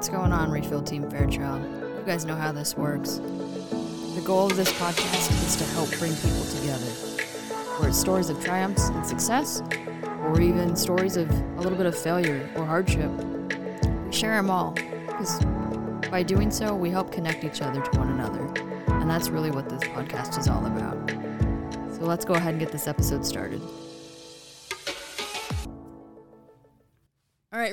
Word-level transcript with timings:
What's 0.00 0.08
going 0.08 0.32
on, 0.32 0.50
Refill 0.50 0.80
Team 0.80 1.10
Fairchild? 1.10 1.62
You 1.62 2.02
guys 2.06 2.24
know 2.24 2.34
how 2.34 2.52
this 2.52 2.74
works. 2.74 3.16
The 3.16 4.22
goal 4.24 4.46
of 4.46 4.56
this 4.56 4.72
podcast 4.72 5.30
is 5.46 5.56
to 5.56 5.64
help 5.74 5.90
bring 5.98 6.14
people 6.14 6.42
together. 6.58 6.90
Where 7.76 7.90
it's 7.90 8.00
stories 8.00 8.30
of 8.30 8.42
triumphs 8.42 8.88
and 8.88 9.04
success, 9.04 9.62
or 10.22 10.40
even 10.40 10.74
stories 10.74 11.18
of 11.18 11.28
a 11.28 11.60
little 11.60 11.76
bit 11.76 11.84
of 11.84 11.94
failure 11.94 12.48
or 12.56 12.64
hardship. 12.64 13.10
We 14.06 14.10
share 14.10 14.36
them 14.36 14.48
all, 14.48 14.70
because 14.70 15.38
by 16.10 16.22
doing 16.22 16.50
so, 16.50 16.74
we 16.74 16.88
help 16.88 17.12
connect 17.12 17.44
each 17.44 17.60
other 17.60 17.82
to 17.82 17.98
one 17.98 18.08
another. 18.08 18.46
And 18.86 19.10
that's 19.10 19.28
really 19.28 19.50
what 19.50 19.68
this 19.68 19.82
podcast 19.82 20.38
is 20.38 20.48
all 20.48 20.64
about. 20.64 21.10
So 21.94 22.06
let's 22.06 22.24
go 22.24 22.32
ahead 22.32 22.54
and 22.54 22.58
get 22.58 22.72
this 22.72 22.88
episode 22.88 23.26
started. 23.26 23.60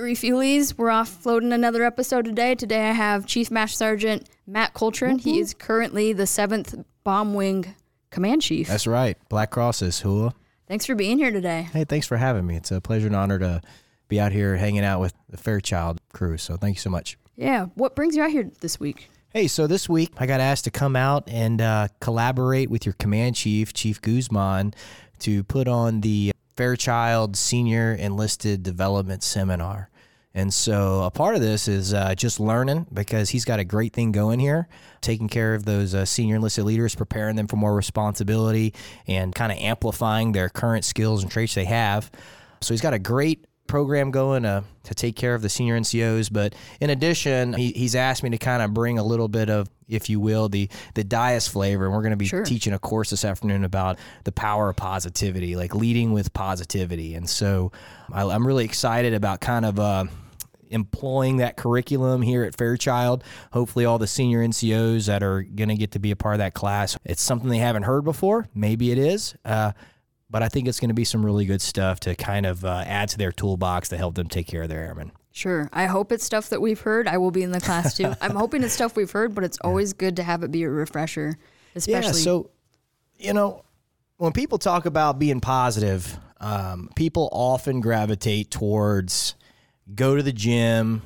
Right, 0.02 0.14
refuelies, 0.14 0.78
we're 0.78 0.90
off 0.90 1.10
floating 1.10 1.52
another 1.52 1.84
episode 1.84 2.26
today. 2.26 2.56
Today 2.56 2.90
I 2.90 2.92
have 2.92 3.26
Chief 3.26 3.50
Master 3.50 3.78
Sergeant 3.78 4.30
Matt 4.46 4.74
Coltrane. 4.74 5.18
He 5.18 5.40
is 5.40 5.54
currently 5.54 6.14
the 6.14 6.24
7th 6.24 6.84
Bomb 7.04 7.34
Wing 7.34 7.74
Command 8.10 8.42
Chief. 8.42 8.68
That's 8.68 8.86
right. 8.86 9.18
Black 9.30 9.50
Crosses, 9.50 10.00
Hula. 10.02 10.34
Thanks 10.68 10.86
for 10.86 10.96
being 10.96 11.18
here 11.18 11.32
today. 11.32 11.70
Hey, 11.74 11.84
thanks 11.86 12.06
for 12.06 12.18
having 12.18 12.46
me. 12.46 12.58
It's 12.58 12.72
a 12.72 12.82
pleasure 12.82 13.08
and 13.08 13.16
honor 13.16 13.40
to 13.40 13.62
be 14.08 14.20
out 14.20 14.32
here 14.32 14.56
hanging 14.58 14.84
out 14.84 15.00
with 15.00 15.14
the 15.30 15.38
Fairchild 15.38 16.00
crew. 16.14 16.38
So 16.38 16.58
thank 16.58 16.76
you 16.76 16.82
so 16.82 16.90
much. 16.90 17.18
Yeah, 17.36 17.66
what 17.76 17.96
brings 17.96 18.16
you 18.16 18.24
out 18.24 18.32
here 18.32 18.50
this 18.62 18.80
week? 18.80 19.10
Hey, 19.32 19.48
so 19.48 19.68
this 19.68 19.90
week 19.90 20.12
I 20.18 20.26
got 20.26 20.40
asked 20.40 20.66
to 20.66 20.72
come 20.72 20.96
out 20.96 21.24
and 21.28 21.62
uh, 21.62 21.88
collaborate 22.02 22.70
with 22.70 22.86
your 22.86 22.94
command 22.94 23.36
chief, 23.36 23.74
Chief 23.74 24.02
Guzman, 24.02 24.74
to 25.20 25.44
put 25.44 25.68
on 25.68 26.02
the 26.02 26.34
Fairchild 26.58 27.38
Senior 27.38 27.94
Enlisted 27.94 28.64
Development 28.64 29.22
Seminar. 29.22 29.90
And 30.34 30.54
so 30.54 31.04
a 31.04 31.10
part 31.10 31.34
of 31.36 31.42
this 31.42 31.68
is 31.68 31.94
uh, 31.94 32.14
just 32.14 32.40
learning 32.40 32.86
because 32.94 33.30
he's 33.30 33.46
got 33.46 33.60
a 33.60 33.64
great 33.64 33.94
thing 33.94 34.12
going 34.12 34.40
here, 34.40 34.68
taking 35.02 35.30
care 35.30 35.56
of 35.56 35.66
those 35.66 35.96
uh, 35.96 36.06
senior 36.06 36.36
enlisted 36.36 36.66
leaders, 36.66 36.94
preparing 36.94 37.36
them 37.36 37.48
for 37.48 37.56
more 37.56 37.76
responsibility 37.76 38.76
and 39.08 39.34
kind 39.34 39.52
of 39.52 39.58
amplifying 39.58 40.34
their 40.34 40.50
current 40.50 40.86
skills 40.86 41.24
and 41.24 41.32
traits 41.32 41.56
they 41.56 41.66
have. 41.66 42.12
So 42.62 42.74
he's 42.74 42.82
got 42.82 42.94
a 42.94 43.00
great 43.00 43.47
program 43.68 44.12
going 44.12 44.44
to, 44.44 44.64
to 44.84 44.96
take 44.96 45.16
care 45.16 45.36
of 45.36 45.42
the 45.42 45.50
senior 45.50 45.80
NCOs. 45.80 46.32
But 46.32 46.56
in 46.82 46.90
addition, 46.90 47.54
he, 47.54 47.72
he's 47.72 47.96
asked 47.96 48.24
me 48.24 48.30
to 48.32 48.38
kind 48.38 48.62
of 48.64 48.74
bring 48.74 48.98
a 49.00 49.04
little 49.04 49.28
bit 49.28 49.50
of, 49.50 49.70
if 49.88 50.10
you 50.10 50.20
will, 50.20 50.50
the 50.50 50.70
the 50.96 51.04
Dyess 51.04 51.50
flavor. 51.50 51.86
And 51.86 51.94
we're 51.94 52.02
going 52.02 52.12
to 52.12 52.18
be 52.18 52.26
Sure. 52.28 52.44
teaching 52.44 52.74
a 52.74 52.80
course 52.80 53.10
this 53.10 53.24
afternoon 53.26 53.64
about 53.64 53.98
the 54.24 54.32
power 54.32 54.70
of 54.70 54.76
positivity, 54.76 55.56
like 55.56 55.76
leading 55.76 56.14
with 56.14 56.34
positivity. 56.34 57.16
And 57.16 57.30
so 57.30 57.72
I, 58.12 58.24
I'm 58.24 58.46
really 58.48 58.66
excited 58.66 59.14
about 59.14 59.42
kind 59.42 59.66
of. 59.66 59.80
Uh, 59.80 60.06
employing 60.70 61.38
that 61.38 61.56
curriculum 61.56 62.22
here 62.22 62.44
at 62.44 62.54
Fairchild. 62.58 63.24
Hopefully, 63.54 63.86
all 63.86 63.98
the 63.98 64.06
senior 64.06 64.46
NCOs 64.46 65.06
that 65.08 65.24
are 65.24 65.42
going 65.42 65.70
to 65.70 65.78
get 65.78 65.92
to 65.92 66.00
be 66.00 66.12
a 66.12 66.16
part 66.18 66.36
of 66.36 66.40
that 66.40 66.54
class. 66.54 66.98
It's 67.06 67.22
something 67.22 67.50
they 67.50 67.58
haven't 67.60 67.84
heard 67.84 68.04
before. 68.04 68.48
Maybe 68.54 68.92
it 68.92 68.98
is. 68.98 69.34
Uh, 69.46 69.72
but 70.30 70.44
I 70.44 70.50
think 70.50 70.68
it's 70.68 70.80
going 70.80 70.90
to 70.90 70.96
be 70.96 71.06
some 71.06 71.26
really 71.26 71.46
good 71.46 71.62
stuff 71.62 72.00
to 72.02 72.16
kind 72.16 72.46
of 72.46 72.66
uh, 72.66 72.84
add 72.86 73.10
to 73.10 73.18
their 73.18 73.32
toolbox 73.32 73.90
to 73.90 73.98
help 73.98 74.16
them 74.16 74.28
take 74.28 74.48
care 74.48 74.64
of 74.64 74.70
their 74.70 74.84
airmen. 74.84 75.12
Sure. 75.32 75.70
I 75.72 75.86
hope 75.86 76.12
it's 76.12 76.24
stuff 76.24 76.50
that 76.50 76.62
we've 76.62 76.82
heard. 76.82 77.08
I 77.08 77.18
will 77.18 77.32
be 77.32 77.44
in 77.44 77.52
the 77.52 77.62
class 77.62 77.96
too. 77.96 78.14
I'm 78.22 78.36
hoping 78.36 78.64
it's 78.64 78.74
stuff 78.74 78.96
we've 78.96 79.12
heard, 79.12 79.36
but 79.36 79.44
it's 79.44 79.60
always 79.62 79.94
good 79.94 80.16
to 80.16 80.24
have 80.24 80.44
it 80.44 80.52
be 80.52 80.64
a 80.64 80.70
refresher, 80.70 81.38
especially. 81.76 82.20
Yeah. 82.20 82.24
So, 82.24 82.50
you 83.18 83.34
know, 83.34 83.64
when 84.18 84.34
people 84.34 84.58
talk 84.58 84.86
about 84.86 85.20
being 85.20 85.40
positive, 85.40 86.18
um, 86.40 86.90
people 86.96 87.30
often 87.32 87.82
gravitate 87.82 88.52
towards 88.52 89.36
go 89.94 90.16
to 90.16 90.24
the 90.24 90.34
gym, 90.34 91.02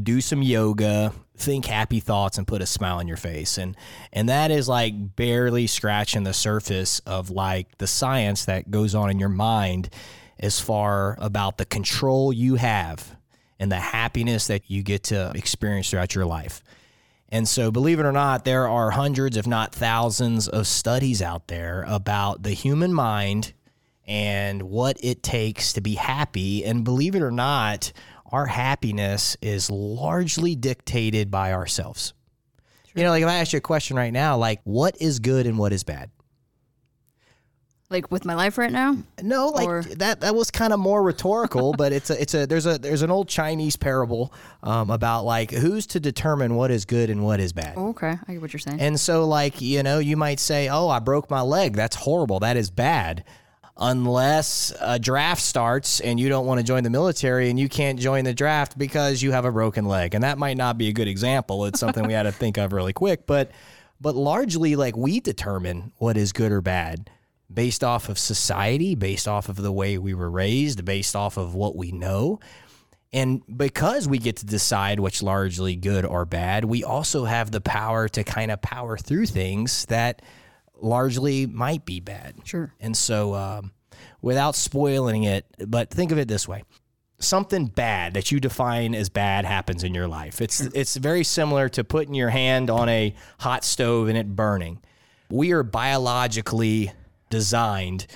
do 0.00 0.20
some 0.20 0.42
yoga, 0.42 1.12
think 1.36 1.66
happy 1.66 2.00
thoughts, 2.00 2.38
and 2.38 2.46
put 2.46 2.62
a 2.62 2.66
smile 2.66 2.98
on 2.98 3.08
your 3.08 3.16
face, 3.16 3.58
and 3.58 3.76
and 4.12 4.28
that 4.28 4.50
is 4.50 4.68
like 4.68 5.16
barely 5.16 5.66
scratching 5.66 6.24
the 6.24 6.32
surface 6.34 7.00
of 7.00 7.30
like 7.30 7.78
the 7.78 7.86
science 7.86 8.44
that 8.44 8.70
goes 8.70 8.94
on 8.94 9.10
in 9.10 9.18
your 9.18 9.28
mind 9.28 9.90
as 10.38 10.60
far 10.60 11.16
about 11.20 11.58
the 11.58 11.64
control 11.64 12.32
you 12.32 12.56
have 12.56 13.16
and 13.58 13.70
the 13.70 13.76
happiness 13.76 14.48
that 14.48 14.70
you 14.70 14.82
get 14.82 15.04
to 15.04 15.32
experience 15.34 15.90
throughout 15.90 16.14
your 16.14 16.26
life. 16.26 16.62
And 17.30 17.48
so, 17.48 17.72
believe 17.72 17.98
it 17.98 18.06
or 18.06 18.12
not, 18.12 18.44
there 18.44 18.68
are 18.68 18.90
hundreds, 18.92 19.36
if 19.36 19.46
not 19.46 19.74
thousands, 19.74 20.46
of 20.46 20.66
studies 20.66 21.20
out 21.20 21.48
there 21.48 21.84
about 21.88 22.42
the 22.42 22.52
human 22.52 22.92
mind 22.92 23.52
and 24.06 24.62
what 24.62 24.98
it 25.02 25.22
takes 25.22 25.72
to 25.72 25.80
be 25.80 25.94
happy. 25.94 26.64
And 26.64 26.84
believe 26.84 27.14
it 27.14 27.22
or 27.22 27.30
not, 27.30 27.92
our 28.34 28.46
happiness 28.46 29.36
is 29.40 29.70
largely 29.70 30.56
dictated 30.56 31.30
by 31.30 31.52
ourselves. 31.52 32.14
You 32.96 33.04
know, 33.04 33.10
like 33.10 33.22
if 33.22 33.28
I 33.28 33.34
ask 33.36 33.52
you 33.52 33.58
a 33.58 33.60
question 33.60 33.96
right 33.96 34.12
now, 34.12 34.36
like 34.36 34.60
what 34.64 34.96
is 35.00 35.20
good 35.20 35.46
and 35.46 35.56
what 35.56 35.72
is 35.72 35.84
bad? 35.84 36.10
like 37.90 38.10
with 38.10 38.24
my 38.24 38.34
life 38.34 38.58
right 38.58 38.72
now. 38.72 38.96
No, 39.22 39.50
like 39.50 39.68
Or- 39.68 39.82
that. 39.82 40.20
That 40.22 40.34
was 40.34 40.50
kind 40.50 40.72
of 40.72 40.80
more 40.80 41.00
rhetorical, 41.00 41.74
but 41.74 41.92
it's 41.92 42.10
a, 42.10 42.20
it's 42.20 42.34
a 42.34 42.44
there's 42.44 42.66
a 42.66 42.76
there's 42.76 43.02
an 43.02 43.10
old 43.10 43.28
Chinese 43.28 43.76
parable 43.76 44.32
um, 44.64 44.90
about 44.90 45.24
like 45.24 45.52
who's 45.52 45.86
to 45.88 46.00
determine 46.00 46.56
what 46.56 46.72
is 46.72 46.86
good 46.86 47.08
and 47.08 47.22
what 47.22 47.38
is 47.38 47.52
bad. 47.52 47.74
Oh, 47.76 47.90
okay. 47.90 48.18
I 48.26 48.32
get 48.32 48.42
what 48.42 48.52
you're 48.52 48.58
saying. 48.58 48.80
And 48.80 48.98
so, 48.98 49.28
like, 49.28 49.60
you 49.60 49.82
know, 49.84 50.00
you 50.00 50.16
might 50.16 50.40
say, 50.40 50.68
oh, 50.68 50.88
I 50.88 50.98
broke 50.98 51.30
my 51.30 51.42
leg. 51.42 51.76
That's 51.76 51.94
horrible. 51.94 52.40
That 52.40 52.56
is 52.56 52.70
bad. 52.70 53.22
Unless 53.76 54.72
a 54.80 55.00
draft 55.00 55.42
starts 55.42 55.98
and 55.98 56.20
you 56.20 56.28
don't 56.28 56.46
want 56.46 56.60
to 56.60 56.64
join 56.64 56.84
the 56.84 56.90
military 56.90 57.50
and 57.50 57.58
you 57.58 57.68
can't 57.68 57.98
join 57.98 58.24
the 58.24 58.32
draft 58.32 58.78
because 58.78 59.20
you 59.20 59.32
have 59.32 59.44
a 59.44 59.50
broken 59.50 59.84
leg. 59.84 60.14
And 60.14 60.22
that 60.22 60.38
might 60.38 60.56
not 60.56 60.78
be 60.78 60.88
a 60.88 60.92
good 60.92 61.08
example. 61.08 61.64
It's 61.64 61.80
something 61.80 62.06
we 62.06 62.12
had 62.12 62.22
to 62.22 62.32
think 62.32 62.56
of 62.56 62.72
really 62.72 62.92
quick. 62.92 63.26
But, 63.26 63.50
but 64.00 64.14
largely, 64.14 64.76
like, 64.76 64.96
we 64.96 65.18
determine 65.18 65.92
what 65.96 66.16
is 66.16 66.32
good 66.32 66.52
or 66.52 66.60
bad 66.60 67.10
based 67.52 67.84
off 67.84 68.08
of 68.08 68.18
society, 68.18 68.94
based 68.94 69.28
off 69.28 69.48
of 69.48 69.56
the 69.56 69.72
way 69.72 69.98
we 69.98 70.14
were 70.14 70.30
raised, 70.30 70.84
based 70.84 71.14
off 71.14 71.36
of 71.36 71.54
what 71.54 71.76
we 71.76 71.92
know. 71.92 72.40
And 73.12 73.42
because 73.56 74.08
we 74.08 74.18
get 74.18 74.38
to 74.38 74.46
decide 74.46 74.98
what's 74.98 75.22
largely 75.22 75.76
good 75.76 76.04
or 76.04 76.24
bad, 76.24 76.64
we 76.64 76.82
also 76.82 77.24
have 77.24 77.52
the 77.52 77.60
power 77.60 78.08
to 78.08 78.24
kind 78.24 78.50
of 78.50 78.60
power 78.60 78.96
through 78.96 79.26
things 79.26 79.86
that 79.86 80.20
largely 80.80 81.46
might 81.46 81.84
be 81.84 82.00
bad. 82.00 82.34
Sure. 82.44 82.72
And 82.80 82.96
so, 82.96 83.34
um, 83.34 83.72
without 84.20 84.54
spoiling 84.54 85.24
it, 85.24 85.46
but 85.66 85.90
think 85.90 86.12
of 86.12 86.18
it 86.18 86.28
this 86.28 86.48
way 86.48 86.64
something 87.18 87.66
bad 87.66 88.14
that 88.14 88.30
you 88.30 88.38
define 88.40 88.94
as 88.94 89.08
bad 89.08 89.44
happens 89.44 89.82
in 89.82 89.94
your 89.94 90.08
life. 90.08 90.40
It's 90.40 90.60
it's 90.60 90.96
very 90.96 91.24
similar 91.24 91.68
to 91.70 91.84
putting 91.84 92.14
your 92.14 92.30
hand 92.30 92.70
on 92.70 92.88
a 92.88 93.14
hot 93.40 93.64
stove 93.64 94.08
and 94.08 94.18
it 94.18 94.36
burning. 94.36 94.80
We 95.30 95.52
are 95.52 95.62
biologically 95.62 96.92
designed 97.30 98.06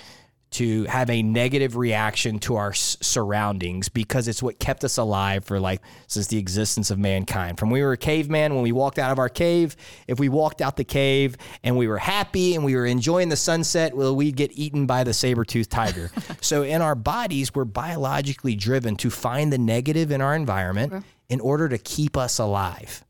to 0.51 0.85
have 0.85 1.11
a 1.11 1.23
negative 1.23 1.77
reaction 1.77 2.39
to 2.41 2.57
our 2.57 2.71
s- 2.71 2.97
surroundings 3.01 3.89
because 3.89 4.29
it's 4.29 4.43
what 4.43 4.59
kept 4.59 4.83
us 4.85 4.97
alive 4.97 5.45
for 5.45 5.61
like 5.61 5.83
since 6.07 6.27
the 6.29 6.39
existence 6.39 6.91
of 6.91 6.99
mankind. 6.99 7.59
From 7.59 7.71
we 7.71 7.83
were 7.83 7.93
a 7.93 7.97
caveman 7.97 8.55
when 8.55 8.63
we 8.63 8.73
walked 8.73 8.99
out 8.99 9.13
of 9.13 9.19
our 9.19 9.29
cave, 9.29 9.77
if 10.07 10.19
we 10.19 10.29
walked 10.29 10.61
out 10.61 10.77
the 10.77 10.85
cave 10.85 11.37
and 11.63 11.77
we 11.77 11.87
were 11.87 11.99
happy 11.99 12.55
and 12.55 12.65
we 12.65 12.75
were 12.77 12.87
enjoying 12.87 13.29
the 13.29 13.37
sunset, 13.37 13.95
well 13.97 14.17
we'd 14.17 14.37
get 14.37 14.51
eaten 14.55 14.87
by 14.87 15.05
the 15.05 15.13
saber-toothed 15.13 15.71
tiger. 15.71 16.11
so 16.41 16.63
in 16.63 16.81
our 16.83 16.95
bodies 16.95 17.55
we're 17.55 17.65
biologically 17.65 18.55
driven 18.55 18.97
to 18.97 19.11
find 19.11 19.53
the 19.53 19.59
negative 19.59 20.11
in 20.11 20.21
our 20.21 20.35
environment 20.35 21.05
in 21.29 21.41
order 21.41 21.69
to 21.69 21.79
keep 21.79 22.17
us 22.17 22.39
alive. 22.39 23.05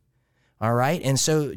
All 0.61 0.75
right. 0.75 1.01
And 1.03 1.19
so 1.19 1.53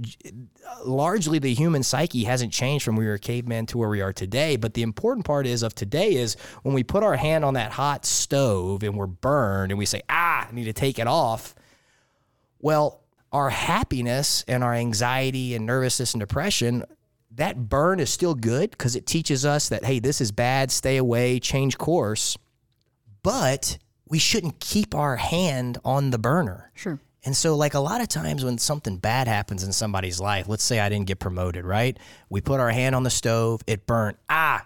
largely 0.86 1.40
the 1.40 1.54
human 1.54 1.82
psyche 1.82 2.24
hasn't 2.24 2.54
changed 2.54 2.86
from 2.86 2.96
where 2.96 3.06
we 3.06 3.10
were 3.10 3.16
a 3.16 3.20
caveman 3.20 3.66
to 3.68 3.78
where 3.78 3.90
we 3.90 4.02
are 4.02 4.14
today. 4.14 4.58
But 4.58 4.76
the 4.76 4.84
important 4.84 5.26
part 5.26 5.48
is 5.48 5.64
of 5.64 5.74
today 5.74 6.16
is 6.16 6.38
when 6.62 6.76
we 6.76 6.84
put 6.84 7.04
our 7.04 7.16
hand 7.16 7.44
on 7.44 7.56
that 7.56 7.72
hot 7.72 8.06
stove 8.06 8.84
and 8.84 8.96
we're 8.96 9.08
burned 9.08 9.72
and 9.72 9.80
we 9.80 9.86
say, 9.86 10.02
ah, 10.10 10.48
I 10.48 10.54
need 10.54 10.66
to 10.66 10.74
take 10.74 11.00
it 11.00 11.08
off. 11.08 11.56
Well, 12.60 13.02
our 13.32 13.50
happiness 13.50 14.44
and 14.48 14.64
our 14.64 14.74
anxiety 14.74 15.56
and 15.56 15.66
nervousness 15.66 16.14
and 16.14 16.20
depression, 16.20 16.84
that 17.36 17.70
burn 17.70 18.00
is 18.00 18.10
still 18.10 18.36
good 18.36 18.72
because 18.72 18.96
it 18.96 19.08
teaches 19.08 19.46
us 19.46 19.70
that, 19.70 19.86
hey, 19.86 20.00
this 20.00 20.22
is 20.22 20.32
bad, 20.32 20.70
stay 20.70 20.98
away, 20.98 21.40
change 21.40 21.78
course. 21.78 22.38
But 23.24 23.80
we 24.08 24.20
shouldn't 24.20 24.60
keep 24.60 24.94
our 24.94 25.16
hand 25.16 25.80
on 25.86 26.12
the 26.12 26.20
burner. 26.20 26.72
Sure. 26.76 27.00
And 27.24 27.38
so, 27.38 27.56
like 27.56 27.76
a 27.76 27.80
lot 27.80 28.02
of 28.02 28.08
times 28.08 28.44
when 28.44 28.58
something 28.58 28.98
bad 28.98 29.28
happens 29.28 29.64
in 29.64 29.72
somebody's 29.74 30.20
life, 30.20 30.48
let's 30.48 30.64
say 30.64 30.80
I 30.80 30.90
didn't 30.90 31.06
get 31.06 31.20
promoted, 31.20 31.66
right? 31.66 31.98
We 32.30 32.42
put 32.42 32.60
our 32.60 32.72
hand 32.72 32.96
on 32.96 33.04
the 33.04 33.12
stove, 33.12 33.62
it 33.68 33.86
burnt. 33.86 34.18
Ah, 34.28 34.66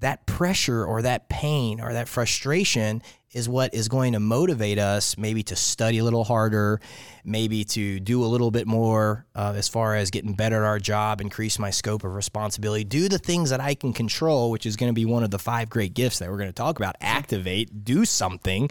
that 0.00 0.26
pressure 0.26 0.84
or 0.84 1.02
that 1.02 1.28
pain 1.28 1.80
or 1.80 1.92
that 1.92 2.08
frustration 2.08 3.02
is 3.32 3.48
what 3.48 3.74
is 3.74 3.88
going 3.88 4.14
to 4.14 4.20
motivate 4.20 4.78
us 4.78 5.18
maybe 5.18 5.42
to 5.42 5.54
study 5.56 5.98
a 5.98 6.04
little 6.04 6.24
harder, 6.24 6.80
maybe 7.24 7.64
to 7.64 8.00
do 8.00 8.24
a 8.24 8.26
little 8.26 8.50
bit 8.50 8.66
more 8.66 9.26
uh, 9.34 9.52
as 9.56 9.68
far 9.68 9.96
as 9.96 10.10
getting 10.10 10.32
better 10.32 10.56
at 10.56 10.66
our 10.66 10.78
job, 10.78 11.20
increase 11.20 11.58
my 11.58 11.70
scope 11.70 12.04
of 12.04 12.14
responsibility, 12.14 12.84
do 12.84 13.08
the 13.08 13.18
things 13.18 13.50
that 13.50 13.60
I 13.60 13.74
can 13.74 13.92
control, 13.92 14.50
which 14.50 14.64
is 14.64 14.76
going 14.76 14.88
to 14.88 14.94
be 14.94 15.04
one 15.04 15.24
of 15.24 15.30
the 15.30 15.38
five 15.38 15.68
great 15.68 15.92
gifts 15.92 16.20
that 16.20 16.30
we're 16.30 16.38
going 16.38 16.48
to 16.48 16.54
talk 16.54 16.78
about. 16.78 16.96
Activate, 17.00 17.84
do 17.84 18.04
something 18.04 18.70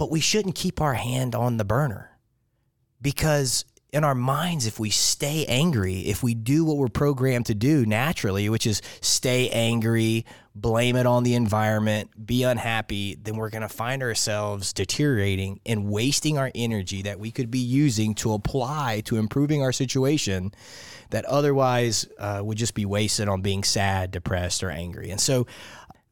but 0.00 0.10
we 0.10 0.18
shouldn't 0.18 0.54
keep 0.54 0.80
our 0.80 0.94
hand 0.94 1.34
on 1.34 1.58
the 1.58 1.64
burner. 1.64 2.06
because 3.02 3.66
in 3.92 4.04
our 4.04 4.14
minds, 4.14 4.66
if 4.66 4.78
we 4.78 4.88
stay 4.88 5.44
angry, 5.46 6.00
if 6.00 6.22
we 6.22 6.32
do 6.32 6.64
what 6.64 6.76
we're 6.76 6.88
programmed 6.88 7.46
to 7.46 7.54
do 7.54 7.84
naturally, 7.84 8.48
which 8.48 8.66
is 8.66 8.80
stay 9.00 9.50
angry, 9.50 10.24
blame 10.54 10.94
it 10.96 11.06
on 11.06 11.24
the 11.24 11.34
environment, 11.34 12.08
be 12.24 12.44
unhappy, 12.44 13.16
then 13.16 13.36
we're 13.36 13.50
going 13.50 13.62
to 13.62 13.68
find 13.68 14.02
ourselves 14.02 14.72
deteriorating 14.72 15.60
and 15.66 15.90
wasting 15.90 16.38
our 16.38 16.52
energy 16.54 17.02
that 17.02 17.18
we 17.18 17.30
could 17.32 17.50
be 17.50 17.58
using 17.58 18.14
to 18.14 18.32
apply 18.32 19.02
to 19.04 19.16
improving 19.16 19.60
our 19.62 19.72
situation 19.72 20.52
that 21.10 21.24
otherwise 21.24 22.06
uh, 22.18 22.40
would 22.44 22.58
just 22.58 22.74
be 22.74 22.86
wasted 22.86 23.28
on 23.28 23.42
being 23.42 23.64
sad, 23.64 24.12
depressed, 24.12 24.62
or 24.62 24.70
angry. 24.70 25.10
And 25.10 25.20
so 25.20 25.48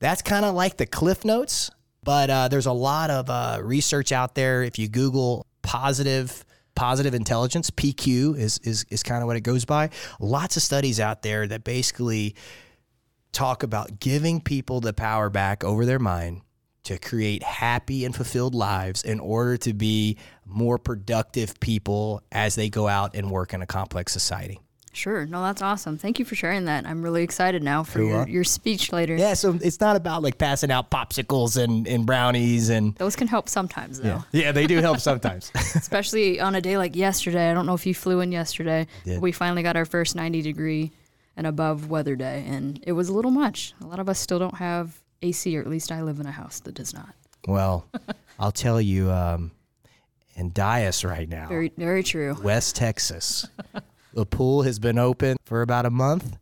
that's 0.00 0.20
kind 0.22 0.44
of 0.44 0.54
like 0.54 0.78
the 0.78 0.86
cliff 0.86 1.24
notes, 1.24 1.70
but 2.08 2.30
uh, 2.30 2.48
there's 2.48 2.64
a 2.64 2.72
lot 2.72 3.10
of 3.10 3.28
uh, 3.28 3.58
research 3.62 4.12
out 4.12 4.34
there. 4.34 4.62
If 4.62 4.78
you 4.78 4.88
Google 4.88 5.46
positive, 5.60 6.42
positive 6.74 7.12
intelligence, 7.12 7.70
PQ 7.70 8.34
is, 8.34 8.56
is, 8.64 8.86
is 8.88 9.02
kind 9.02 9.20
of 9.20 9.26
what 9.26 9.36
it 9.36 9.42
goes 9.42 9.66
by. 9.66 9.90
Lots 10.18 10.56
of 10.56 10.62
studies 10.62 11.00
out 11.00 11.20
there 11.20 11.46
that 11.46 11.64
basically 11.64 12.34
talk 13.32 13.62
about 13.62 14.00
giving 14.00 14.40
people 14.40 14.80
the 14.80 14.94
power 14.94 15.28
back 15.28 15.62
over 15.62 15.84
their 15.84 15.98
mind 15.98 16.40
to 16.84 16.98
create 16.98 17.42
happy 17.42 18.06
and 18.06 18.16
fulfilled 18.16 18.54
lives 18.54 19.02
in 19.02 19.20
order 19.20 19.58
to 19.58 19.74
be 19.74 20.16
more 20.46 20.78
productive 20.78 21.60
people 21.60 22.22
as 22.32 22.54
they 22.54 22.70
go 22.70 22.88
out 22.88 23.14
and 23.16 23.30
work 23.30 23.52
in 23.52 23.60
a 23.60 23.66
complex 23.66 24.14
society. 24.14 24.58
Sure. 24.98 25.26
No, 25.26 25.42
that's 25.42 25.62
awesome. 25.62 25.96
Thank 25.96 26.18
you 26.18 26.24
for 26.24 26.34
sharing 26.34 26.64
that. 26.64 26.84
I'm 26.84 27.02
really 27.02 27.22
excited 27.22 27.62
now 27.62 27.84
for 27.84 28.02
your, 28.02 28.28
your 28.28 28.42
speech 28.42 28.92
later. 28.92 29.14
Yeah, 29.16 29.34
so 29.34 29.56
it's 29.62 29.78
not 29.80 29.94
about 29.94 30.22
like 30.22 30.38
passing 30.38 30.72
out 30.72 30.90
popsicles 30.90 31.56
and, 31.62 31.86
and 31.86 32.04
brownies 32.04 32.68
and 32.68 32.96
Those 32.96 33.14
can 33.14 33.28
help 33.28 33.48
sometimes, 33.48 34.00
though, 34.00 34.24
yeah, 34.32 34.50
they 34.50 34.66
do 34.66 34.78
help 34.78 34.98
sometimes. 35.10 35.52
especially 35.54 36.40
on 36.40 36.56
a 36.56 36.60
day 36.60 36.76
like 36.76 36.96
yesterday. 36.96 37.48
I 37.48 37.54
don't 37.54 37.64
know 37.64 37.74
if 37.74 37.86
you 37.86 37.94
flew 37.94 38.18
in 38.20 38.32
yesterday. 38.32 38.88
We 39.06 39.30
finally 39.30 39.62
got 39.62 39.76
our 39.76 39.84
first 39.84 40.16
90 40.16 40.42
degree 40.42 40.90
and 41.36 41.46
above 41.46 41.88
weather 41.88 42.16
day, 42.16 42.44
and 42.48 42.82
it 42.84 42.92
was 42.92 43.08
a 43.08 43.12
little 43.12 43.30
much. 43.30 43.74
A 43.80 43.86
lot 43.86 44.00
of 44.00 44.08
us 44.08 44.18
still 44.18 44.40
don't 44.40 44.56
have 44.56 45.00
AC, 45.22 45.56
or 45.56 45.60
at 45.60 45.68
least 45.68 45.92
I 45.92 46.02
live 46.02 46.18
in 46.18 46.26
a 46.26 46.32
house 46.32 46.58
that 46.60 46.74
does 46.74 46.92
not. 46.92 47.14
well, 47.46 47.86
I'll 48.40 48.50
tell 48.50 48.80
you, 48.80 49.10
um, 49.12 49.52
in 50.34 50.50
Dyess 50.50 51.08
right 51.08 51.28
now, 51.28 51.46
Very, 51.48 51.72
very 51.76 52.02
true. 52.02 52.36
West 52.42 52.74
Texas, 52.74 53.46
the 54.18 54.26
pool 54.26 54.62
has 54.62 54.80
been 54.80 54.98
open 54.98 55.36
for 55.44 55.62
about 55.62 55.86
a 55.86 55.90
month. 55.90 56.36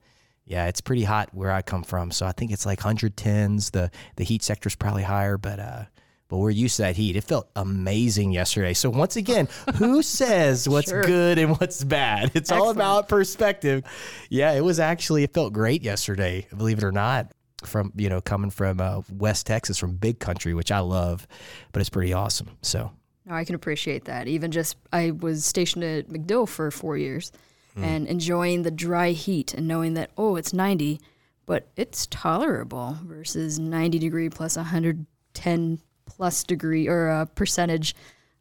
Yeah, 0.46 0.67
it's 0.67 0.81
pretty 0.81 1.05
hot 1.05 1.28
where 1.34 1.50
I 1.52 1.61
come 1.61 1.82
from, 1.82 2.11
so 2.11 2.25
I 2.25 2.32
think 2.32 2.50
it's 2.52 2.64
like 2.64 2.81
110s. 2.81 3.73
The 3.73 3.90
the 4.17 4.25
heat 4.25 4.43
sector 4.43 4.69
is 4.69 4.75
probably 4.76 5.02
higher, 5.02 5.37
but 5.37 5.58
uh, 5.61 5.84
but 6.28 6.38
we're 6.38 6.50
used 6.50 6.76
to 6.76 6.82
that 6.82 6.96
heat. 6.96 7.17
It 7.17 7.25
felt 7.25 7.50
amazing 7.55 8.32
yesterday. 8.32 8.73
So 8.73 8.88
once 8.88 9.17
again, 9.17 9.46
who 9.75 10.02
says 10.02 10.67
what's 10.67 10.88
Sure. 10.88 11.02
good 11.02 11.37
and 11.38 11.58
what's 11.58 11.84
bad? 11.84 12.31
It's 12.34 12.50
all 12.50 12.70
about 12.70 13.11
perspective. 13.11 13.84
Yeah, 14.31 14.52
it 14.52 14.64
was 14.64 14.81
actually 14.81 15.23
it 15.23 15.34
felt 15.34 15.52
great 15.52 15.82
yesterday, 15.82 16.46
believe 16.56 16.78
it 16.78 16.84
or 16.84 16.93
not. 16.93 17.31
From 17.64 17.93
you 17.94 18.08
know 18.08 18.23
coming 18.23 18.50
from 18.50 18.81
uh, 18.81 19.02
West 19.12 19.46
Texas, 19.46 19.76
from 19.76 19.96
Big 19.96 20.19
Country, 20.19 20.55
which 20.55 20.73
I 20.73 20.78
love, 20.78 21.26
but 21.73 21.81
it's 21.81 21.90
pretty 21.90 22.14
awesome. 22.14 22.50
So 22.62 22.90
No, 23.26 23.34
I 23.34 23.44
can 23.44 23.55
appreciate 23.55 24.05
that. 24.05 24.28
Even 24.28 24.52
just, 24.52 24.76
I 24.93 25.11
was 25.11 25.44
stationed 25.44 25.82
at 25.82 26.08
MacDill 26.08 26.49
for 26.49 26.70
four 26.70 26.96
years 26.96 27.32
Mm. 27.76 27.82
and 27.82 28.06
enjoying 28.08 28.62
the 28.62 28.70
dry 28.70 29.11
heat 29.11 29.52
and 29.52 29.69
knowing 29.69 29.94
that, 29.94 30.11
oh, 30.17 30.37
it's 30.37 30.52
90, 30.55 30.99
but 31.44 31.69
it's 31.76 32.06
tolerable 32.11 32.96
versus 33.05 33.58
90 33.58 33.99
degree 33.99 34.31
plus 34.31 34.56
110 34.56 35.78
plus 36.06 36.44
degree 36.44 36.88
or 36.88 37.08
a 37.08 37.26
percentage. 37.26 37.94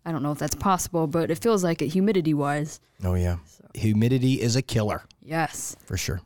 I 0.06 0.12
don't 0.12 0.24
know 0.24 0.32
if 0.32 0.38
that's 0.40 0.56
possible, 0.56 1.08
but 1.08 1.30
it 1.32 1.40
feels 1.40 1.64
like 1.64 1.82
it 1.82 1.88
humidity 1.90 2.34
wise. 2.34 2.80
oh 3.04 3.16
yeah, 3.16 3.38
humidity 3.74 4.42
is 4.42 4.56
a 4.56 4.62
killer 4.62 5.04
Yes. 5.22 5.76
for 5.86 5.98
sure. 5.98 6.22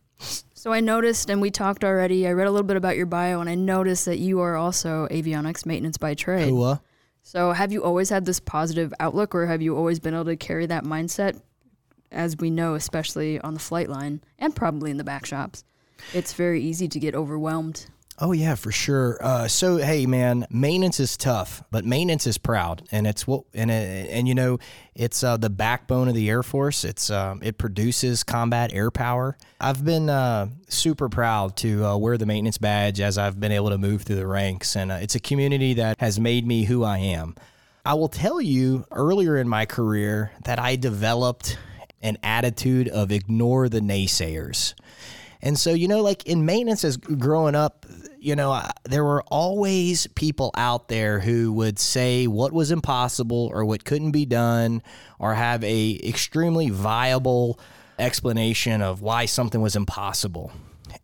So 0.54 0.74
I 0.74 0.82
noticed, 0.82 1.30
and 1.30 1.40
we 1.42 1.50
talked 1.50 1.86
already, 1.86 2.28
I 2.28 2.34
read 2.34 2.48
a 2.48 2.52
little 2.52 2.68
bit 2.68 2.76
about 2.76 2.98
your 2.98 3.06
bio, 3.06 3.40
and 3.40 3.50
I 3.50 3.56
noticed 3.56 4.04
that 4.06 4.20
you 4.20 4.42
are 4.42 4.58
also 4.58 5.08
avionics 5.10 5.66
maintenance 5.66 5.98
by 5.98 6.14
trade. 6.14 6.50
Cool. 6.50 6.64
Uh? 6.64 6.78
So, 7.24 7.54
have 7.54 7.72
you 7.72 7.84
always 7.84 8.10
had 8.10 8.26
this 8.26 8.40
positive 8.42 8.94
outlook, 9.00 9.34
or 9.34 9.46
have 9.46 9.62
you 9.62 9.78
always 9.78 10.00
been 10.00 10.14
able 10.14 10.26
to 10.26 10.36
carry 10.36 10.66
that 10.66 10.84
mindset? 10.84 11.40
As 12.12 12.36
we 12.38 12.50
know, 12.50 12.76
especially 12.76 13.40
on 13.42 13.54
the 13.54 13.60
flight 13.60 13.90
line 13.90 14.22
and 14.38 14.56
probably 14.56 14.92
in 14.92 14.98
the 14.98 15.04
back 15.04 15.26
shops, 15.26 15.64
it's 16.14 16.34
very 16.34 16.62
easy 16.62 16.88
to 16.88 17.00
get 17.00 17.16
overwhelmed. 17.16 17.86
Oh 18.22 18.34
yeah, 18.34 18.56
for 18.56 18.72
sure. 18.72 19.18
Uh, 19.22 19.48
so 19.48 19.78
hey, 19.78 20.06
man, 20.06 20.46
maintenance 20.50 21.00
is 21.00 21.16
tough, 21.16 21.64
but 21.72 21.86
maintenance 21.86 22.28
is 22.28 22.38
proud, 22.38 22.84
and 22.92 23.08
it's 23.08 23.26
what 23.26 23.46
and 23.54 23.72
it, 23.72 24.10
and 24.10 24.28
you 24.28 24.36
know, 24.36 24.60
it's 24.94 25.24
uh, 25.24 25.38
the 25.38 25.50
backbone 25.50 26.10
of 26.10 26.16
the 26.16 26.30
Air 26.30 26.44
Force. 26.44 26.84
It's 26.84 27.10
um, 27.10 27.40
it 27.42 27.58
produces 27.58 28.26
combat 28.26 28.74
air 28.74 28.92
power. 28.92 29.38
I've 29.62 29.86
been 29.86 30.10
uh, 30.10 30.50
super 30.68 31.08
proud 31.08 31.56
to 31.58 31.86
uh, 31.86 31.98
wear 31.98 32.18
the 32.18 32.26
maintenance 32.26 32.58
badge 32.58 33.00
as 33.00 33.18
I've 33.18 33.40
been 33.40 33.54
able 33.54 33.70
to 33.70 33.78
move 33.78 34.02
through 34.02 34.18
the 34.18 34.28
ranks, 34.28 34.76
and 34.76 34.92
uh, 34.92 34.96
it's 34.96 35.16
a 35.16 35.22
community 35.22 35.76
that 35.76 35.98
has 36.02 36.20
made 36.20 36.46
me 36.46 36.66
who 36.66 36.84
I 36.84 36.98
am. 36.98 37.36
I 37.86 37.94
will 37.94 38.10
tell 38.10 38.42
you 38.42 38.86
earlier 38.92 39.38
in 39.38 39.48
my 39.48 39.66
career 39.66 40.34
that 40.44 40.60
I 40.60 40.76
developed 40.76 41.58
an 42.02 42.18
attitude 42.24 42.88
of 42.88 43.12
ignore 43.12 43.70
the 43.70 43.82
naysayers. 43.82 44.74
And 45.42 45.58
so, 45.58 45.74
you 45.74 45.88
know, 45.88 46.02
like 46.02 46.26
in 46.26 46.46
maintenance 46.46 46.84
as 46.84 46.98
growing 46.98 47.56
up, 47.56 47.86
you 48.20 48.36
know, 48.36 48.52
I, 48.52 48.72
there 48.84 49.06
were 49.06 49.24
always 49.28 50.06
people 50.08 50.52
out 50.56 50.90
there 50.90 51.20
who 51.20 51.54
would 51.54 51.80
say 51.80 52.28
what 52.28 52.52
was 52.52 52.72
impossible 52.72 53.50
or 53.54 53.64
what 53.64 53.86
couldn't 53.86 54.12
be 54.12 54.26
done 54.26 54.84
or 55.18 55.34
have 55.34 55.64
a 55.64 56.00
extremely 56.04 56.70
viable 56.70 57.60
explanation 57.98 58.82
of 58.82 59.02
why 59.02 59.26
something 59.26 59.62
was 59.62 59.78
impossible. 59.78 60.52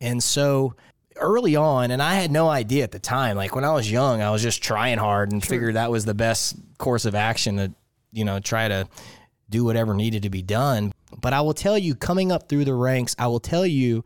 And 0.02 0.22
so 0.22 0.76
early 1.16 1.56
on, 1.56 1.92
and 1.92 2.02
I 2.02 2.16
had 2.16 2.32
no 2.32 2.50
idea 2.50 2.84
at 2.84 2.92
the 2.92 3.00
time, 3.00 3.38
like 3.38 3.56
when 3.56 3.64
I 3.64 3.74
was 3.74 3.90
young, 3.90 4.22
I 4.22 4.32
was 4.32 4.42
just 4.42 4.62
trying 4.62 4.98
hard 4.98 5.32
and 5.32 5.44
figured 5.44 5.76
that 5.76 5.92
was 5.92 6.04
the 6.04 6.14
best 6.14 6.58
course 6.78 7.06
of 7.06 7.16
action 7.16 7.56
to, 7.58 7.74
you 8.12 8.26
know, 8.26 8.40
try 8.40 8.68
to 8.68 8.88
do 9.50 9.64
whatever 9.64 9.94
needed 9.94 10.24
to 10.24 10.30
be 10.30 10.42
done. 10.42 10.92
But 11.22 11.34
I 11.34 11.42
will 11.42 11.54
tell 11.54 11.78
you, 11.78 11.96
coming 11.96 12.32
up 12.32 12.50
through 12.50 12.66
the 12.66 12.74
ranks, 12.74 13.16
I 13.18 13.28
will 13.28 13.40
tell 13.40 13.66
you 13.66 14.04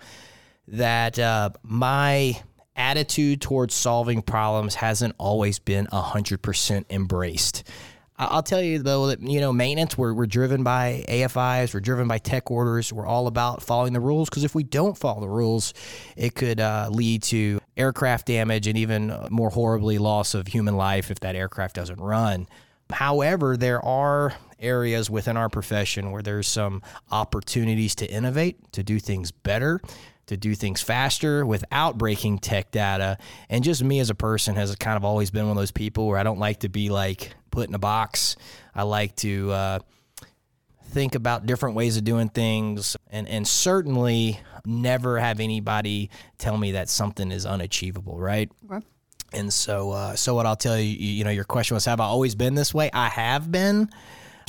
that 0.67 1.17
uh, 1.17 1.51
my 1.63 2.41
attitude 2.75 3.41
towards 3.41 3.73
solving 3.73 4.21
problems 4.21 4.75
hasn't 4.75 5.15
always 5.17 5.59
been 5.59 5.87
100% 5.87 6.85
embraced. 6.89 7.63
I'll 8.21 8.43
tell 8.43 8.61
you 8.61 8.79
though 8.79 9.07
that 9.07 9.21
you 9.21 9.39
know 9.39 9.53
maintenance 9.53 9.97
we're, 9.97 10.13
we're 10.13 10.25
driven 10.25 10.61
by 10.61 11.05
AFIs 11.07 11.73
we're 11.73 11.79
driven 11.79 12.05
by 12.09 12.17
tech 12.17 12.51
orders 12.51 12.91
we're 12.91 13.05
all 13.05 13.27
about 13.27 13.63
following 13.63 13.93
the 13.93 14.01
rules 14.01 14.29
because 14.29 14.43
if 14.43 14.53
we 14.53 14.61
don't 14.61 14.97
follow 14.97 15.21
the 15.21 15.29
rules 15.29 15.73
it 16.17 16.35
could 16.35 16.59
uh, 16.59 16.89
lead 16.91 17.23
to 17.23 17.61
aircraft 17.77 18.25
damage 18.27 18.67
and 18.67 18.77
even 18.77 19.17
more 19.29 19.49
horribly 19.49 19.99
loss 19.99 20.33
of 20.33 20.47
human 20.47 20.75
life 20.75 21.11
if 21.11 21.21
that 21.21 21.37
aircraft 21.37 21.77
doesn't 21.77 22.01
run 22.01 22.45
However, 22.91 23.55
there 23.55 23.83
are 23.85 24.33
areas 24.59 25.09
within 25.09 25.37
our 25.37 25.49
profession 25.49 26.11
where 26.11 26.21
there's 26.21 26.47
some 26.47 26.81
opportunities 27.11 27.95
to 27.95 28.05
innovate, 28.09 28.71
to 28.73 28.83
do 28.83 28.99
things 28.99 29.31
better, 29.31 29.81
to 30.27 30.37
do 30.37 30.53
things 30.53 30.81
faster 30.81 31.45
without 31.45 31.97
breaking 31.97 32.39
tech 32.39 32.71
data. 32.71 33.17
And 33.49 33.63
just 33.63 33.83
me 33.83 33.99
as 33.99 34.09
a 34.09 34.15
person 34.15 34.55
has 34.55 34.75
kind 34.75 34.95
of 34.95 35.03
always 35.03 35.31
been 35.31 35.47
one 35.47 35.57
of 35.57 35.61
those 35.61 35.71
people 35.71 36.07
where 36.07 36.19
I 36.19 36.23
don't 36.23 36.39
like 36.39 36.59
to 36.59 36.69
be 36.69 36.89
like 36.89 37.33
put 37.51 37.67
in 37.67 37.73
a 37.73 37.79
box. 37.79 38.35
I 38.75 38.83
like 38.83 39.15
to 39.17 39.51
uh, 39.51 39.79
think 40.85 41.15
about 41.15 41.45
different 41.45 41.75
ways 41.75 41.97
of 41.97 42.03
doing 42.03 42.29
things 42.29 42.95
and, 43.09 43.27
and 43.27 43.47
certainly 43.47 44.39
never 44.65 45.19
have 45.19 45.39
anybody 45.39 46.09
tell 46.37 46.57
me 46.57 46.73
that 46.73 46.89
something 46.89 47.31
is 47.31 47.45
unachievable, 47.45 48.19
right? 48.19 48.51
Okay. 48.71 48.85
And 49.33 49.53
so, 49.53 49.91
uh, 49.91 50.15
so 50.15 50.33
what 50.33 50.45
I'll 50.45 50.55
tell 50.55 50.77
you, 50.77 50.83
you 50.85 51.09
you 51.09 51.23
know, 51.23 51.29
your 51.29 51.43
question 51.43 51.75
was, 51.75 51.85
have 51.85 51.99
I 51.99 52.05
always 52.05 52.35
been 52.35 52.55
this 52.55 52.73
way? 52.73 52.89
I 52.91 53.09
have 53.09 53.51
been, 53.51 53.89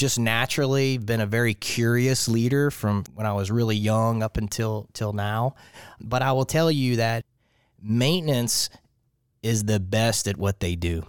just 0.01 0.19
naturally 0.19 0.97
been 0.97 1.21
a 1.21 1.27
very 1.27 1.53
curious 1.53 2.27
leader 2.27 2.71
from 2.71 3.05
when 3.15 3.27
I 3.27 3.35
was 3.35 3.51
really 3.51 3.77
young 3.77 4.23
up 4.23 4.39
until 4.39 4.89
till 4.95 5.13
now. 5.13 5.55
But 6.01 6.23
I 6.23 6.33
will 6.33 6.47
tell 6.47 6.71
you 6.71 6.97
that 6.97 7.27
maintenance 7.83 8.71
is 9.43 9.65
the 9.65 9.79
best 9.79 10.27
at 10.27 10.39
what 10.39 10.61
they 10.61 10.75
do. 10.75 11.05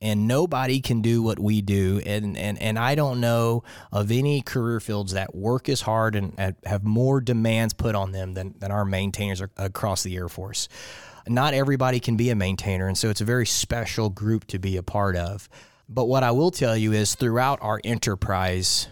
And 0.00 0.28
nobody 0.28 0.80
can 0.80 1.02
do 1.02 1.22
what 1.22 1.40
we 1.40 1.60
do. 1.60 2.00
And, 2.06 2.36
and, 2.36 2.60
and 2.62 2.78
I 2.78 2.94
don't 2.94 3.20
know 3.20 3.64
of 3.90 4.12
any 4.12 4.42
career 4.42 4.78
fields 4.78 5.12
that 5.14 5.34
work 5.34 5.68
as 5.68 5.80
hard 5.80 6.14
and 6.14 6.54
have 6.64 6.84
more 6.84 7.20
demands 7.20 7.74
put 7.74 7.96
on 7.96 8.12
them 8.12 8.34
than, 8.34 8.54
than 8.58 8.70
our 8.70 8.84
maintainers 8.84 9.42
across 9.56 10.04
the 10.04 10.14
Air 10.16 10.28
Force 10.28 10.68
not 11.28 11.54
everybody 11.54 11.98
can 11.98 12.16
be 12.16 12.30
a 12.30 12.36
maintainer, 12.36 12.86
and 12.86 12.96
so 12.96 13.10
it's 13.10 13.20
a 13.20 13.24
very 13.24 13.46
special 13.46 14.10
group 14.10 14.46
to 14.46 14.60
be 14.60 14.76
a 14.76 14.82
part 14.84 15.16
of. 15.16 15.48
But 15.88 16.06
what 16.06 16.22
I 16.22 16.32
will 16.32 16.50
tell 16.50 16.76
you 16.76 16.92
is 16.92 17.14
throughout 17.14 17.58
our 17.62 17.80
enterprise, 17.84 18.88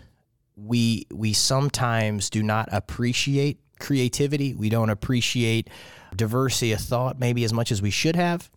we 0.56 1.06
we 1.12 1.32
sometimes 1.32 2.30
do 2.30 2.42
not 2.42 2.68
appreciate 2.70 3.58
creativity. 3.80 4.54
We 4.54 4.68
don't 4.68 4.90
appreciate 4.90 5.68
diversity 6.14 6.72
of 6.72 6.80
thought 6.80 7.18
maybe 7.18 7.42
as 7.44 7.52
much 7.52 7.72
as 7.72 7.82
we 7.82 7.90
should 7.90 8.16
have. 8.16 8.50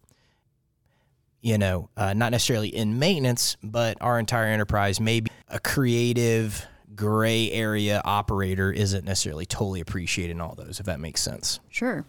You 1.42 1.58
know, 1.58 1.90
uh, 1.98 2.14
not 2.14 2.32
necessarily 2.32 2.70
in 2.70 3.00
maintenance, 3.00 3.58
but 3.64 3.98
our 4.02 4.20
entire 4.20 4.46
enterprise 4.46 5.00
maybe 5.00 5.32
a 5.48 5.60
creative 5.60 6.66
gray 6.96 7.52
area 7.52 8.02
operator 8.04 8.72
isn't 8.72 9.06
necessarily 9.06 9.46
totally 9.46 9.80
appreciated 9.82 10.32
in 10.32 10.42
all 10.42 10.56
those, 10.56 10.80
if 10.80 10.86
that 10.88 11.00
makes 11.00 11.22
sense. 11.22 11.60
Sure. 11.70 12.06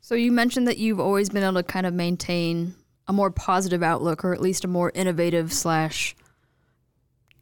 So 0.00 0.14
you 0.14 0.32
mentioned 0.32 0.66
that 0.66 0.78
you've 0.78 0.98
always 0.98 1.30
been 1.30 1.42
able 1.42 1.54
to 1.54 1.62
kind 1.62 1.86
of 1.86 1.94
maintain 1.94 2.74
a 3.08 3.12
more 3.12 3.30
positive 3.30 3.82
outlook, 3.82 4.24
or 4.24 4.32
at 4.32 4.40
least 4.40 4.64
a 4.64 4.68
more 4.68 4.92
innovative 4.94 5.52
slash 5.52 6.14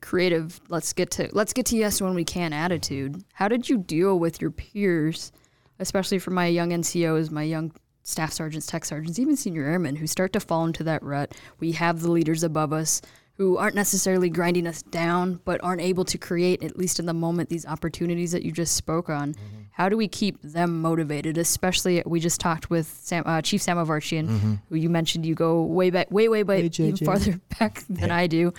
creative. 0.01 0.61
Let's 0.69 0.93
get 0.93 1.11
to 1.13 1.29
let's 1.33 1.53
get 1.53 1.67
to 1.67 1.77
yes 1.77 2.01
when 2.01 2.15
we 2.15 2.25
can 2.25 2.53
attitude. 2.53 3.25
How 3.35 3.49
did 3.49 3.69
you 3.69 3.79
deal 3.79 4.19
with 4.19 4.41
your 4.41 4.51
peers, 4.51 5.33
especially 5.79 6.19
for 6.19 6.31
my 6.31 6.47
young 6.47 6.71
NCOs, 6.71 7.31
my 7.31 7.43
young 7.43 7.73
staff 8.03 8.33
sergeants, 8.33 8.67
tech 8.67 8.85
sergeants, 8.85 9.19
even 9.19 9.37
senior 9.37 9.65
airmen 9.65 9.97
who 9.97 10.07
start 10.07 10.33
to 10.33 10.41
fall 10.41 10.65
into 10.65 10.85
that 10.85 11.03
rut? 11.03 11.35
We 11.59 11.73
have 11.73 12.01
the 12.01 12.11
leaders 12.11 12.43
above 12.43 12.73
us 12.73 13.03
who 13.41 13.57
aren't 13.57 13.75
necessarily 13.75 14.29
grinding 14.29 14.67
us 14.67 14.83
down, 14.83 15.41
but 15.47 15.59
aren't 15.65 15.81
able 15.81 16.05
to 16.05 16.19
create, 16.19 16.63
at 16.63 16.77
least 16.77 17.01
in 17.01 17.07
the 17.07 17.15
moment, 17.15 17.49
these 17.49 17.65
opportunities 17.65 18.33
that 18.33 18.43
you 18.43 18.53
just 18.53 18.77
spoke 18.77 19.09
on. 19.09 19.33
Mm-hmm. 19.33 19.61
How 19.71 19.89
do 19.89 19.97
we 19.97 20.09
keep 20.09 20.39
them 20.43 20.83
motivated? 20.83 21.39
Especially, 21.39 22.03
we 22.05 22.21
just 22.21 22.39
talked 22.39 22.69
with 22.69 22.87
Sam, 22.87 23.23
uh, 23.25 23.41
Chief 23.41 23.63
Samovarchian, 23.63 24.29
mm-hmm. 24.29 24.55
who 24.69 24.77
you 24.77 24.91
mentioned 24.91 25.25
you 25.25 25.35
go 25.35 25.63
way 25.63 25.89
back, 25.89 26.11
way, 26.11 26.29
way, 26.29 26.43
way, 26.43 26.65
even 26.65 26.99
farther 26.99 27.41
back 27.59 27.83
than 27.89 28.11
yeah. 28.11 28.15
I 28.15 28.27
do. 28.27 28.53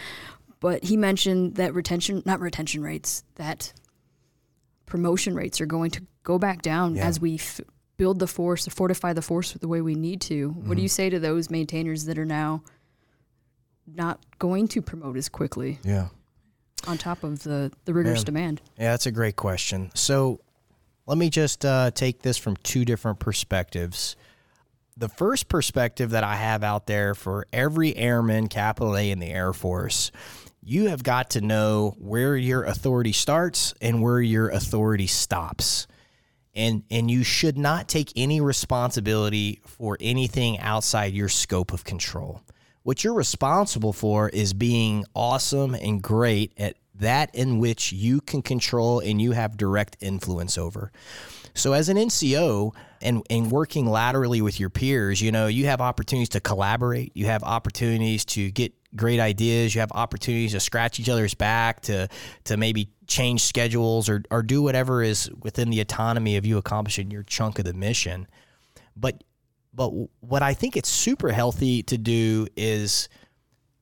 But 0.60 0.84
he 0.84 0.98
mentioned 0.98 1.58
that 1.58 1.76
retention, 1.76 2.24
not 2.26 2.40
retention 2.40 2.82
rates, 2.82 3.24
that 3.36 3.74
promotion 4.88 5.36
rates 5.36 5.62
are 5.62 5.68
going 5.68 5.92
to 5.92 6.02
go 6.24 6.40
back 6.40 6.64
down 6.64 6.96
yeah. 6.96 7.06
as 7.06 7.20
we 7.20 7.36
f- 7.36 7.62
build 7.98 8.18
the 8.18 8.26
force, 8.26 8.66
fortify 8.66 9.14
the 9.14 9.22
force 9.22 9.54
the 9.54 9.68
way 9.68 9.82
we 9.82 9.94
need 9.94 10.22
to. 10.22 10.50
Mm-hmm. 10.50 10.60
What 10.62 10.70
do 10.70 10.72
mm-hmm. 10.72 10.82
you 10.82 10.88
say 10.88 11.12
to 11.12 11.20
those 11.20 11.52
maintainers 11.52 12.06
that 12.06 12.18
are 12.18 12.26
now? 12.26 12.64
Not 13.88 14.20
going 14.40 14.68
to 14.70 14.82
promote 14.82 15.18
as 15.18 15.30
quickly. 15.30 15.80
Yeah. 15.84 16.08
On 16.88 16.98
top 16.98 17.24
of 17.24 17.44
the 17.44 17.72
the 17.86 17.94
rigorous 17.94 18.24
demand. 18.24 18.62
Yeah, 18.78 18.92
that's 18.92 19.06
a 19.06 19.12
great 19.12 19.36
question. 19.36 19.92
So, 19.94 20.40
let 21.06 21.18
me 21.18 21.30
just 21.30 21.66
uh, 21.66 21.92
take 21.92 22.22
this 22.22 22.38
from 22.38 22.56
two 22.58 22.86
different 22.86 23.20
perspectives. 23.20 24.16
The 24.98 25.10
first 25.10 25.48
perspective 25.48 26.12
that 26.12 26.24
I 26.24 26.36
have 26.36 26.64
out 26.64 26.88
there 26.88 27.16
for 27.16 27.48
every 27.52 27.96
airman, 27.96 28.48
capital 28.48 28.98
A 28.98 29.12
in 29.12 29.20
the 29.20 29.30
Air 29.30 29.54
Force, 29.54 30.12
you 30.64 30.90
have 30.90 31.04
got 31.04 31.32
to 31.32 31.42
know 31.42 31.96
where 31.98 32.36
your 32.36 32.64
authority 32.64 33.12
starts 33.12 33.74
and 33.82 34.02
where 34.02 34.22
your 34.22 34.50
authority 34.50 35.08
stops. 35.08 35.88
And 36.54 36.84
and 36.92 37.10
you 37.10 37.24
should 37.24 37.58
not 37.58 37.88
take 37.88 38.12
any 38.16 38.42
responsibility 38.42 39.62
for 39.66 39.98
anything 40.02 40.60
outside 40.60 41.14
your 41.14 41.30
scope 41.30 41.72
of 41.72 41.84
control. 41.84 42.42
What 42.84 43.04
you're 43.04 43.14
responsible 43.14 43.94
for 43.94 44.30
is 44.30 44.54
being 44.54 45.06
awesome 45.14 45.76
and 45.76 46.02
great 46.02 46.54
at 46.58 46.78
that 46.96 47.34
in 47.34 47.60
which 47.60 47.92
you 47.92 48.22
can 48.22 48.42
control 48.42 49.00
and 49.00 49.22
you 49.22 49.32
have 49.32 49.58
direct 49.58 49.98
influence 50.00 50.58
over. 50.58 50.92
So 51.54 51.74
as 51.74 51.90
an 51.90 51.98
NCO 51.98 52.74
and, 53.02 53.24
and 53.30 53.52
working 53.52 53.86
laterally 53.86 54.42
with 54.42 54.60
your 54.60 54.70
peers, 54.70 55.22
you 55.22 55.32
know, 55.32 55.48
you 55.48 55.66
have 55.66 55.82
opportunities 55.82 56.30
to 56.30 56.40
collaborate, 56.40 57.12
you 57.16 57.26
have 57.26 57.44
opportunities 57.44 58.24
to 58.26 58.50
get 58.52 58.74
great 58.96 59.20
ideas, 59.20 59.76
you 59.76 59.82
have 59.82 59.92
opportunities 59.92 60.54
to 60.54 60.60
scratch 60.60 61.00
each 61.00 61.10
other's 61.10 61.34
back, 61.34 61.82
to 61.82 62.08
to 62.46 62.58
maybe 62.58 62.90
change 63.08 63.44
schedules 63.44 64.08
or, 64.08 64.24
or 64.32 64.42
do 64.42 64.62
whatever 64.62 65.02
is 65.04 65.30
within 65.42 65.70
the 65.70 65.82
autonomy 65.82 66.38
of 66.38 66.46
you 66.46 66.58
accomplishing 66.58 67.12
your 67.12 67.24
chunk 67.24 67.60
of 67.60 67.66
the 67.66 67.74
mission. 67.74 68.28
But 68.96 69.24
but 69.74 69.90
what 70.20 70.44
I 70.44 70.54
think 70.54 70.76
it's 70.76 70.90
super 70.90 71.32
healthy 71.32 71.84
to 71.84 71.98
do 71.98 72.48
is 72.56 73.10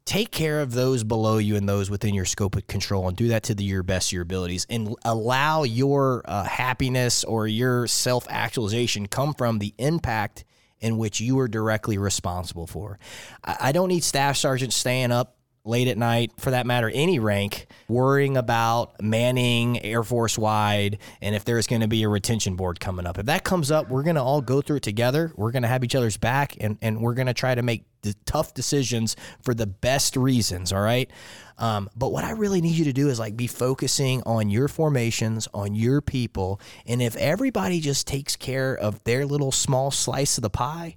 take 0.05 0.31
care 0.31 0.61
of 0.61 0.71
those 0.71 1.03
below 1.03 1.37
you 1.37 1.55
and 1.55 1.69
those 1.69 1.89
within 1.89 2.13
your 2.13 2.25
scope 2.25 2.55
of 2.55 2.65
control 2.67 3.07
and 3.07 3.15
do 3.15 3.27
that 3.29 3.43
to 3.43 3.55
the, 3.55 3.63
your 3.63 3.83
best 3.83 4.09
of 4.09 4.13
your 4.13 4.23
abilities 4.23 4.65
and 4.69 4.95
allow 5.05 5.63
your 5.63 6.23
uh, 6.25 6.43
happiness 6.43 7.23
or 7.23 7.47
your 7.47 7.85
self 7.87 8.25
actualization 8.29 9.07
come 9.07 9.33
from 9.33 9.59
the 9.59 9.73
impact 9.77 10.45
in 10.79 10.97
which 10.97 11.19
you 11.19 11.37
are 11.39 11.47
directly 11.47 11.97
responsible 11.97 12.65
for. 12.65 12.97
I, 13.43 13.57
I 13.61 13.71
don't 13.71 13.89
need 13.89 14.03
staff 14.03 14.37
sergeants 14.37 14.75
staying 14.75 15.11
up 15.11 15.38
late 15.69 15.87
at 15.87 15.97
night, 15.97 16.31
for 16.37 16.51
that 16.51 16.65
matter, 16.65 16.91
any 16.93 17.19
rank, 17.19 17.67
worrying 17.87 18.35
about 18.35 19.01
manning 19.01 19.81
Air 19.83 20.03
Force 20.03 20.37
wide 20.37 20.97
and 21.21 21.35
if 21.35 21.45
there's 21.45 21.67
going 21.67 21.81
to 21.81 21.87
be 21.87 22.03
a 22.03 22.09
retention 22.09 22.55
board 22.55 22.79
coming 22.79 23.05
up. 23.05 23.17
If 23.17 23.27
that 23.27 23.43
comes 23.43 23.71
up, 23.71 23.89
we're 23.89 24.03
going 24.03 24.15
to 24.15 24.23
all 24.23 24.41
go 24.41 24.61
through 24.61 24.77
it 24.77 24.83
together. 24.83 25.31
We're 25.35 25.51
going 25.51 25.61
to 25.63 25.69
have 25.69 25.83
each 25.83 25.95
other's 25.95 26.17
back 26.17 26.57
and, 26.59 26.77
and 26.81 27.01
we're 27.01 27.13
going 27.13 27.27
to 27.27 27.33
try 27.33 27.55
to 27.55 27.61
make 27.61 27.85
the 28.01 28.15
tough 28.25 28.53
decisions 28.53 29.15
for 29.41 29.53
the 29.53 29.67
best 29.67 30.15
reasons. 30.15 30.71
All 30.71 30.81
right. 30.81 31.09
Um, 31.57 31.89
but 31.95 32.11
what 32.13 32.23
I 32.23 32.31
really 32.31 32.61
need 32.61 32.75
you 32.75 32.85
to 32.85 32.93
do 32.93 33.09
is 33.09 33.19
like 33.19 33.35
be 33.35 33.47
focusing 33.47 34.23
on 34.25 34.49
your 34.49 34.67
formations, 34.67 35.47
on 35.53 35.75
your 35.75 36.01
people. 36.01 36.61
And 36.85 37.01
if 37.01 37.15
everybody 37.17 37.81
just 37.81 38.07
takes 38.07 38.35
care 38.35 38.73
of 38.75 39.03
their 39.03 39.25
little 39.25 39.51
small 39.51 39.91
slice 39.91 40.37
of 40.37 40.41
the 40.41 40.49
pie, 40.49 40.95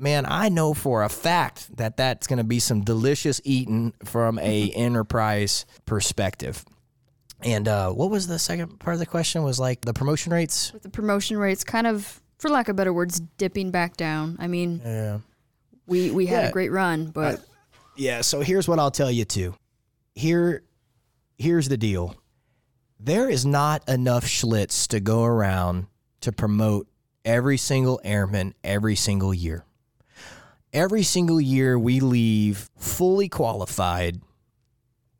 man, 0.00 0.24
I 0.26 0.48
know 0.48 0.74
for 0.74 1.02
a 1.04 1.08
fact 1.08 1.76
that 1.76 1.96
that's 1.96 2.26
going 2.26 2.38
to 2.38 2.44
be 2.44 2.58
some 2.58 2.82
delicious 2.82 3.40
eating 3.44 3.92
from 4.04 4.38
a 4.38 4.70
enterprise 4.70 5.66
perspective. 5.84 6.64
And 7.42 7.68
uh, 7.68 7.90
what 7.90 8.10
was 8.10 8.26
the 8.26 8.38
second 8.38 8.80
part 8.80 8.94
of 8.94 9.00
the 9.00 9.06
question? 9.06 9.42
Was 9.42 9.60
like 9.60 9.82
the 9.82 9.94
promotion 9.94 10.32
rates? 10.32 10.72
With 10.72 10.82
the 10.82 10.90
promotion 10.90 11.38
rates, 11.38 11.64
kind 11.64 11.86
of, 11.86 12.20
for 12.38 12.50
lack 12.50 12.68
of 12.68 12.76
better 12.76 12.92
words, 12.92 13.20
dipping 13.38 13.70
back 13.70 13.96
down. 13.96 14.36
I 14.38 14.46
mean, 14.46 14.80
yeah. 14.84 15.18
we 15.86 16.10
we 16.10 16.26
had 16.26 16.42
yeah. 16.42 16.48
a 16.48 16.52
great 16.52 16.70
run, 16.70 17.06
but 17.06 17.36
uh, 17.36 17.42
yeah. 17.96 18.20
So 18.20 18.40
here's 18.40 18.68
what 18.68 18.78
I'll 18.78 18.90
tell 18.90 19.10
you 19.10 19.24
too. 19.24 19.54
Here, 20.14 20.64
here's 21.38 21.68
the 21.68 21.78
deal. 21.78 22.14
There 22.98 23.30
is 23.30 23.46
not 23.46 23.88
enough 23.88 24.26
Schlitz 24.26 24.86
to 24.88 25.00
go 25.00 25.24
around 25.24 25.86
to 26.20 26.32
promote 26.32 26.88
every 27.24 27.56
single 27.56 28.00
airman 28.04 28.54
every 28.62 28.96
single 28.96 29.32
year 29.32 29.64
every 30.72 31.02
single 31.02 31.40
year 31.40 31.78
we 31.78 32.00
leave 32.00 32.70
fully 32.76 33.28
qualified 33.28 34.20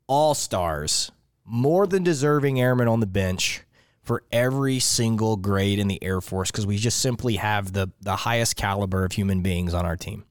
all 0.07 0.33
stars, 0.33 1.11
more 1.45 1.87
than 1.87 2.03
deserving 2.03 2.59
airmen 2.59 2.87
on 2.87 2.99
the 2.99 3.07
bench 3.07 3.63
for 4.03 4.23
every 4.31 4.79
single 4.79 5.37
grade 5.37 5.79
in 5.79 5.87
the 5.87 6.03
Air 6.03 6.21
Force 6.21 6.51
because 6.51 6.65
we 6.67 6.77
just 6.77 6.99
simply 6.99 7.35
have 7.35 7.73
the, 7.73 7.91
the 8.01 8.17
highest 8.17 8.55
caliber 8.55 9.05
of 9.05 9.13
human 9.13 9.41
beings 9.41 9.73
on 9.73 9.85
our 9.85 9.95
team. 9.95 10.25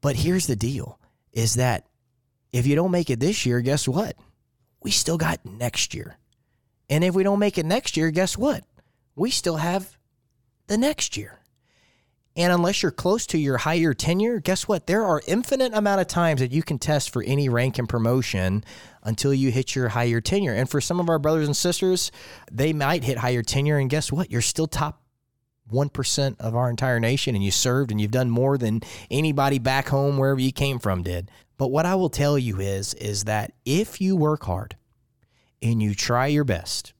But 0.00 0.16
here's 0.16 0.46
the 0.46 0.56
deal 0.56 0.98
is 1.32 1.54
that 1.54 1.86
if 2.52 2.66
you 2.66 2.74
don't 2.74 2.90
make 2.90 3.10
it 3.10 3.20
this 3.20 3.44
year, 3.44 3.60
guess 3.60 3.86
what? 3.86 4.16
We 4.82 4.90
still 4.90 5.18
got 5.18 5.44
next 5.44 5.94
year. 5.94 6.18
And 6.88 7.04
if 7.04 7.14
we 7.14 7.22
don't 7.22 7.38
make 7.38 7.58
it 7.58 7.66
next 7.66 7.96
year, 7.96 8.10
guess 8.10 8.38
what? 8.38 8.64
We 9.14 9.30
still 9.30 9.56
have 9.56 9.98
the 10.66 10.78
next 10.78 11.16
year. 11.16 11.37
And 12.38 12.52
unless 12.52 12.84
you're 12.84 12.92
close 12.92 13.26
to 13.26 13.38
your 13.38 13.58
higher 13.58 13.92
tenure, 13.92 14.38
guess 14.38 14.68
what? 14.68 14.86
There 14.86 15.04
are 15.04 15.20
infinite 15.26 15.74
amount 15.74 16.00
of 16.00 16.06
times 16.06 16.40
that 16.40 16.52
you 16.52 16.62
can 16.62 16.78
test 16.78 17.10
for 17.10 17.20
any 17.24 17.48
rank 17.48 17.80
and 17.80 17.88
promotion 17.88 18.62
until 19.02 19.34
you 19.34 19.50
hit 19.50 19.74
your 19.74 19.88
higher 19.88 20.20
tenure. 20.20 20.54
And 20.54 20.70
for 20.70 20.80
some 20.80 21.00
of 21.00 21.08
our 21.08 21.18
brothers 21.18 21.48
and 21.48 21.56
sisters, 21.56 22.12
they 22.48 22.72
might 22.72 23.02
hit 23.02 23.18
higher 23.18 23.42
tenure 23.42 23.78
and 23.78 23.90
guess 23.90 24.12
what? 24.12 24.30
You're 24.30 24.40
still 24.40 24.68
top 24.68 25.02
1% 25.72 26.36
of 26.38 26.54
our 26.54 26.70
entire 26.70 27.00
nation 27.00 27.34
and 27.34 27.42
you 27.42 27.50
served 27.50 27.90
and 27.90 28.00
you've 28.00 28.12
done 28.12 28.30
more 28.30 28.56
than 28.56 28.82
anybody 29.10 29.58
back 29.58 29.88
home 29.88 30.16
wherever 30.16 30.40
you 30.40 30.52
came 30.52 30.78
from 30.78 31.02
did. 31.02 31.32
But 31.56 31.72
what 31.72 31.86
I 31.86 31.96
will 31.96 32.08
tell 32.08 32.38
you 32.38 32.60
is 32.60 32.94
is 32.94 33.24
that 33.24 33.52
if 33.64 34.00
you 34.00 34.14
work 34.14 34.44
hard 34.44 34.76
and 35.60 35.82
you 35.82 35.92
try 35.92 36.28
your 36.28 36.44
best 36.44 36.92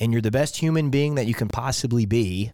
and 0.00 0.12
you're 0.12 0.22
the 0.22 0.30
best 0.30 0.56
human 0.56 0.88
being 0.88 1.16
that 1.16 1.26
you 1.26 1.34
can 1.34 1.48
possibly 1.48 2.06
be, 2.06 2.52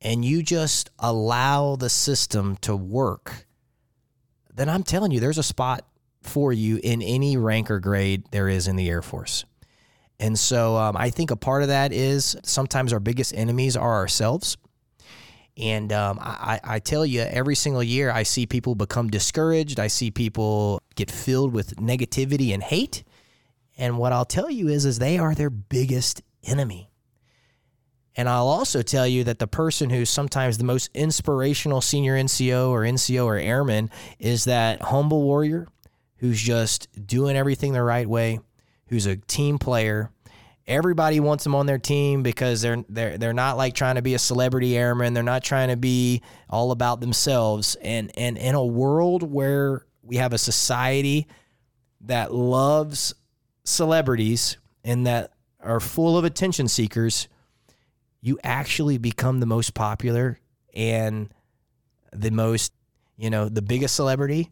and 0.00 0.24
you 0.24 0.42
just 0.42 0.90
allow 0.98 1.76
the 1.76 1.90
system 1.90 2.56
to 2.62 2.74
work, 2.74 3.46
then 4.54 4.68
I'm 4.68 4.82
telling 4.82 5.10
you, 5.10 5.20
there's 5.20 5.38
a 5.38 5.42
spot 5.42 5.86
for 6.22 6.52
you 6.52 6.80
in 6.82 7.02
any 7.02 7.36
rank 7.36 7.70
or 7.70 7.80
grade 7.80 8.24
there 8.30 8.48
is 8.48 8.68
in 8.68 8.76
the 8.76 8.88
Air 8.88 9.02
Force. 9.02 9.44
And 10.18 10.38
so 10.38 10.76
um, 10.76 10.96
I 10.96 11.10
think 11.10 11.30
a 11.30 11.36
part 11.36 11.62
of 11.62 11.68
that 11.68 11.92
is 11.92 12.36
sometimes 12.42 12.92
our 12.92 13.00
biggest 13.00 13.34
enemies 13.34 13.76
are 13.76 13.94
ourselves. 13.94 14.58
And 15.56 15.92
um, 15.92 16.18
I, 16.20 16.60
I 16.62 16.78
tell 16.78 17.04
you, 17.04 17.22
every 17.22 17.54
single 17.54 17.82
year 17.82 18.10
I 18.10 18.22
see 18.22 18.46
people 18.46 18.74
become 18.74 19.08
discouraged. 19.08 19.80
I 19.80 19.88
see 19.88 20.10
people 20.10 20.82
get 20.94 21.10
filled 21.10 21.52
with 21.52 21.76
negativity 21.76 22.52
and 22.52 22.62
hate. 22.62 23.02
And 23.76 23.98
what 23.98 24.12
I'll 24.12 24.26
tell 24.26 24.50
you 24.50 24.68
is, 24.68 24.84
is 24.84 24.98
they 24.98 25.18
are 25.18 25.34
their 25.34 25.50
biggest 25.50 26.22
enemy. 26.44 26.89
And 28.20 28.28
I'll 28.28 28.48
also 28.48 28.82
tell 28.82 29.06
you 29.06 29.24
that 29.24 29.38
the 29.38 29.46
person 29.46 29.88
who's 29.88 30.10
sometimes 30.10 30.58
the 30.58 30.64
most 30.64 30.90
inspirational 30.92 31.80
senior 31.80 32.16
NCO 32.16 32.68
or 32.68 32.82
NCO 32.82 33.24
or 33.24 33.36
airman 33.36 33.88
is 34.18 34.44
that 34.44 34.82
humble 34.82 35.22
warrior 35.22 35.66
who's 36.16 36.38
just 36.38 36.86
doing 37.06 37.34
everything 37.34 37.72
the 37.72 37.82
right 37.82 38.06
way, 38.06 38.40
who's 38.88 39.06
a 39.06 39.16
team 39.16 39.58
player. 39.58 40.10
Everybody 40.66 41.18
wants 41.18 41.44
them 41.44 41.54
on 41.54 41.64
their 41.64 41.78
team 41.78 42.22
because 42.22 42.60
they're 42.60 42.84
they're 42.90 43.16
they're 43.16 43.32
not 43.32 43.56
like 43.56 43.72
trying 43.72 43.94
to 43.94 44.02
be 44.02 44.12
a 44.12 44.18
celebrity 44.18 44.76
airman. 44.76 45.14
They're 45.14 45.22
not 45.22 45.42
trying 45.42 45.70
to 45.70 45.78
be 45.78 46.20
all 46.50 46.72
about 46.72 47.00
themselves. 47.00 47.74
And 47.80 48.12
and 48.18 48.36
in 48.36 48.54
a 48.54 48.62
world 48.62 49.22
where 49.22 49.86
we 50.02 50.16
have 50.16 50.34
a 50.34 50.38
society 50.38 51.26
that 52.02 52.34
loves 52.34 53.14
celebrities 53.64 54.58
and 54.84 55.06
that 55.06 55.32
are 55.58 55.80
full 55.80 56.18
of 56.18 56.26
attention 56.26 56.68
seekers, 56.68 57.26
you 58.20 58.38
actually 58.44 58.98
become 58.98 59.40
the 59.40 59.46
most 59.46 59.74
popular 59.74 60.38
and 60.74 61.32
the 62.12 62.30
most, 62.30 62.72
you 63.16 63.30
know, 63.30 63.48
the 63.48 63.62
biggest 63.62 63.94
celebrity 63.94 64.50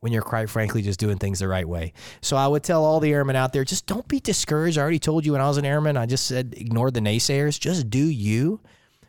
when 0.00 0.12
you're 0.12 0.22
quite 0.22 0.48
frankly 0.50 0.82
just 0.82 1.00
doing 1.00 1.18
things 1.18 1.38
the 1.38 1.48
right 1.48 1.68
way. 1.68 1.92
So 2.20 2.36
I 2.36 2.46
would 2.46 2.62
tell 2.62 2.84
all 2.84 3.00
the 3.00 3.12
airmen 3.12 3.36
out 3.36 3.52
there, 3.52 3.64
just 3.64 3.86
don't 3.86 4.06
be 4.06 4.20
discouraged. 4.20 4.78
I 4.78 4.82
already 4.82 4.98
told 4.98 5.24
you 5.24 5.32
when 5.32 5.40
I 5.40 5.48
was 5.48 5.56
an 5.56 5.64
airman, 5.64 5.96
I 5.96 6.06
just 6.06 6.26
said 6.26 6.54
ignore 6.56 6.90
the 6.90 7.00
naysayers. 7.00 7.58
Just 7.58 7.90
do 7.90 8.04
you. 8.04 8.60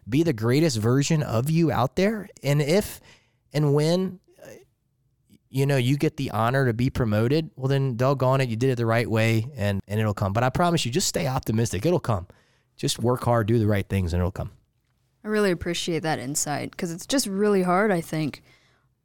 Be 0.07 0.23
the 0.23 0.33
greatest 0.33 0.77
version 0.77 1.21
of 1.21 1.49
you 1.49 1.71
out 1.71 1.97
there. 1.97 2.29
And 2.41 2.61
if 2.61 3.01
and 3.53 3.73
when 3.73 4.19
you 5.49 5.65
know 5.65 5.77
you 5.77 5.97
get 5.97 6.17
the 6.17 6.31
honor 6.31 6.65
to 6.65 6.73
be 6.73 6.89
promoted, 6.89 7.51
well 7.55 7.67
then 7.67 7.97
doggone 7.97 8.41
it, 8.41 8.49
you 8.49 8.55
did 8.55 8.69
it 8.69 8.75
the 8.77 8.85
right 8.85 9.09
way 9.09 9.47
and, 9.55 9.81
and 9.87 9.99
it'll 9.99 10.13
come. 10.13 10.31
But 10.31 10.43
I 10.43 10.49
promise 10.49 10.85
you, 10.85 10.91
just 10.91 11.07
stay 11.07 11.27
optimistic. 11.27 11.85
It'll 11.85 11.99
come. 11.99 12.27
Just 12.77 12.99
work 12.99 13.23
hard, 13.23 13.47
do 13.47 13.59
the 13.59 13.67
right 13.67 13.87
things, 13.87 14.13
and 14.13 14.21
it'll 14.21 14.31
come. 14.31 14.51
I 15.23 15.27
really 15.27 15.51
appreciate 15.51 16.03
that 16.03 16.19
insight 16.19 16.71
because 16.71 16.91
it's 16.91 17.05
just 17.05 17.27
really 17.27 17.63
hard, 17.63 17.91
I 17.91 18.01
think. 18.01 18.43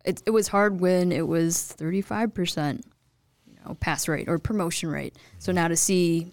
It, 0.05 0.23
it 0.27 0.31
was 0.31 0.49
hard 0.49 0.81
when 0.81 1.11
it 1.11 1.27
was 1.27 1.75
35% 1.79 2.83
you 3.47 3.55
know 3.65 3.75
pass 3.81 4.09
rate 4.09 4.29
or 4.29 4.39
promotion 4.39 4.91
rate. 4.91 5.17
So 5.39 5.53
now 5.53 5.69
to 5.69 5.77
see 5.77 6.33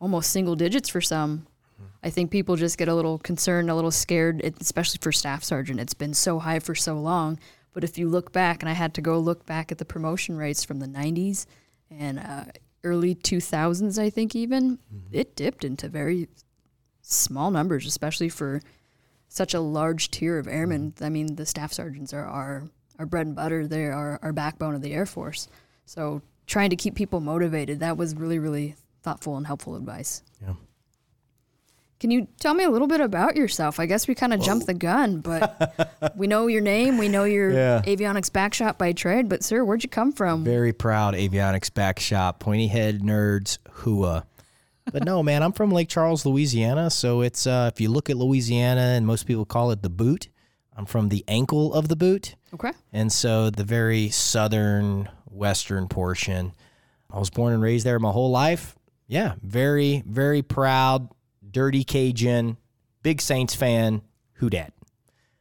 almost 0.00 0.30
single 0.30 0.54
digits 0.54 0.88
for 0.88 1.00
some 1.00 1.46
i 2.02 2.10
think 2.10 2.30
people 2.30 2.56
just 2.56 2.78
get 2.78 2.88
a 2.88 2.94
little 2.94 3.18
concerned 3.18 3.70
a 3.70 3.74
little 3.74 3.90
scared 3.90 4.40
especially 4.60 4.98
for 5.02 5.12
staff 5.12 5.42
sergeant. 5.42 5.80
It's 5.80 5.94
been 5.94 6.14
so 6.14 6.38
high 6.38 6.60
for 6.60 6.74
so 6.74 6.98
long. 6.98 7.38
But 7.72 7.84
if 7.84 7.98
you 7.98 8.08
look 8.08 8.32
back 8.32 8.62
and 8.62 8.68
i 8.68 8.72
had 8.72 8.94
to 8.94 9.00
go 9.00 9.18
look 9.18 9.46
back 9.46 9.70
at 9.70 9.78
the 9.78 9.84
promotion 9.84 10.36
rates 10.36 10.64
from 10.64 10.80
the 10.80 10.86
90s 10.86 11.46
and 11.90 12.18
uh, 12.18 12.44
early 12.84 13.14
2000s 13.14 13.98
i 13.98 14.10
think 14.10 14.34
even 14.34 14.78
mm-hmm. 14.78 15.12
it 15.12 15.36
dipped 15.36 15.64
into 15.64 15.88
very 15.88 16.28
small 17.10 17.50
numbers 17.50 17.86
especially 17.86 18.28
for 18.28 18.60
such 19.28 19.54
a 19.54 19.60
large 19.60 20.10
tier 20.10 20.38
of 20.38 20.46
airmen 20.46 20.92
mm-hmm. 20.92 21.04
i 21.04 21.08
mean 21.08 21.36
the 21.36 21.46
staff 21.46 21.72
sergeants 21.72 22.12
are, 22.12 22.26
are 22.26 22.68
our 22.98 23.06
bread 23.06 23.26
and 23.26 23.36
butter. 23.36 23.66
They 23.66 23.84
are 23.86 24.18
our 24.22 24.32
backbone 24.32 24.74
of 24.74 24.82
the 24.82 24.92
Air 24.92 25.06
Force. 25.06 25.48
So 25.86 26.22
trying 26.46 26.70
to 26.70 26.76
keep 26.76 26.94
people 26.94 27.20
motivated, 27.20 27.80
that 27.80 27.96
was 27.96 28.14
really, 28.14 28.38
really 28.38 28.74
thoughtful 29.02 29.36
and 29.36 29.46
helpful 29.46 29.76
advice. 29.76 30.22
Yeah. 30.42 30.54
Can 32.00 32.12
you 32.12 32.28
tell 32.38 32.54
me 32.54 32.62
a 32.62 32.70
little 32.70 32.86
bit 32.86 33.00
about 33.00 33.34
yourself? 33.34 33.80
I 33.80 33.86
guess 33.86 34.06
we 34.06 34.14
kind 34.14 34.32
of 34.32 34.40
jumped 34.40 34.66
the 34.66 34.74
gun, 34.74 35.18
but 35.18 36.12
we 36.16 36.28
know 36.28 36.46
your 36.46 36.60
name. 36.60 36.96
We 36.96 37.08
know 37.08 37.24
you're 37.24 37.52
yeah. 37.52 37.82
avionics 37.84 38.32
back 38.32 38.54
shop 38.54 38.78
by 38.78 38.92
trade. 38.92 39.28
But 39.28 39.42
sir, 39.42 39.64
where'd 39.64 39.82
you 39.82 39.88
come 39.88 40.12
from? 40.12 40.44
Very 40.44 40.72
proud 40.72 41.14
avionics 41.14 41.72
back 41.72 41.98
shop, 41.98 42.38
pointy 42.38 42.68
head 42.68 43.00
nerds, 43.00 43.58
hua. 43.68 44.24
But 44.92 45.04
no, 45.04 45.22
man, 45.22 45.42
I'm 45.42 45.52
from 45.52 45.70
Lake 45.70 45.88
Charles, 45.88 46.24
Louisiana. 46.24 46.90
So 46.90 47.20
it's 47.20 47.46
uh, 47.46 47.70
if 47.72 47.80
you 47.80 47.90
look 47.90 48.10
at 48.10 48.16
Louisiana, 48.16 48.94
and 48.96 49.06
most 49.06 49.26
people 49.26 49.44
call 49.44 49.70
it 49.70 49.82
the 49.82 49.90
boot. 49.90 50.28
I'm 50.76 50.86
from 50.86 51.08
the 51.08 51.24
ankle 51.26 51.74
of 51.74 51.88
the 51.88 51.96
boot. 51.96 52.36
Okay. 52.54 52.70
And 52.92 53.12
so 53.12 53.50
the 53.50 53.64
very 53.64 54.10
southern 54.10 55.08
western 55.26 55.88
portion. 55.88 56.52
I 57.10 57.18
was 57.18 57.30
born 57.30 57.52
and 57.52 57.62
raised 57.62 57.84
there 57.84 57.98
my 57.98 58.12
whole 58.12 58.30
life. 58.30 58.76
Yeah, 59.08 59.34
very 59.42 60.04
very 60.06 60.42
proud, 60.42 61.08
dirty 61.50 61.82
Cajun, 61.82 62.58
big 63.02 63.20
Saints 63.20 63.54
fan, 63.54 64.02
who 64.34 64.50
dat. 64.50 64.72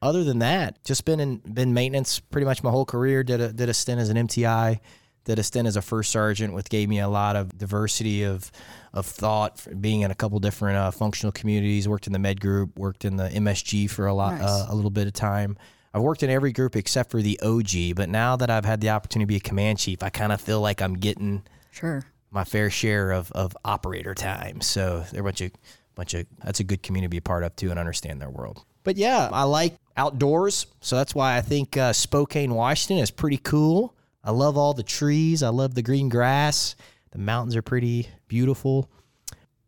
Other 0.02 0.24
than 0.24 0.40
that, 0.40 0.84
just 0.84 1.06
been 1.06 1.20
in 1.20 1.38
been 1.38 1.74
maintenance 1.74 2.20
pretty 2.20 2.46
much 2.46 2.64
my 2.64 2.72
whole 2.72 2.86
career. 2.86 3.24
Did 3.24 3.42
a 3.42 3.52
did 3.52 3.68
a 3.68 3.74
stint 3.74 4.00
as 4.00 4.10
an 4.10 4.18
MTI, 4.18 4.80
did 5.26 5.40
a 5.40 5.44
stint 5.44 5.68
as 5.68 5.76
a 5.76 5.82
first 5.82 6.12
sergeant, 6.12 6.54
which 6.54 6.70
gave 6.70 6.88
me 6.88 7.00
a 7.00 7.10
lot 7.10 7.36
of 7.36 7.58
diversity 7.58 8.24
of 8.24 8.52
of 8.94 9.06
thought. 9.06 9.66
Being 9.80 10.02
in 10.02 10.12
a 10.12 10.16
couple 10.16 10.40
different 10.40 10.78
uh, 10.78 10.92
functional 10.92 11.32
communities, 11.32 11.88
worked 11.88 12.08
in 12.08 12.14
the 12.14 12.20
med 12.20 12.40
group, 12.40 12.78
worked 12.78 13.06
in 13.06 13.18
the 13.18 13.30
MSG 13.30 13.90
for 13.90 14.08
a 14.08 14.14
lot, 14.14 14.34
nice. 14.34 14.44
uh, 14.44 14.68
a 14.70 14.76
little 14.76 14.92
bit 14.92 15.08
of 15.08 15.14
time. 15.14 15.58
I've 15.94 16.02
worked 16.02 16.22
in 16.22 16.30
every 16.30 16.52
group 16.52 16.76
except 16.76 17.10
for 17.12 17.22
the 17.22 17.40
OG, 17.42 17.96
but 17.96 18.10
now 18.10 18.36
that 18.36 18.50
I've 18.50 18.66
had 18.66 18.82
the 18.82 18.90
opportunity 18.90 19.26
to 19.26 19.28
be 19.28 19.38
a 19.38 19.40
command 19.40 19.80
chief, 19.80 20.04
I 20.04 20.10
kind 20.10 20.32
of 20.32 20.40
feel 20.40 20.62
like 20.62 20.82
I'm 20.82 20.96
getting 20.96 21.44
sure 21.72 22.04
my 22.30 22.44
fair 22.44 22.70
share 22.70 23.12
of, 23.12 23.32
of 23.32 23.56
operator 23.66 24.14
time. 24.14 24.62
So 24.62 25.04
they're 25.12 25.22
a 25.22 25.24
bunch 25.24 25.42
of 25.42 25.52
bunch 25.96 26.14
of 26.14 26.28
that's 26.44 26.60
a 26.60 26.64
good 26.64 26.84
community 26.84 27.08
to 27.08 27.10
be 27.10 27.18
a 27.18 27.22
part 27.22 27.44
of 27.44 27.56
too 27.56 27.72
and 27.72 27.80
understand 27.80 28.22
their 28.22 28.30
world. 28.30 28.64
But 28.84 28.98
yeah, 28.98 29.30
I 29.32 29.44
like 29.44 29.76
outdoors, 29.98 30.68
so 30.80 30.96
that's 30.96 31.16
why 31.16 31.36
I 31.36 31.42
think 31.42 31.76
uh, 31.76 31.94
Spokane, 31.94 32.54
Washington 32.54 33.02
is 33.04 33.12
pretty 33.12 33.38
cool. 33.38 33.96
I 34.24 34.32
love 34.32 34.58
all 34.58 34.74
the 34.74 34.84
trees. 34.84 35.42
I 35.44 35.50
love 35.50 35.74
the 35.74 35.82
green 35.82 36.10
grass. 36.10 36.76
The 37.12 37.18
mountains 37.18 37.56
are 37.56 37.62
pretty 37.62 38.10
beautiful. 38.28 38.90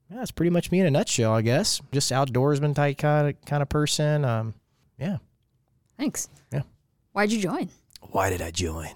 Yeah, 0.09 0.17
that's 0.17 0.31
pretty 0.31 0.49
much 0.49 0.71
me 0.71 0.79
in 0.79 0.87
a 0.87 0.91
nutshell, 0.91 1.33
I 1.33 1.41
guess. 1.41 1.81
Just 1.91 2.11
outdoorsman 2.11 2.75
type 2.75 2.97
kind 2.97 3.29
of 3.29 3.45
kind 3.45 3.61
of 3.61 3.69
person. 3.69 4.25
Um, 4.25 4.53
yeah. 4.97 5.17
Thanks. 5.97 6.29
Yeah. 6.51 6.63
Why'd 7.11 7.31
you 7.31 7.41
join? 7.41 7.69
Why 8.11 8.29
did 8.29 8.41
I 8.41 8.51
join? 8.51 8.89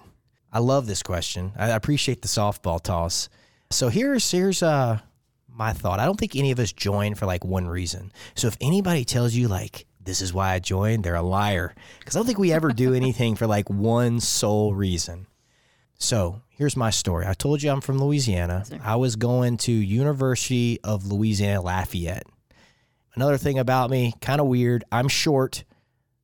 I 0.52 0.58
love 0.58 0.86
this 0.86 1.02
question. 1.02 1.52
I 1.56 1.70
appreciate 1.70 2.22
the 2.22 2.28
softball 2.28 2.80
toss. 2.80 3.28
So 3.70 3.88
here's 3.88 4.30
here's 4.30 4.62
uh 4.62 5.00
my 5.48 5.72
thought. 5.72 6.00
I 6.00 6.04
don't 6.04 6.18
think 6.18 6.34
any 6.36 6.50
of 6.50 6.58
us 6.58 6.72
join 6.72 7.14
for 7.14 7.26
like 7.26 7.44
one 7.44 7.68
reason. 7.68 8.12
So 8.34 8.48
if 8.48 8.56
anybody 8.60 9.04
tells 9.04 9.34
you 9.34 9.48
like 9.48 9.86
this 10.00 10.20
is 10.20 10.32
why 10.34 10.52
I 10.52 10.58
joined, 10.58 11.04
they're 11.04 11.14
a 11.14 11.22
liar. 11.22 11.74
Because 11.98 12.16
I 12.16 12.18
don't 12.18 12.26
think 12.26 12.38
we 12.38 12.52
ever 12.52 12.72
do 12.72 12.94
anything 13.02 13.36
for 13.36 13.46
like 13.46 13.70
one 13.70 14.20
sole 14.20 14.74
reason. 14.74 15.26
So 15.98 16.42
here's 16.56 16.76
my 16.76 16.90
story. 16.90 17.26
I 17.26 17.34
told 17.34 17.62
you 17.62 17.70
I'm 17.70 17.80
from 17.80 17.98
Louisiana. 17.98 18.64
I 18.82 18.96
was 18.96 19.16
going 19.16 19.56
to 19.58 19.72
University 19.72 20.80
of 20.82 21.06
Louisiana 21.06 21.60
Lafayette. 21.60 22.26
Another 23.14 23.36
thing 23.36 23.58
about 23.58 23.90
me, 23.90 24.14
kind 24.20 24.40
of 24.40 24.46
weird. 24.46 24.84
I'm 24.90 25.08
short, 25.08 25.64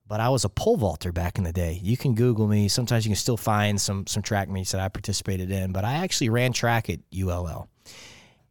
but 0.06 0.20
I 0.20 0.28
was 0.28 0.44
a 0.44 0.48
pole 0.48 0.76
vaulter 0.76 1.12
back 1.12 1.38
in 1.38 1.44
the 1.44 1.52
day. 1.52 1.78
You 1.82 1.96
can 1.96 2.14
Google 2.14 2.48
me. 2.48 2.68
Sometimes 2.68 3.04
you 3.04 3.10
can 3.10 3.16
still 3.16 3.36
find 3.36 3.80
some 3.80 4.06
some 4.06 4.22
track 4.22 4.48
meets 4.48 4.72
that 4.72 4.80
I 4.80 4.88
participated 4.88 5.50
in. 5.50 5.72
But 5.72 5.84
I 5.84 5.94
actually 5.94 6.30
ran 6.30 6.52
track 6.52 6.90
at 6.90 6.98
ULL. 7.16 7.68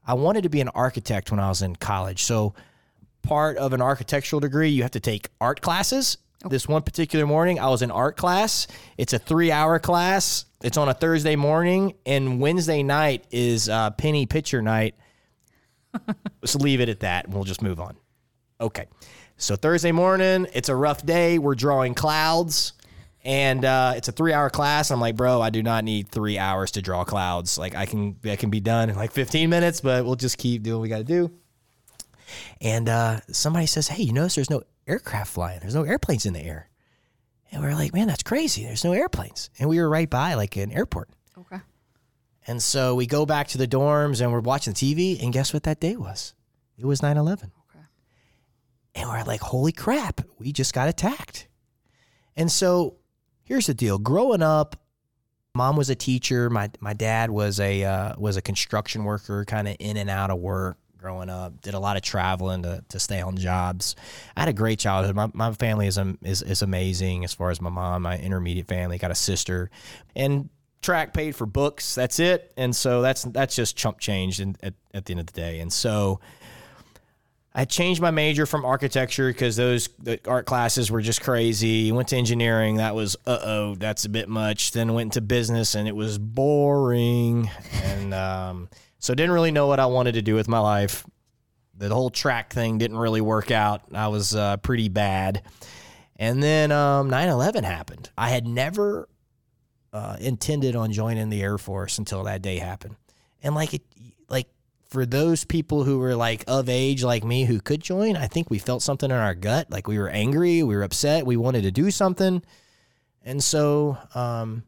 I 0.07 0.13
wanted 0.13 0.43
to 0.43 0.49
be 0.49 0.61
an 0.61 0.69
architect 0.69 1.31
when 1.31 1.39
I 1.39 1.49
was 1.49 1.61
in 1.61 1.75
college. 1.75 2.23
So 2.23 2.53
part 3.23 3.57
of 3.57 3.73
an 3.73 3.81
architectural 3.81 4.39
degree, 4.39 4.69
you 4.69 4.83
have 4.83 4.91
to 4.91 5.01
take 5.01 5.29
art 5.41 5.61
classes. 5.61 6.17
Okay. 6.45 6.55
This 6.55 6.69
one 6.69 6.81
particular 6.83 7.25
morning, 7.25 7.59
I 7.59 7.67
was 7.67 7.81
in 7.81 7.91
art 7.91 8.15
class. 8.15 8.67
It's 8.97 9.11
a 9.11 9.19
three 9.19 9.51
hour 9.51 9.77
class. 9.77 10.45
It's 10.63 10.77
on 10.77 10.87
a 10.87 10.93
Thursday 10.93 11.35
morning, 11.35 11.95
and 12.05 12.39
Wednesday 12.39 12.81
night 12.81 13.25
is 13.29 13.67
uh, 13.67 13.91
penny 13.91 14.25
pitcher 14.25 14.61
night. 14.61 14.95
Let's 16.41 16.55
leave 16.55 16.79
it 16.79 16.87
at 16.87 17.01
that, 17.01 17.25
and 17.25 17.33
we'll 17.33 17.43
just 17.43 17.61
move 17.61 17.81
on. 17.81 17.97
Okay. 18.61 18.85
So 19.35 19.55
Thursday 19.57 19.91
morning, 19.91 20.47
it's 20.53 20.69
a 20.69 20.75
rough 20.75 21.05
day. 21.05 21.39
We're 21.39 21.55
drawing 21.55 21.93
clouds, 21.93 22.73
and 23.23 23.65
uh, 23.65 23.93
it's 23.97 24.07
a 24.07 24.11
three-hour 24.13 24.49
class. 24.49 24.91
I'm 24.91 25.01
like, 25.01 25.17
bro, 25.17 25.41
I 25.41 25.49
do 25.49 25.61
not 25.61 25.83
need 25.83 26.09
three 26.09 26.37
hours 26.37 26.71
to 26.71 26.81
draw 26.81 27.03
clouds. 27.03 27.57
Like, 27.57 27.75
I 27.75 27.85
can, 27.85 28.17
I 28.25 28.37
can 28.37 28.49
be 28.49 28.59
done 28.61 28.89
in 28.89 28.95
like 28.95 29.11
15 29.11 29.49
minutes, 29.49 29.81
but 29.81 30.05
we'll 30.05 30.15
just 30.15 30.37
keep 30.37 30.63
doing 30.63 30.77
what 30.77 30.83
we 30.83 30.89
got 30.89 30.99
to 30.99 31.03
do. 31.03 31.31
And 32.61 32.87
uh, 32.87 33.21
somebody 33.31 33.65
says, 33.65 33.87
hey, 33.87 34.03
you 34.03 34.13
notice 34.13 34.35
there's 34.35 34.49
no 34.49 34.63
aircraft 34.89 35.31
flying. 35.31 35.59
There's 35.59 35.75
no 35.75 35.83
airplanes 35.83 36.25
in 36.25 36.33
the 36.33 36.41
air. 36.41 36.69
And 37.51 37.61
we 37.61 37.67
were 37.67 37.75
like, 37.75 37.93
man, 37.93 38.07
that's 38.07 38.23
crazy. 38.23 38.63
There's 38.63 38.83
no 38.83 38.93
airplanes. 38.93 39.49
And 39.59 39.69
we 39.69 39.79
were 39.79 39.89
right 39.89 40.09
by 40.09 40.35
like 40.35 40.55
an 40.55 40.71
airport. 40.71 41.09
Okay. 41.37 41.59
And 42.47 42.61
so 42.61 42.95
we 42.95 43.05
go 43.05 43.25
back 43.25 43.47
to 43.49 43.57
the 43.57 43.67
dorms 43.67 44.21
and 44.21 44.31
we're 44.31 44.39
watching 44.39 44.73
TV. 44.73 45.21
And 45.21 45.33
guess 45.33 45.53
what 45.53 45.63
that 45.63 45.79
day 45.79 45.95
was? 45.95 46.33
It 46.77 46.85
was 46.85 47.01
9 47.01 47.17
11. 47.17 47.51
Okay. 47.69 47.85
And 48.95 49.09
we're 49.09 49.23
like, 49.23 49.41
holy 49.41 49.71
crap, 49.71 50.21
we 50.37 50.51
just 50.51 50.73
got 50.73 50.89
attacked. 50.89 51.47
And 52.35 52.51
so 52.51 52.97
here's 53.43 53.67
the 53.67 53.73
deal 53.73 53.97
growing 53.97 54.41
up, 54.41 54.75
mom 55.55 55.75
was 55.75 55.89
a 55.89 55.95
teacher. 55.95 56.49
My, 56.49 56.69
my 56.79 56.93
dad 56.93 57.31
was 57.31 57.59
a, 57.59 57.83
uh, 57.83 58.13
was 58.17 58.37
a 58.37 58.41
construction 58.41 59.03
worker, 59.03 59.43
kind 59.45 59.67
of 59.67 59.75
in 59.79 59.97
and 59.97 60.09
out 60.09 60.29
of 60.29 60.39
work 60.39 60.77
growing 60.99 61.29
up. 61.29 61.61
Did 61.61 61.73
a 61.73 61.79
lot 61.79 61.97
of 61.97 62.03
traveling 62.03 62.63
to, 62.63 62.83
to 62.89 62.99
stay 62.99 63.21
on 63.21 63.37
jobs. 63.37 63.95
I 64.35 64.41
had 64.41 64.49
a 64.49 64.53
great 64.53 64.79
childhood. 64.79 65.15
My, 65.15 65.29
my 65.33 65.53
family 65.53 65.87
is, 65.87 65.97
is 66.21 66.41
is 66.41 66.61
amazing 66.61 67.23
as 67.23 67.33
far 67.33 67.49
as 67.49 67.61
my 67.61 67.69
mom, 67.69 68.03
my 68.03 68.17
intermediate 68.17 68.67
family, 68.67 68.97
got 68.97 69.11
a 69.11 69.15
sister, 69.15 69.69
and 70.15 70.49
track 70.81 71.13
paid 71.13 71.35
for 71.35 71.45
books. 71.45 71.95
That's 71.95 72.19
it. 72.19 72.53
And 72.57 72.75
so 72.75 73.01
that's 73.01 73.23
that's 73.23 73.55
just 73.55 73.75
chump 73.75 73.99
change 73.99 74.39
in, 74.39 74.55
at 74.61 74.73
at 74.93 75.05
the 75.05 75.13
end 75.13 75.21
of 75.21 75.25
the 75.25 75.33
day. 75.33 75.59
And 75.59 75.71
so. 75.71 76.19
I 77.51 77.65
changed 77.65 77.99
my 77.99 78.11
major 78.11 78.45
from 78.45 78.63
architecture 78.63 79.27
because 79.27 79.55
those 79.55 79.89
art 80.27 80.45
classes 80.45 80.91
were 80.91 81.01
just 81.01 81.21
crazy. 81.21 81.91
Went 81.91 82.09
to 82.09 82.15
engineering, 82.15 82.77
that 82.77 82.93
was 82.93 83.15
uh 83.25 83.39
oh, 83.41 83.75
that's 83.75 84.05
a 84.05 84.09
bit 84.09 84.29
much. 84.29 84.71
Then 84.71 84.93
went 84.93 85.07
into 85.07 85.21
business, 85.21 85.73
and 85.73 85.87
it 85.87 85.95
was 85.95 86.19
boring. 86.19 87.49
And 87.83 88.13
um, 88.13 88.69
so 88.99 89.15
didn't 89.15 89.31
really 89.31 89.51
know 89.51 89.67
what 89.67 89.79
I 89.79 89.85
wanted 89.87 90.13
to 90.13 90.21
do 90.21 90.35
with 90.35 90.47
my 90.47 90.59
life. 90.59 91.05
The 91.75 91.89
whole 91.89 92.09
track 92.09 92.53
thing 92.53 92.77
didn't 92.77 92.97
really 92.97 93.21
work 93.21 93.51
out. 93.51 93.81
I 93.93 94.09
was 94.09 94.35
uh, 94.35 94.57
pretty 94.57 94.89
bad. 94.89 95.43
And 96.17 96.43
then 96.43 96.71
um, 96.71 97.09
9/11 97.09 97.63
happened. 97.63 98.09
I 98.17 98.29
had 98.29 98.45
never 98.45 99.07
uh, 99.93 100.17
intended 100.19 100.75
on 100.75 100.91
joining 100.91 101.29
the 101.29 101.41
Air 101.41 101.57
Force 101.57 101.97
until 101.97 102.23
that 102.25 102.41
day 102.41 102.57
happened. 102.57 102.97
And 103.41 103.55
like 103.55 103.73
it, 103.73 103.83
like 104.27 104.49
for 104.89 105.05
those 105.05 105.45
people 105.45 105.83
who 105.85 105.99
were 105.99 106.15
like 106.15 106.43
of 106.47 106.67
age 106.67 107.03
like 107.03 107.23
me 107.23 107.45
who 107.45 107.61
could 107.61 107.81
join, 107.81 108.17
I 108.17 108.27
think 108.27 108.49
we 108.49 108.59
felt 108.59 108.81
something 108.81 109.09
in 109.09 109.15
our 109.15 109.35
gut. 109.35 109.71
Like 109.71 109.87
we 109.87 109.97
were 109.97 110.09
angry, 110.09 110.61
we 110.63 110.75
were 110.75 110.83
upset, 110.83 111.25
we 111.25 111.37
wanted 111.37 111.61
to 111.63 111.71
do 111.71 111.89
something. 111.89 112.43
And 113.23 113.43
so, 113.43 113.97
um, 114.15 114.63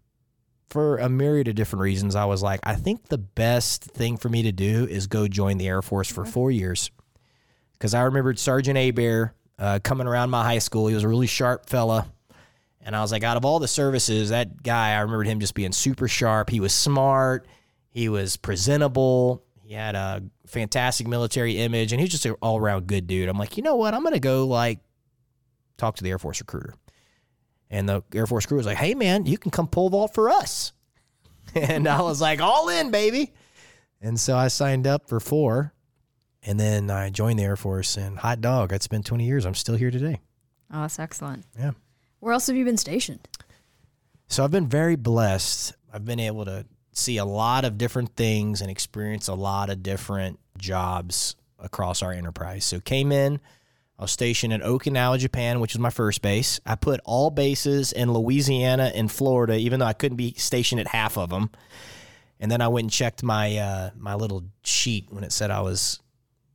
for 0.72 0.98
a 0.98 1.10
myriad 1.10 1.50
of 1.50 1.56
different 1.56 1.82
reasons, 1.82 2.16
I 2.16 2.26
was 2.26 2.42
like, 2.42 2.62
I 2.64 2.76
think 2.76 3.10
the 3.10 3.18
best 3.18 3.84
thing 3.84 4.16
for 4.16 4.30
me 4.30 4.44
to 4.44 4.52
do 4.52 4.88
is 4.90 5.08
go 5.08 5.28
join 5.28 5.58
the 5.58 5.68
Air 5.68 5.82
Force 5.82 6.10
for 6.10 6.26
four 6.26 6.50
years. 6.50 6.90
Because 7.74 7.94
I 7.94 8.04
remembered 8.04 8.40
Sergeant 8.40 8.78
Abear 8.78 9.34
uh, 9.60 9.80
coming 9.84 10.08
around 10.08 10.30
my 10.30 10.44
high 10.44 10.60
school. 10.60 10.88
He 10.88 10.96
was 10.96 11.04
a 11.04 11.10
really 11.10 11.28
sharp 11.28 11.70
fella. 11.70 12.08
And 12.80 12.96
I 12.96 13.02
was 13.02 13.12
like, 13.12 13.24
out 13.24 13.38
of 13.38 13.44
all 13.44 13.60
the 13.60 13.68
services, 13.68 14.30
that 14.30 14.64
guy, 14.64 14.92
I 14.92 15.02
remembered 15.02 15.28
him 15.28 15.40
just 15.40 15.54
being 15.54 15.74
super 15.74 16.08
sharp. 16.08 16.50
He 16.50 16.60
was 16.60 16.74
smart, 16.74 17.46
he 17.90 18.08
was 18.10 18.38
presentable, 18.38 19.44
he 19.62 19.74
had 19.74 19.96
a 19.96 20.24
fantastic 20.48 21.06
military 21.08 21.58
image, 21.58 21.92
and 21.92 22.00
he 22.00 22.06
was 22.06 22.12
just 22.12 22.26
an 22.26 22.36
all 22.42 22.58
around 22.58 22.88
good 22.88 23.08
dude. 23.08 23.30
I'm 23.30 23.38
like, 23.38 23.58
you 23.58 23.64
know 23.64 23.76
what? 23.76 23.94
I'm 23.94 24.02
going 24.02 24.14
to 24.14 24.20
go 24.20 24.48
like 24.48 24.80
talk 25.78 25.96
to 25.98 26.04
the 26.04 26.10
Air 26.10 26.18
Force 26.18 26.40
recruiter. 26.40 26.74
And 27.72 27.90
the 27.90 28.04
Air 28.14 28.28
Force 28.28 28.46
crew 28.46 28.58
was 28.58 28.68
like, 28.68 28.78
hey, 28.78 28.94
man, 28.94 29.26
you 29.26 29.38
can 29.40 29.50
come 29.50 29.66
pole 29.66 29.90
vault 29.90 30.14
for 30.14 30.30
us. 30.30 30.74
And 31.54 31.86
I 31.86 32.02
was 32.02 32.22
like, 32.22 32.40
all 32.40 32.70
in, 32.70 32.92
baby. 32.92 33.34
And 34.00 34.18
so 34.18 34.38
I 34.38 34.48
signed 34.48 34.88
up 34.88 35.10
for 35.10 35.20
four. 35.20 35.74
And 36.44 36.58
then 36.58 36.90
I 36.90 37.10
joined 37.10 37.40
the 37.40 37.44
Air 37.44 37.58
Force 37.58 37.98
and 37.98 38.18
hot 38.18 38.40
dog. 38.40 38.72
I'd 38.72 38.82
spent 38.82 39.06
20 39.06 39.26
years. 39.26 39.46
I'm 39.46 39.54
still 39.54 39.76
here 39.76 39.92
today. 39.92 40.22
Oh, 40.74 40.82
that's 40.82 40.98
excellent. 40.98 41.46
Yeah. 41.60 41.72
Where 42.22 42.32
else 42.32 42.48
have 42.48 42.56
you 42.56 42.64
been 42.64 42.78
stationed? 42.78 43.28
So 44.28 44.46
I've 44.46 44.52
been 44.52 44.70
very 44.70 44.96
blessed. 44.96 45.74
I've 45.94 46.06
been 46.06 46.22
able 46.22 46.46
to 46.46 46.66
see 46.94 47.18
a 47.18 47.26
lot 47.26 47.66
of 47.66 47.78
different 47.78 48.16
things 48.16 48.62
and 48.62 48.72
experience 48.72 49.28
a 49.28 49.34
lot 49.34 49.70
of 49.70 49.84
different 49.84 50.40
jobs 50.58 51.36
across 51.60 52.02
our 52.02 52.14
enterprise. 52.14 52.64
So 52.64 52.80
came 52.80 53.12
in, 53.12 53.42
I 54.02 54.06
was 54.06 54.12
stationed 54.12 54.52
in 54.52 54.62
Okinawa, 54.62 55.20
Japan, 55.20 55.60
which 55.60 55.76
was 55.76 55.80
my 55.80 55.92
first 55.92 56.24
base. 56.24 56.60
I 56.66 56.74
put 56.74 57.00
all 57.06 57.30
bases 57.30 57.92
in 57.92 58.12
Louisiana 58.12 58.92
and 58.96 59.12
Florida, 59.12 59.56
even 59.58 59.80
though 59.80 59.86
I 59.86 59.94
couldn't 59.94 60.18
be 60.18 60.34
stationed 60.34 60.82
at 60.82 60.88
half 60.88 61.20
of 61.20 61.30
them. 61.30 61.52
And 62.40 62.50
then 62.52 62.62
I 62.62 62.68
went 62.70 62.86
and 62.86 62.92
checked 62.92 63.22
my 63.22 63.58
uh, 63.58 63.92
my 63.96 64.16
little 64.16 64.44
sheet 64.64 65.06
when 65.12 65.24
it 65.24 65.32
said 65.32 65.52
I 65.52 65.62
was, 65.62 66.00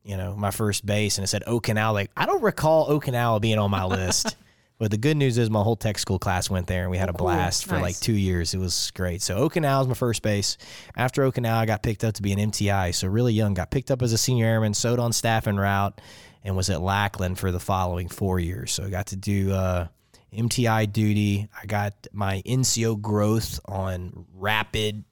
you 0.03 0.17
know, 0.17 0.35
my 0.35 0.51
first 0.51 0.85
base, 0.85 1.19
and 1.19 1.25
it 1.25 1.29
said 1.29 1.45
Okinawa. 1.47 1.93
Like 1.93 2.11
I 2.17 2.27
don't 2.27 2.43
recall 2.43 2.89
Okinawa 2.89 3.41
being 3.41 3.61
on 3.61 3.71
my 3.71 3.85
list. 3.85 4.35
But 4.79 4.91
the 4.91 4.99
good 4.99 5.17
news 5.17 5.39
is 5.39 5.49
my 5.49 5.63
whole 5.63 5.77
tech 5.77 5.99
school 5.99 6.19
class 6.19 6.51
went 6.51 6.67
there 6.67 6.83
and 6.83 6.91
we 6.91 6.99
had 6.99 7.09
a 7.09 7.13
cool. 7.15 7.29
blast 7.29 7.65
for 7.65 7.79
like 7.79 7.99
two 7.99 8.13
years. 8.13 8.53
It 8.53 8.59
was 8.59 8.91
great. 8.95 9.23
So 9.23 9.49
Okinawa 9.49 9.79
was 9.79 9.89
my 9.89 9.95
first 9.95 10.21
base. 10.21 10.59
After 10.95 11.23
Okinawa, 11.23 11.55
I 11.55 11.65
got 11.65 11.83
picked 11.83 12.05
up 12.05 12.13
to 12.17 12.23
be 12.23 12.33
an 12.33 12.39
MTI. 12.39 12.95
So 12.95 13.09
really 13.09 13.33
young, 13.33 13.55
got 13.55 13.71
picked 13.71 13.91
up 13.91 14.03
as 14.03 14.13
a 14.13 14.19
senior 14.19 14.45
airman, 14.45 14.75
sewed 14.75 14.99
on 14.99 15.15
staff 15.15 15.47
en 15.47 15.57
route, 15.57 15.99
and 16.47 16.57
was 16.57 16.71
at 16.71 16.81
Lackland 16.81 17.39
for 17.39 17.51
the 17.51 17.59
following 17.59 18.09
four 18.09 18.39
years. 18.39 18.71
So 18.71 18.85
I 18.85 18.89
got 18.89 19.09
to 19.09 19.17
do 19.17 19.53
uh, 19.53 19.89
MTI 20.33 20.91
duty. 20.91 21.49
I 21.61 21.67
got 21.67 22.07
my 22.13 22.41
NCO 22.47 23.01
growth 23.01 23.59
on 23.67 24.27
rapid 24.33 25.05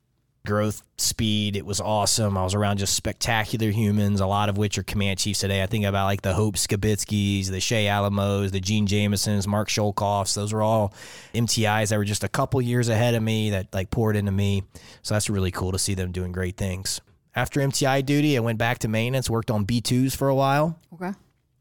growth 0.46 0.82
speed. 0.96 1.56
It 1.56 1.66
was 1.66 1.80
awesome. 1.80 2.38
I 2.38 2.44
was 2.44 2.54
around 2.54 2.76
just 2.76 2.94
spectacular 2.94 3.70
humans, 3.70 4.20
a 4.20 4.26
lot 4.26 4.48
of 4.48 4.56
which 4.58 4.78
are 4.78 4.84
command 4.84 5.18
chiefs 5.18 5.40
today. 5.40 5.60
I 5.60 5.66
think 5.66 5.84
about 5.84 6.04
like 6.04 6.22
the 6.22 6.34
Hope 6.34 6.54
Skabitskys, 6.54 7.48
the 7.48 7.60
Shay 7.60 7.88
Alamos, 7.88 8.52
the 8.52 8.60
Gene 8.60 8.86
Jamesons, 8.86 9.48
Mark 9.48 9.68
Sholkoffs. 9.68 10.36
Those 10.36 10.52
were 10.52 10.62
all 10.62 10.94
MTIs 11.34 11.88
that 11.88 11.96
were 11.96 12.04
just 12.04 12.22
a 12.22 12.28
couple 12.28 12.62
years 12.62 12.88
ahead 12.88 13.14
of 13.14 13.24
me 13.24 13.50
that 13.50 13.74
like 13.74 13.90
poured 13.90 14.14
into 14.14 14.30
me. 14.30 14.62
So 15.02 15.14
that's 15.14 15.28
really 15.28 15.50
cool 15.50 15.72
to 15.72 15.80
see 15.80 15.94
them 15.94 16.12
doing 16.12 16.30
great 16.30 16.56
things. 16.56 17.00
After 17.34 17.58
MTI 17.58 18.06
duty, 18.06 18.36
I 18.36 18.40
went 18.40 18.58
back 18.58 18.78
to 18.80 18.88
maintenance, 18.88 19.28
worked 19.28 19.50
on 19.50 19.66
B2s 19.66 20.14
for 20.14 20.28
a 20.28 20.34
while 20.36 20.78
Okay. 20.94 21.12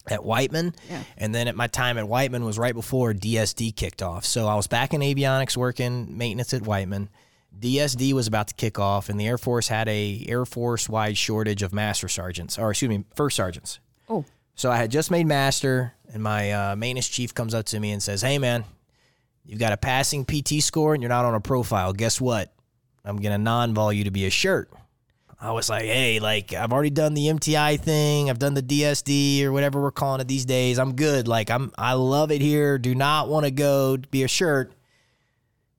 At 0.09 0.23
Whiteman. 0.23 0.75
Yeah. 0.89 1.03
And 1.17 1.33
then 1.33 1.47
at 1.47 1.55
my 1.55 1.67
time 1.67 1.97
at 1.97 2.07
Whiteman 2.07 2.43
was 2.43 2.57
right 2.59 2.73
before 2.73 3.13
DSD 3.13 3.75
kicked 3.75 4.01
off. 4.01 4.25
So 4.25 4.47
I 4.47 4.55
was 4.55 4.67
back 4.67 4.93
in 4.93 5.01
avionics 5.01 5.55
working 5.55 6.17
maintenance 6.17 6.53
at 6.53 6.63
Whiteman. 6.63 7.09
DSD 7.59 8.13
was 8.13 8.27
about 8.27 8.47
to 8.47 8.53
kick 8.55 8.79
off, 8.79 9.09
and 9.09 9.19
the 9.19 9.27
Air 9.27 9.37
Force 9.37 9.67
had 9.67 9.87
a 9.87 10.25
Air 10.27 10.43
Force 10.45 10.89
wide 10.89 11.17
shortage 11.17 11.61
of 11.61 11.71
master 11.71 12.07
sergeants, 12.07 12.57
or 12.57 12.71
excuse 12.71 12.89
me, 12.89 13.05
first 13.15 13.35
sergeants. 13.35 13.79
Oh, 14.09 14.25
So 14.55 14.71
I 14.71 14.77
had 14.77 14.89
just 14.91 15.11
made 15.11 15.27
master, 15.27 15.93
and 16.11 16.21
my 16.23 16.51
uh, 16.51 16.75
maintenance 16.75 17.07
chief 17.07 17.33
comes 17.33 17.53
up 17.53 17.65
to 17.67 17.79
me 17.79 17.91
and 17.91 18.01
says, 18.01 18.23
"Hey 18.23 18.39
man, 18.39 18.65
you've 19.45 19.59
got 19.59 19.71
a 19.71 19.77
passing 19.77 20.25
PT 20.25 20.63
score, 20.63 20.95
and 20.95 21.03
you're 21.03 21.09
not 21.09 21.25
on 21.25 21.35
a 21.35 21.39
profile. 21.39 21.93
Guess 21.93 22.19
what? 22.19 22.51
I'm 23.05 23.17
gonna 23.17 23.37
non-vol 23.37 23.93
you 23.93 24.03
to 24.05 24.11
be 24.11 24.25
a 24.25 24.31
shirt." 24.31 24.69
I 25.43 25.51
was 25.51 25.69
like, 25.69 25.83
"Hey, 25.83 26.19
like 26.21 26.53
I've 26.53 26.71
already 26.71 26.89
done 26.89 27.13
the 27.13 27.27
MTI 27.27 27.77
thing. 27.77 28.29
I've 28.29 28.39
done 28.39 28.53
the 28.53 28.63
DSD 28.63 29.43
or 29.43 29.51
whatever 29.51 29.81
we're 29.81 29.91
calling 29.91 30.21
it 30.21 30.27
these 30.27 30.45
days. 30.45 30.79
I'm 30.79 30.95
good. 30.95 31.27
Like 31.27 31.51
I'm, 31.51 31.71
I 31.77 31.93
love 31.93 32.31
it 32.31 32.41
here. 32.41 32.77
Do 32.77 32.95
not 32.95 33.27
want 33.27 33.45
to 33.45 33.51
go 33.51 33.97
be 33.97 34.23
a 34.23 34.29
shirt." 34.29 34.71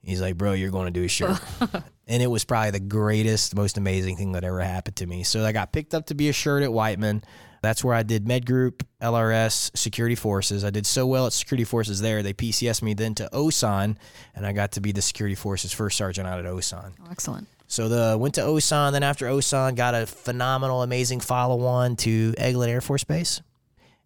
He's 0.03 0.21
like, 0.21 0.37
"Bro, 0.37 0.53
you're 0.53 0.71
going 0.71 0.85
to 0.85 0.91
do 0.91 1.05
a 1.05 1.09
shirt." 1.09 1.41
and 2.07 2.23
it 2.23 2.27
was 2.27 2.45
probably 2.45 2.73
the 2.73 2.81
greatest, 2.81 3.57
most 3.57 3.79
amazing 3.79 4.19
thing 4.19 4.33
that 4.33 4.45
ever 4.45 4.61
happened 4.61 4.97
to 4.97 5.07
me. 5.07 5.23
So 5.23 5.43
I 5.43 5.53
got 5.53 5.73
picked 5.73 5.95
up 5.95 6.07
to 6.07 6.15
be 6.15 6.29
a 6.29 6.35
shirt 6.35 6.63
at 6.63 6.71
Whiteman. 6.71 7.25
That's 7.63 7.83
where 7.83 7.95
I 7.95 8.03
did 8.03 8.29
Med 8.29 8.45
Group, 8.45 8.87
LRS, 9.01 9.75
Security 9.75 10.15
Forces. 10.15 10.63
I 10.63 10.69
did 10.69 10.85
so 10.85 11.07
well 11.07 11.27
at 11.27 11.33
Security 11.33 11.65
Forces 11.65 12.03
there, 12.03 12.23
they 12.23 12.35
PCS 12.35 12.83
me 12.83 12.93
then 12.93 13.15
to 13.15 13.31
OSAN, 13.33 13.97
and 14.35 14.47
I 14.47 14.53
got 14.53 14.73
to 14.73 14.83
be 14.83 14.93
the 14.93 15.01
Security 15.01 15.35
Forces 15.35 15.73
first 15.73 15.97
sergeant 15.97 16.29
out 16.29 16.39
at 16.39 16.45
OSAN. 16.45 16.93
oh, 17.01 17.09
excellent. 17.11 17.49
So 17.75 17.89
the 17.89 18.17
went 18.17 18.37
to 18.37 18.41
OSAN, 18.43 18.93
then 18.93 19.03
after 19.03 19.27
OSAN, 19.27 19.75
got 19.75 19.97
a 19.97 20.07
phenomenal, 20.07 20.85
amazing 20.85 21.19
follow-on 21.19 21.97
to 21.97 22.33
Eglin 22.39 22.69
Air 22.69 22.81
Force 22.81 23.03
Base. 23.03 23.43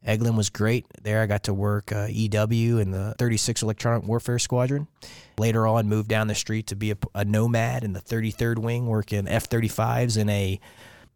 Eglin 0.07 0.39
was 0.39 0.49
great. 0.49 0.87
There 1.03 1.21
I 1.21 1.27
got 1.27 1.43
to 1.43 1.53
work 1.53 1.93
uh, 1.93 2.07
EW 2.09 2.79
in 2.79 2.93
the 2.93 3.15
36 3.19 3.63
Electronic 3.63 4.09
Warfare 4.09 4.39
Squadron. 4.39 4.89
Later 5.37 5.67
on, 5.67 5.87
moved 5.87 6.09
down 6.09 6.29
the 6.29 6.35
street 6.35 6.69
to 6.69 6.77
be 6.77 6.93
a, 6.93 6.97
a 7.15 7.27
nomad 7.27 7.85
in 7.85 7.93
the 7.93 8.01
33rd 8.01 8.57
Wing, 8.57 8.87
working 8.87 9.29
F-35s 9.29 10.17
in 10.17 10.31
a 10.31 10.59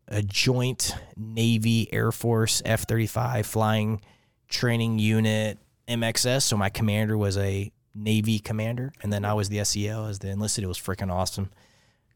a 0.09 0.21
joint 0.21 0.95
Navy 1.17 1.91
Air 1.91 2.13
Force 2.13 2.61
F-35 2.67 3.47
flying 3.47 4.03
training 4.51 4.99
unit 4.99 5.59
MXS. 5.89 6.43
So 6.43 6.59
my 6.59 6.69
commander 6.69 7.17
was 7.17 7.39
a 7.39 7.73
Navy 7.95 8.41
commander, 8.41 8.93
and 9.03 9.11
then 9.11 9.25
I 9.25 9.33
was 9.33 9.49
the 9.49 9.65
SEL 9.65 10.05
as 10.05 10.19
the 10.19 10.29
enlisted. 10.29 10.65
It 10.65 10.67
was 10.67 10.79
freaking 10.79 11.11
awesome. 11.11 11.49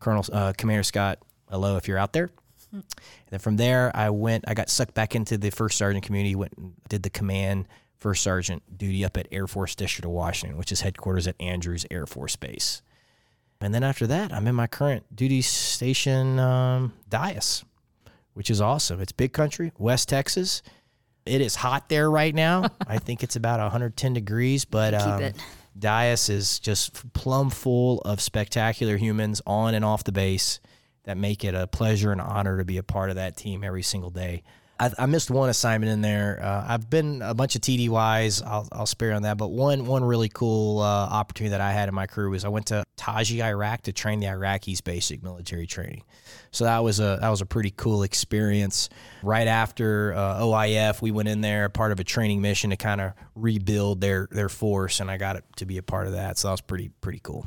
Colonel 0.00 0.24
uh, 0.32 0.52
Commander 0.56 0.82
Scott, 0.82 1.18
hello 1.50 1.76
if 1.76 1.88
you're 1.88 1.98
out 1.98 2.12
there. 2.12 2.30
And 2.72 2.84
then 3.30 3.40
from 3.40 3.56
there, 3.56 3.90
I 3.94 4.10
went. 4.10 4.44
I 4.46 4.54
got 4.54 4.68
sucked 4.68 4.94
back 4.94 5.14
into 5.14 5.38
the 5.38 5.50
first 5.50 5.78
sergeant 5.78 6.04
community. 6.04 6.34
Went 6.34 6.52
and 6.56 6.74
did 6.88 7.02
the 7.02 7.10
command 7.10 7.66
first 7.98 8.22
sergeant 8.22 8.62
duty 8.76 9.04
up 9.04 9.16
at 9.16 9.26
Air 9.32 9.46
Force 9.46 9.74
District 9.74 10.04
of 10.04 10.10
Washington, 10.10 10.58
which 10.58 10.70
is 10.72 10.82
headquarters 10.82 11.26
at 11.26 11.34
Andrews 11.40 11.86
Air 11.90 12.06
Force 12.06 12.36
Base. 12.36 12.82
And 13.60 13.72
then 13.74 13.82
after 13.82 14.06
that, 14.08 14.32
I'm 14.32 14.46
in 14.46 14.54
my 14.54 14.66
current 14.66 15.04
duty 15.14 15.40
station, 15.40 16.38
um, 16.38 16.92
Dyess, 17.08 17.64
which 18.34 18.50
is 18.50 18.60
awesome. 18.60 19.00
It's 19.00 19.12
big 19.12 19.32
country, 19.32 19.72
West 19.78 20.08
Texas. 20.10 20.62
It 21.24 21.40
is 21.40 21.56
hot 21.56 21.88
there 21.88 22.10
right 22.10 22.34
now. 22.34 22.66
I 22.86 22.98
think 22.98 23.22
it's 23.22 23.34
about 23.34 23.58
110 23.60 24.12
degrees, 24.12 24.64
but 24.64 24.92
Keep 24.92 25.02
um, 25.02 25.32
Dyess 25.78 26.30
is 26.30 26.58
just 26.58 27.12
plumb 27.12 27.50
full 27.50 28.00
of 28.00 28.20
spectacular 28.20 28.96
humans 28.96 29.42
on 29.46 29.74
and 29.74 29.84
off 29.84 30.04
the 30.04 30.12
base 30.12 30.60
that 31.04 31.16
make 31.16 31.44
it 31.44 31.54
a 31.54 31.66
pleasure 31.66 32.12
and 32.12 32.20
honor 32.20 32.58
to 32.58 32.64
be 32.64 32.78
a 32.78 32.82
part 32.82 33.10
of 33.10 33.16
that 33.16 33.36
team 33.36 33.62
every 33.62 33.82
single 33.82 34.10
day. 34.10 34.42
I, 34.78 34.90
I 34.98 35.06
missed 35.06 35.30
one 35.30 35.48
assignment 35.48 35.90
in 35.90 36.00
there. 36.00 36.40
Uh, 36.42 36.64
I've 36.68 36.90
been 36.90 37.22
a 37.22 37.34
bunch 37.34 37.54
of 37.54 37.62
TDYs. 37.62 38.44
I'll, 38.44 38.68
I'll 38.72 38.86
spare 38.86 39.14
on 39.14 39.22
that. 39.22 39.38
But 39.38 39.48
one 39.48 39.86
one 39.86 40.04
really 40.04 40.28
cool 40.28 40.80
uh, 40.80 40.84
opportunity 40.84 41.50
that 41.50 41.60
I 41.60 41.72
had 41.72 41.88
in 41.88 41.94
my 41.94 42.06
career 42.06 42.28
was 42.28 42.44
I 42.44 42.48
went 42.48 42.66
to 42.66 42.84
Taji, 42.96 43.42
Iraq, 43.42 43.82
to 43.82 43.92
train 43.92 44.20
the 44.20 44.26
Iraqis 44.26 44.84
basic 44.84 45.22
military 45.22 45.66
training. 45.66 46.02
So 46.50 46.64
that 46.64 46.84
was 46.84 47.00
a 47.00 47.18
that 47.20 47.28
was 47.28 47.40
a 47.40 47.46
pretty 47.46 47.72
cool 47.76 48.02
experience. 48.02 48.88
Right 49.22 49.46
after 49.46 50.14
uh, 50.14 50.40
OIF, 50.40 51.00
we 51.00 51.10
went 51.10 51.28
in 51.28 51.40
there 51.40 51.68
part 51.68 51.92
of 51.92 52.00
a 52.00 52.04
training 52.04 52.42
mission 52.42 52.70
to 52.70 52.76
kind 52.76 53.00
of 53.00 53.12
rebuild 53.34 54.00
their 54.00 54.28
their 54.30 54.48
force, 54.48 55.00
and 55.00 55.10
I 55.10 55.16
got 55.16 55.36
it 55.36 55.44
to 55.56 55.66
be 55.66 55.78
a 55.78 55.82
part 55.82 56.06
of 56.06 56.12
that. 56.12 56.38
So 56.38 56.48
that 56.48 56.52
was 56.52 56.60
pretty 56.60 56.90
pretty 57.00 57.20
cool. 57.22 57.46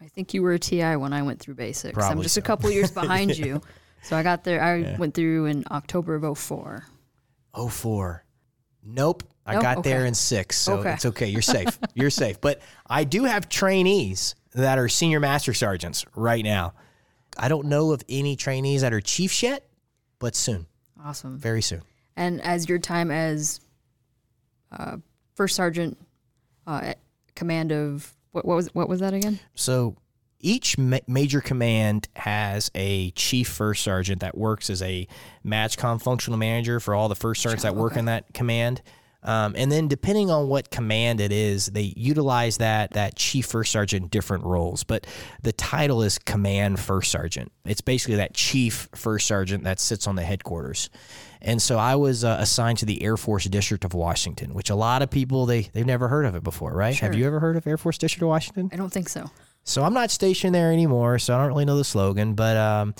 I 0.00 0.08
think 0.08 0.34
you 0.34 0.42
were 0.42 0.52
a 0.52 0.58
TI 0.58 0.96
when 0.96 1.12
I 1.12 1.22
went 1.22 1.40
through 1.40 1.54
basics. 1.54 1.98
I'm 1.98 2.22
just 2.22 2.34
so. 2.34 2.38
a 2.40 2.42
couple 2.42 2.70
years 2.70 2.90
behind 2.92 3.36
you. 3.36 3.60
So 4.06 4.16
I 4.16 4.22
got 4.22 4.44
there. 4.44 4.62
I 4.62 4.96
went 4.98 5.14
through 5.14 5.46
in 5.46 5.64
October 5.70 6.14
of 6.14 6.38
04. 6.38 6.84
Oh 7.54 7.68
four. 7.68 8.24
Nope. 8.84 9.24
I 9.44 9.54
Nope? 9.54 9.62
got 9.62 9.84
there 9.84 10.04
in 10.06 10.14
six, 10.14 10.56
so 10.58 10.78
Okay. 10.78 10.92
it's 10.92 11.06
okay. 11.06 11.26
You're 11.28 11.42
safe. 11.42 11.78
You're 11.94 12.10
safe. 12.10 12.40
But 12.40 12.60
I 12.88 13.04
do 13.04 13.24
have 13.24 13.48
trainees 13.48 14.34
that 14.54 14.78
are 14.78 14.88
senior 14.88 15.20
master 15.20 15.54
sergeants 15.54 16.04
right 16.14 16.44
now. 16.44 16.74
I 17.38 17.48
don't 17.48 17.66
know 17.66 17.92
of 17.92 18.02
any 18.08 18.36
trainees 18.36 18.80
that 18.82 18.92
are 18.92 19.00
chiefs 19.00 19.42
yet, 19.42 19.66
but 20.18 20.34
soon, 20.34 20.66
Awesome. 21.04 21.38
very 21.38 21.62
soon. 21.62 21.82
And 22.16 22.40
as 22.42 22.68
your 22.68 22.78
time 22.78 23.10
as 23.10 23.60
uh, 24.72 24.96
first 25.34 25.54
sergeant, 25.56 25.98
uh, 26.66 26.94
command 27.34 27.72
of 27.72 28.12
what, 28.32 28.44
what 28.44 28.54
was 28.56 28.74
what 28.74 28.88
was 28.88 29.00
that 29.00 29.14
again? 29.14 29.38
So 29.54 29.96
each 30.40 30.78
ma- 30.78 30.98
major 31.06 31.40
command 31.40 32.08
has 32.16 32.70
a 32.74 33.10
chief 33.12 33.48
first 33.48 33.82
sergeant 33.82 34.20
that 34.20 34.36
works 34.36 34.70
as 34.70 34.82
a 34.82 35.06
MAJCOM 35.44 36.02
functional 36.02 36.38
manager 36.38 36.80
for 36.80 36.94
all 36.94 37.08
the 37.08 37.14
first 37.14 37.42
sergeants 37.42 37.62
that 37.62 37.76
work 37.76 37.96
in 37.96 38.06
that 38.06 38.32
command. 38.34 38.82
Um, 39.22 39.54
and 39.56 39.72
then 39.72 39.88
depending 39.88 40.30
on 40.30 40.48
what 40.48 40.70
command 40.70 41.20
it 41.20 41.32
is, 41.32 41.66
they 41.66 41.92
utilize 41.96 42.58
that 42.58 42.92
that 42.92 43.16
chief 43.16 43.46
first 43.46 43.72
sergeant 43.72 44.04
in 44.04 44.08
different 44.08 44.44
roles. 44.44 44.84
But 44.84 45.06
the 45.42 45.52
title 45.52 46.02
is 46.02 46.18
command 46.18 46.78
first 46.78 47.10
sergeant. 47.10 47.50
It's 47.64 47.80
basically 47.80 48.16
that 48.16 48.34
chief 48.34 48.88
first 48.94 49.26
sergeant 49.26 49.64
that 49.64 49.80
sits 49.80 50.06
on 50.06 50.14
the 50.14 50.22
headquarters. 50.22 50.90
And 51.42 51.60
so 51.60 51.76
I 51.76 51.96
was 51.96 52.22
uh, 52.22 52.36
assigned 52.38 52.78
to 52.78 52.86
the 52.86 53.02
Air 53.02 53.16
Force 53.16 53.44
District 53.46 53.84
of 53.84 53.94
Washington, 53.94 54.54
which 54.54 54.70
a 54.70 54.76
lot 54.76 55.02
of 55.02 55.10
people 55.10 55.44
they 55.44 55.62
they've 55.62 55.84
never 55.84 56.06
heard 56.08 56.24
of 56.24 56.36
it 56.36 56.44
before, 56.44 56.72
right? 56.72 56.94
Have 56.96 57.16
you 57.16 57.26
ever 57.26 57.40
heard 57.40 57.56
of 57.56 57.66
Air 57.66 57.76
Force 57.76 57.98
District 57.98 58.22
of 58.22 58.28
Washington? 58.28 58.70
I 58.72 58.76
don't 58.76 58.92
think 58.92 59.08
so. 59.08 59.30
So 59.66 59.82
I'm 59.82 59.92
not 59.92 60.12
stationed 60.12 60.54
there 60.54 60.72
anymore, 60.72 61.18
so 61.18 61.34
I 61.34 61.38
don't 61.38 61.48
really 61.48 61.64
know 61.64 61.76
the 61.76 61.84
slogan, 61.84 62.34
but 62.34 62.56
um, 62.56 62.94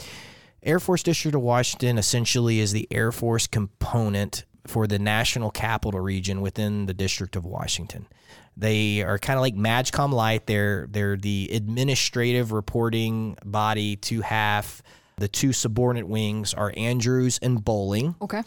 Air 0.64 0.80
Force 0.80 1.04
District 1.04 1.34
of 1.34 1.40
Washington 1.40 1.96
essentially 1.96 2.58
is 2.58 2.72
the 2.72 2.88
Air 2.90 3.12
Force 3.12 3.46
component 3.46 4.44
for 4.66 4.88
the 4.88 4.98
national 4.98 5.52
capital 5.52 6.00
region 6.00 6.40
within 6.40 6.86
the 6.86 6.92
District 6.92 7.36
of 7.36 7.44
Washington. 7.44 8.08
They 8.56 9.02
are 9.02 9.16
kind 9.16 9.38
of 9.38 9.42
like 9.42 9.54
MAJCOM 9.54 10.12
Light. 10.12 10.48
They're 10.48 10.88
they're 10.90 11.16
the 11.16 11.50
administrative 11.52 12.50
reporting 12.50 13.36
body 13.44 13.94
to 13.96 14.22
have 14.22 14.82
the 15.18 15.28
two 15.28 15.52
subordinate 15.52 16.08
wings 16.08 16.52
are 16.52 16.72
Andrews 16.76 17.38
and 17.40 17.64
Bolling. 17.64 18.16
Okay. 18.20 18.42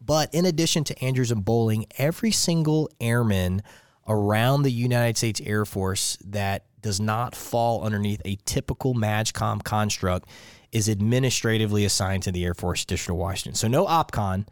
But 0.00 0.34
in 0.34 0.46
addition 0.46 0.82
to 0.84 1.04
Andrews 1.04 1.30
and 1.30 1.44
Bolling, 1.44 1.86
every 1.96 2.32
single 2.32 2.90
airman 3.00 3.62
around 4.08 4.62
the 4.62 4.72
United 4.72 5.16
States 5.16 5.40
Air 5.44 5.64
Force 5.64 6.18
that 6.24 6.64
does 6.84 7.00
not 7.00 7.34
fall 7.34 7.82
underneath 7.82 8.20
a 8.26 8.36
typical 8.44 8.94
MAJCOM 8.94 9.64
construct 9.64 10.28
is 10.70 10.86
administratively 10.88 11.84
assigned 11.86 12.22
to 12.24 12.30
the 12.30 12.44
Air 12.44 12.52
Force 12.52 12.84
District 12.84 13.10
of 13.16 13.18
Washington. 13.18 13.54
So 13.54 13.68
no 13.68 13.86
OPCON, 13.86 14.46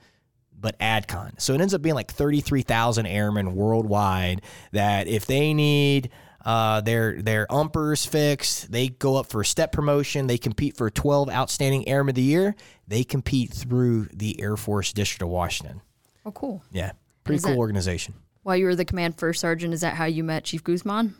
but 0.58 0.78
ADCON. 0.78 1.38
So 1.40 1.52
it 1.52 1.60
ends 1.60 1.74
up 1.74 1.82
being 1.82 1.94
like 1.94 2.10
33,000 2.10 3.04
airmen 3.06 3.54
worldwide 3.54 4.40
that 4.72 5.08
if 5.08 5.26
they 5.26 5.52
need 5.52 6.08
uh, 6.44 6.80
their 6.80 7.20
their 7.20 7.46
umpers 7.52 8.06
fixed, 8.06 8.72
they 8.72 8.88
go 8.88 9.16
up 9.16 9.26
for 9.26 9.42
a 9.42 9.44
step 9.44 9.70
promotion. 9.72 10.26
They 10.26 10.38
compete 10.38 10.76
for 10.76 10.88
12 10.90 11.28
outstanding 11.28 11.86
airmen 11.86 12.12
of 12.12 12.16
the 12.16 12.22
year. 12.22 12.54
They 12.88 13.04
compete 13.04 13.52
through 13.52 14.06
the 14.12 14.40
Air 14.40 14.56
Force 14.56 14.92
District 14.94 15.22
of 15.22 15.28
Washington. 15.28 15.82
Oh, 16.24 16.32
cool. 16.32 16.62
Yeah, 16.72 16.92
pretty 17.24 17.36
Is 17.36 17.44
cool 17.44 17.52
that- 17.52 17.58
organization. 17.58 18.14
While 18.44 18.56
you 18.56 18.64
were 18.64 18.74
the 18.74 18.84
command 18.84 19.18
first 19.18 19.40
sergeant, 19.40 19.72
is 19.72 19.82
that 19.82 19.94
how 19.94 20.04
you 20.06 20.24
met 20.24 20.42
Chief 20.42 20.64
Guzman? 20.64 21.14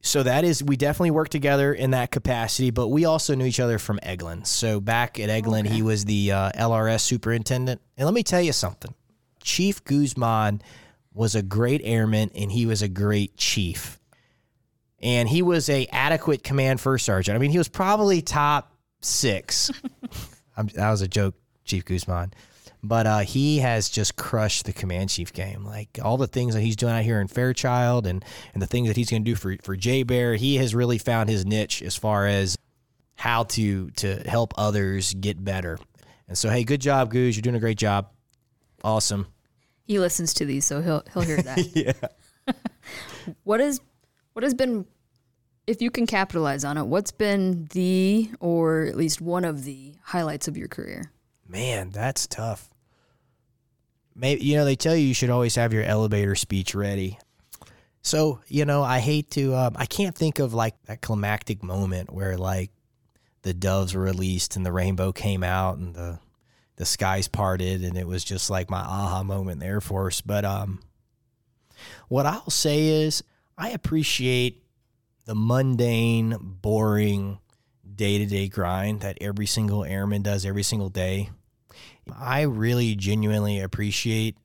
So 0.00 0.22
that 0.22 0.44
is, 0.44 0.62
we 0.62 0.76
definitely 0.76 1.10
worked 1.10 1.32
together 1.32 1.72
in 1.72 1.90
that 1.90 2.10
capacity, 2.10 2.70
but 2.70 2.88
we 2.88 3.04
also 3.04 3.34
knew 3.34 3.44
each 3.44 3.60
other 3.60 3.78
from 3.78 3.98
Eglin. 4.02 4.46
So 4.46 4.80
back 4.80 5.18
at 5.18 5.28
Eglin, 5.28 5.66
he 5.66 5.82
was 5.82 6.04
the 6.04 6.32
uh, 6.32 6.50
LRS 6.52 7.00
superintendent. 7.00 7.80
And 7.96 8.06
let 8.06 8.14
me 8.14 8.22
tell 8.22 8.40
you 8.40 8.52
something 8.52 8.94
Chief 9.42 9.82
Guzman 9.84 10.62
was 11.12 11.34
a 11.34 11.42
great 11.42 11.80
airman 11.82 12.30
and 12.34 12.52
he 12.52 12.64
was 12.64 12.80
a 12.82 12.88
great 12.88 13.36
chief. 13.36 13.98
And 15.00 15.28
he 15.28 15.42
was 15.42 15.68
a 15.68 15.86
adequate 15.86 16.42
command 16.42 16.80
first 16.80 17.04
sergeant. 17.04 17.34
I 17.34 17.38
mean, 17.38 17.50
he 17.50 17.58
was 17.58 17.68
probably 17.68 18.22
top 18.22 18.72
six. 19.00 19.70
I'm, 20.56 20.68
that 20.68 20.90
was 20.90 21.02
a 21.02 21.08
joke, 21.08 21.34
Chief 21.64 21.84
Guzman. 21.84 22.32
But 22.82 23.06
uh, 23.06 23.18
he 23.20 23.58
has 23.58 23.88
just 23.88 24.16
crushed 24.16 24.64
the 24.64 24.72
command 24.72 25.10
chief 25.10 25.32
game. 25.32 25.64
Like 25.64 25.98
all 26.02 26.16
the 26.16 26.28
things 26.28 26.54
that 26.54 26.60
he's 26.60 26.76
doing 26.76 26.94
out 26.94 27.02
here 27.02 27.20
in 27.20 27.26
Fairchild 27.26 28.06
and, 28.06 28.24
and 28.54 28.62
the 28.62 28.66
things 28.66 28.88
that 28.88 28.96
he's 28.96 29.10
going 29.10 29.24
to 29.24 29.30
do 29.30 29.34
for, 29.34 29.56
for 29.62 29.76
JBER, 29.76 30.36
he 30.36 30.56
has 30.56 30.74
really 30.74 30.98
found 30.98 31.28
his 31.28 31.44
niche 31.44 31.82
as 31.82 31.96
far 31.96 32.26
as 32.26 32.56
how 33.16 33.42
to 33.42 33.90
to 33.90 34.16
help 34.28 34.54
others 34.56 35.12
get 35.14 35.44
better. 35.44 35.78
And 36.28 36.38
so, 36.38 36.50
hey, 36.50 36.62
good 36.62 36.80
job, 36.80 37.10
Goose. 37.10 37.36
You're 37.36 37.42
doing 37.42 37.56
a 37.56 37.60
great 37.60 37.78
job. 37.78 38.10
Awesome. 38.84 39.26
He 39.84 39.98
listens 39.98 40.34
to 40.34 40.44
these, 40.44 40.64
so 40.64 40.80
he'll 40.80 41.02
he'll 41.12 41.22
hear 41.22 41.42
that. 41.42 41.58
Yeah. 41.74 42.54
what 43.44 43.60
is 43.60 43.80
what 44.34 44.42
has 44.42 44.54
been 44.54 44.86
if 45.66 45.82
you 45.82 45.90
can 45.90 46.06
capitalize 46.06 46.64
on 46.64 46.78
it, 46.78 46.84
what's 46.84 47.10
been 47.10 47.66
the 47.72 48.30
or 48.40 48.84
at 48.84 48.96
least 48.96 49.20
one 49.20 49.44
of 49.44 49.64
the 49.64 49.94
highlights 50.02 50.48
of 50.48 50.56
your 50.56 50.68
career? 50.68 51.10
Man, 51.48 51.90
that's 51.90 52.26
tough. 52.26 52.68
Maybe 54.14 54.44
you 54.44 54.56
know 54.56 54.64
they 54.64 54.76
tell 54.76 54.94
you 54.94 55.06
you 55.06 55.14
should 55.14 55.30
always 55.30 55.54
have 55.54 55.72
your 55.72 55.84
elevator 55.84 56.34
speech 56.34 56.74
ready. 56.74 57.18
So 58.02 58.40
you 58.48 58.64
know 58.64 58.82
I 58.82 58.98
hate 58.98 59.30
to 59.32 59.54
um, 59.54 59.76
I 59.78 59.86
can't 59.86 60.14
think 60.14 60.38
of 60.38 60.52
like 60.52 60.74
that 60.86 61.00
climactic 61.00 61.62
moment 61.62 62.12
where 62.12 62.36
like 62.36 62.70
the 63.42 63.54
doves 63.54 63.94
were 63.94 64.02
released 64.02 64.56
and 64.56 64.66
the 64.66 64.72
rainbow 64.72 65.12
came 65.12 65.42
out 65.42 65.78
and 65.78 65.94
the 65.94 66.18
the 66.76 66.84
skies 66.84 67.28
parted 67.28 67.82
and 67.82 67.96
it 67.96 68.06
was 68.06 68.22
just 68.22 68.50
like 68.50 68.70
my 68.70 68.80
aha 68.80 69.22
moment 69.22 69.54
in 69.54 69.58
the 69.60 69.66
Air 69.66 69.80
Force. 69.80 70.20
But 70.20 70.44
um, 70.44 70.80
what 72.08 72.26
I'll 72.26 72.50
say 72.50 73.04
is 73.04 73.22
I 73.56 73.70
appreciate 73.70 74.64
the 75.24 75.34
mundane, 75.34 76.36
boring 76.40 77.38
day 77.94 78.18
to 78.18 78.26
day 78.26 78.48
grind 78.48 79.00
that 79.00 79.18
every 79.20 79.46
single 79.46 79.84
airman 79.84 80.22
does 80.22 80.44
every 80.44 80.62
single 80.62 80.88
day. 80.88 81.30
I 82.18 82.42
really 82.42 82.94
genuinely 82.94 83.60
appreciate 83.60 84.36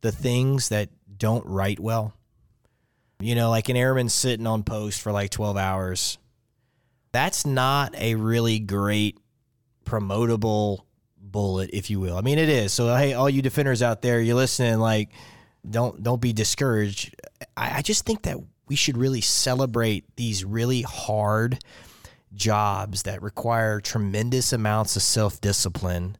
the 0.00 0.12
things 0.12 0.68
that 0.68 0.90
don't 1.16 1.44
write 1.46 1.80
well. 1.80 2.12
You 3.18 3.34
know, 3.34 3.50
like 3.50 3.68
an 3.68 3.76
airman 3.76 4.08
sitting 4.08 4.46
on 4.46 4.62
post 4.62 5.00
for 5.00 5.12
like 5.12 5.30
12 5.30 5.56
hours. 5.56 6.18
That's 7.12 7.46
not 7.46 7.94
a 7.96 8.14
really 8.14 8.58
great 8.58 9.18
promotable 9.86 10.80
bullet, 11.18 11.70
if 11.72 11.88
you 11.88 11.98
will. 12.00 12.16
I 12.16 12.20
mean, 12.20 12.38
it 12.38 12.50
is. 12.50 12.72
So, 12.72 12.94
hey, 12.94 13.14
all 13.14 13.30
you 13.30 13.40
defenders 13.40 13.82
out 13.82 14.02
there, 14.02 14.20
you're 14.20 14.36
listening, 14.36 14.78
like, 14.78 15.10
don't 15.68 16.02
don't 16.02 16.20
be 16.20 16.32
discouraged. 16.32 17.14
I, 17.56 17.78
I 17.78 17.82
just 17.82 18.04
think 18.04 18.22
that 18.22 18.36
we 18.68 18.76
should 18.76 18.96
really 18.96 19.20
celebrate 19.20 20.04
these 20.16 20.44
really 20.44 20.82
hard 20.82 21.62
jobs 22.34 23.04
that 23.04 23.22
require 23.22 23.80
tremendous 23.80 24.52
amounts 24.52 24.96
of 24.96 25.02
self 25.02 25.40
discipline, 25.40 26.18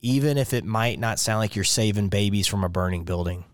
even 0.00 0.38
if 0.38 0.52
it 0.52 0.64
might 0.64 0.98
not 0.98 1.18
sound 1.18 1.40
like 1.40 1.56
you're 1.56 1.64
saving 1.64 2.08
babies 2.08 2.46
from 2.46 2.64
a 2.64 2.68
burning 2.68 3.04
building. 3.04 3.44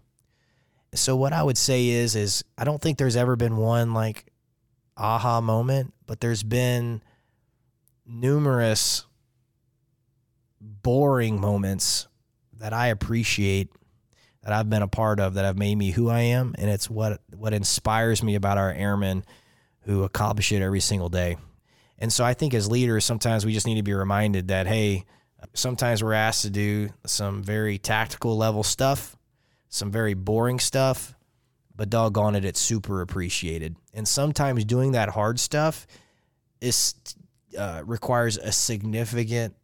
So 0.95 1.17
what 1.17 1.33
I 1.33 1.43
would 1.43 1.57
say 1.57 1.89
is 1.89 2.15
is 2.17 2.45
I 2.59 2.65
don't 2.65 2.81
think 2.81 2.99
there's 2.99 3.17
ever 3.17 3.37
been 3.37 3.57
one 3.57 3.95
like 3.95 4.27
aha 4.97 5.41
moment, 5.41 5.95
but 6.07 6.21
there's 6.21 6.43
been 6.43 7.03
numerous 8.07 9.07
boring 10.61 11.41
moments 11.41 12.09
that 12.59 12.73
I 12.73 12.89
appreciate 12.89 13.71
that 14.43 14.53
I've 14.53 14.69
been 14.69 14.83
a 14.83 14.89
part 14.89 15.21
of 15.21 15.35
that 15.35 15.45
have 15.45 15.57
made 15.57 15.77
me 15.77 15.93
who 15.93 16.09
I 16.09 16.21
am 16.21 16.55
and 16.59 16.69
it's 16.71 16.91
what 16.91 17.21
what 17.35 17.55
inspires 17.55 18.23
me 18.23 18.35
about 18.35 18.59
our 18.59 18.73
airmen 18.73 19.25
who 19.83 20.05
accomplish 20.05 20.53
it 20.53 20.63
every 20.63 20.81
single 20.81 21.09
day. 21.09 21.37
And 21.99 22.13
so 22.13 22.25
I 22.25 22.35
think 22.35 22.53
as 22.53 22.71
leaders 22.71 23.05
sometimes 23.05 23.47
we 23.47 23.53
just 23.53 23.67
need 23.67 23.77
to 23.77 23.83
be 23.83 23.95
reminded 23.95 24.49
that 24.49 24.67
hey, 24.67 25.07
sometimes 25.55 26.03
we're 26.03 26.13
asked 26.13 26.43
to 26.43 26.51
do 26.51 26.91
some 27.07 27.43
very 27.43 27.79
tactical 27.79 28.37
level 28.37 28.63
stuff, 28.63 29.17
some 29.69 29.91
very 29.91 30.15
boring 30.15 30.59
stuff, 30.61 31.15
but 31.75 31.91
doggone 31.91 32.35
it, 32.37 32.45
it's 32.45 32.61
super 32.61 33.01
appreciated. 33.03 33.77
And 33.95 34.07
sometimes 34.07 34.65
doing 34.65 34.93
that 34.93 35.09
hard 35.11 35.41
stuff 35.41 35.87
is 36.61 36.95
uh, 37.59 37.83
requires 37.85 38.39
a 38.39 38.53
significant 38.53 39.55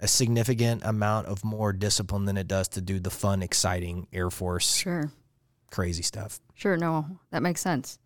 a 0.00 0.08
significant 0.08 0.82
amount 0.84 1.28
of 1.28 1.44
more 1.44 1.72
discipline 1.72 2.24
than 2.24 2.36
it 2.36 2.48
does 2.48 2.66
to 2.68 2.80
do 2.80 2.98
the 2.98 3.10
fun, 3.10 3.40
exciting 3.40 4.08
Air 4.12 4.30
Force 4.30 4.74
Sure. 4.74 5.12
crazy 5.70 6.02
stuff. 6.02 6.40
Sure, 6.54 6.76
no, 6.76 7.06
that 7.30 7.40
makes 7.42 7.60
sense. 7.60 7.98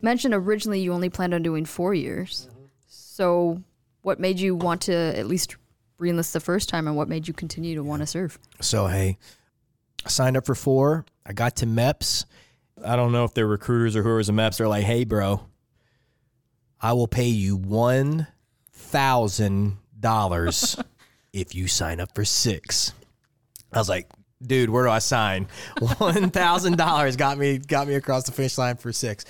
Mentioned 0.00 0.32
originally 0.34 0.80
you 0.80 0.92
only 0.92 1.10
planned 1.10 1.34
on 1.34 1.42
doing 1.42 1.64
four 1.66 1.92
years. 1.94 2.48
So, 2.88 3.62
what 4.04 4.20
made 4.20 4.38
you 4.38 4.54
want 4.54 4.82
to 4.82 4.94
at 4.94 5.26
least 5.26 5.56
reenlist 5.98 6.32
the 6.32 6.40
first 6.40 6.68
time, 6.68 6.86
and 6.86 6.94
what 6.96 7.08
made 7.08 7.26
you 7.26 7.32
continue 7.32 7.74
to 7.74 7.82
want 7.82 8.02
to 8.02 8.06
serve? 8.06 8.38
So 8.60 8.86
hey, 8.86 9.16
I 10.04 10.08
signed 10.08 10.36
up 10.36 10.44
for 10.44 10.54
four. 10.54 11.06
I 11.24 11.32
got 11.32 11.56
to 11.56 11.66
MEPS. 11.66 12.26
I 12.84 12.96
don't 12.96 13.12
know 13.12 13.24
if 13.24 13.32
they're 13.32 13.46
recruiters 13.46 13.96
or 13.96 14.02
whoever's 14.02 14.28
in 14.28 14.36
MEPS. 14.36 14.58
They're 14.58 14.68
like, 14.68 14.84
hey, 14.84 15.04
bro, 15.04 15.40
I 16.80 16.92
will 16.92 17.08
pay 17.08 17.28
you 17.28 17.56
one 17.56 18.26
thousand 18.72 19.78
dollars 19.98 20.76
if 21.32 21.54
you 21.54 21.66
sign 21.66 21.98
up 21.98 22.14
for 22.14 22.26
six. 22.26 22.92
I 23.72 23.78
was 23.78 23.88
like, 23.88 24.10
dude, 24.46 24.68
where 24.68 24.84
do 24.84 24.90
I 24.90 24.98
sign? 24.98 25.48
One 25.98 26.30
thousand 26.30 26.76
dollars 26.76 27.16
got 27.16 27.38
me 27.38 27.58
got 27.58 27.88
me 27.88 27.94
across 27.94 28.24
the 28.24 28.32
finish 28.32 28.56
line 28.58 28.76
for 28.76 28.92
six. 28.92 29.24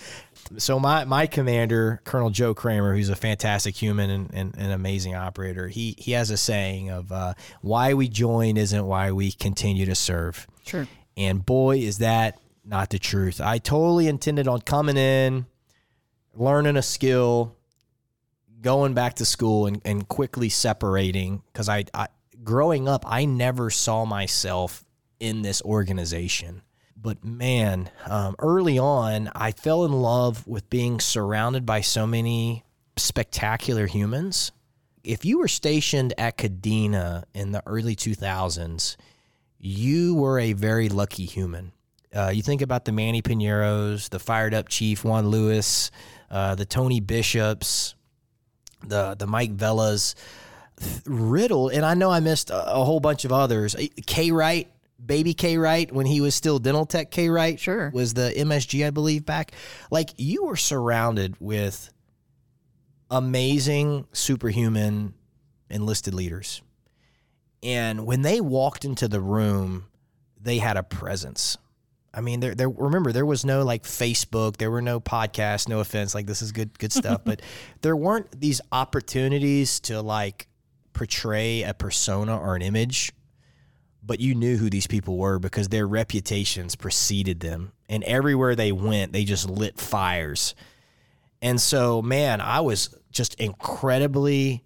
So 0.59 0.79
my 0.79 1.05
my 1.05 1.27
commander, 1.27 2.01
Colonel 2.05 2.31
Joe 2.31 2.55
Kramer, 2.55 2.95
who's 2.95 3.09
a 3.09 3.17
fantastic 3.17 3.75
human 3.75 4.11
and, 4.11 4.31
and 4.33 4.55
an 4.57 4.71
amazing 4.71 5.15
operator, 5.15 5.69
he 5.69 5.95
he 5.99 6.13
has 6.13 6.31
a 6.31 6.37
saying 6.37 6.91
of 6.91 7.11
uh, 7.13 7.35
why 7.61 7.95
we 7.95 8.09
join 8.09 8.57
isn't 8.57 8.87
why 8.87 9.13
we 9.13 9.33
continue 9.33 9.87
to 9.87 9.95
serve. 9.95 10.47
Sure. 10.65 10.87
And 11.17 11.45
boy, 11.45 11.79
is 11.79 11.99
that 11.99 12.39
not 12.65 12.91
the 12.91 12.99
truth. 12.99 13.41
I 13.41 13.59
totally 13.59 14.09
intended 14.09 14.49
on 14.49 14.61
coming 14.63 14.97
in, 14.97 15.47
learning 16.35 16.77
a 16.77 16.83
skill, 16.83 17.57
going 18.61 18.95
back 18.95 19.15
to 19.15 19.25
school, 19.25 19.67
and, 19.67 19.81
and 19.85 20.09
quickly 20.09 20.49
separating 20.49 21.43
because 21.53 21.69
I, 21.69 21.85
I 21.93 22.09
growing 22.43 22.89
up, 22.89 23.05
I 23.07 23.25
never 23.25 23.71
saw 23.71 24.05
myself 24.05 24.85
in 25.21 25.43
this 25.43 25.63
organization. 25.63 26.63
But 26.97 27.25
man, 27.25 27.91
um, 28.07 28.35
early 28.39 28.79
on, 28.79 29.31
I 29.35 29.53
fell 29.53 29.85
in 29.85 29.93
love 29.93 30.47
with 30.47 30.71
being 30.71 31.01
surrounded 31.01 31.67
by 31.67 31.81
so 31.81 32.07
many 32.07 32.65
spectacular 32.97 33.87
humans. 33.87 34.53
If 35.03 35.25
you 35.25 35.39
were 35.39 35.49
stationed 35.49 36.15
at 36.17 36.39
Kadena 36.39 37.25
in 37.35 37.53
the 37.53 37.63
early 37.67 37.95
2000s, 37.95 38.97
you 39.59 40.15
were 40.15 40.39
a 40.39 40.53
very 40.53 40.89
lucky 40.89 41.27
human. 41.27 41.73
Uh, 42.15 42.31
you 42.33 42.43
think 42.43 42.63
about 42.63 42.85
the 42.85 42.93
Manny 42.93 43.23
Pineros, 43.23 44.09
the 44.09 44.19
fired 44.19 44.55
up 44.55 44.69
Chief 44.69 45.05
Juan 45.05 45.29
Lewis, 45.29 45.91
uh, 46.31 46.55
the 46.55 46.65
Tony 46.65 47.01
Bishops, 47.01 47.95
the 48.87 49.17
the 49.19 49.27
Mike 49.27 49.57
Vellas, 49.57 50.15
Riddle, 51.07 51.69
and 51.69 51.85
I 51.85 51.95
know 51.95 52.11
I 52.11 52.21
missed 52.21 52.51
a, 52.51 52.75
a 52.75 52.85
whole 52.85 53.01
bunch 53.01 53.25
of 53.25 53.33
others. 53.33 53.75
K 54.07 54.31
Wright, 54.31 54.71
baby 55.05 55.35
K 55.35 55.57
Wright, 55.59 55.91
when 55.93 56.07
he 56.07 56.21
was 56.21 56.35
still 56.35 56.59
Dental 56.59 56.87
Tech 56.87 57.11
K 57.11 57.29
Wright, 57.29 57.59
Sure. 57.59 57.91
was 57.93 58.15
the 58.15 58.33
MSG, 58.37 58.87
I 58.87 58.91
believe, 58.91 59.25
back. 59.27 59.53
Like 59.91 60.11
you 60.17 60.45
were 60.45 60.57
surrounded 60.57 61.37
with 61.41 61.91
amazing 63.11 64.07
superhuman 64.13 65.15
enlisted 65.71 66.15
leaders. 66.15 66.63
And 67.63 68.07
when 68.07 68.23
they 68.23 68.41
walked 68.41 68.85
into 68.85 69.09
the 69.09 69.21
room, 69.21 69.87
they 70.41 70.59
had 70.59 70.77
a 70.77 70.83
presence. 70.83 71.57
I 72.13 72.21
mean, 72.21 72.41
there, 72.41 72.55
there. 72.55 72.69
Remember, 72.69 73.11
there 73.11 73.27
was 73.27 73.45
no 73.45 73.65
like 73.65 73.83
Facebook, 73.83 74.59
there 74.59 74.71
were 74.71 74.83
no 74.83 75.01
podcasts. 75.01 75.69
No 75.69 75.81
offense, 75.81 76.15
like 76.15 76.27
this 76.27 76.43
is 76.43 76.53
good, 76.53 76.79
good 76.79 76.93
stuff, 77.01 77.23
but 77.25 77.43
there 77.81 77.97
weren't 77.97 78.41
these 78.41 78.61
opportunities 78.71 79.81
to 79.81 80.01
like 80.01 80.47
portray 80.93 81.63
a 81.63 81.75
persona 81.75 82.39
or 82.39 82.55
an 82.55 82.63
image. 82.63 83.13
But 84.07 84.21
you 84.21 84.35
knew 84.35 84.57
who 84.59 84.69
these 84.69 84.87
people 84.87 85.17
were 85.17 85.39
because 85.39 85.69
their 85.69 85.87
reputations 85.87 86.77
preceded 86.77 87.41
them, 87.41 87.73
and 87.89 88.05
everywhere 88.05 88.55
they 88.55 88.73
went, 88.73 89.13
they 89.13 89.25
just 89.25 89.49
lit 89.49 89.81
fires. 89.81 90.55
And 91.41 91.61
so, 91.61 92.03
man, 92.03 92.41
I 92.41 92.61
was 92.61 92.95
just 93.11 93.35
incredibly 93.41 94.63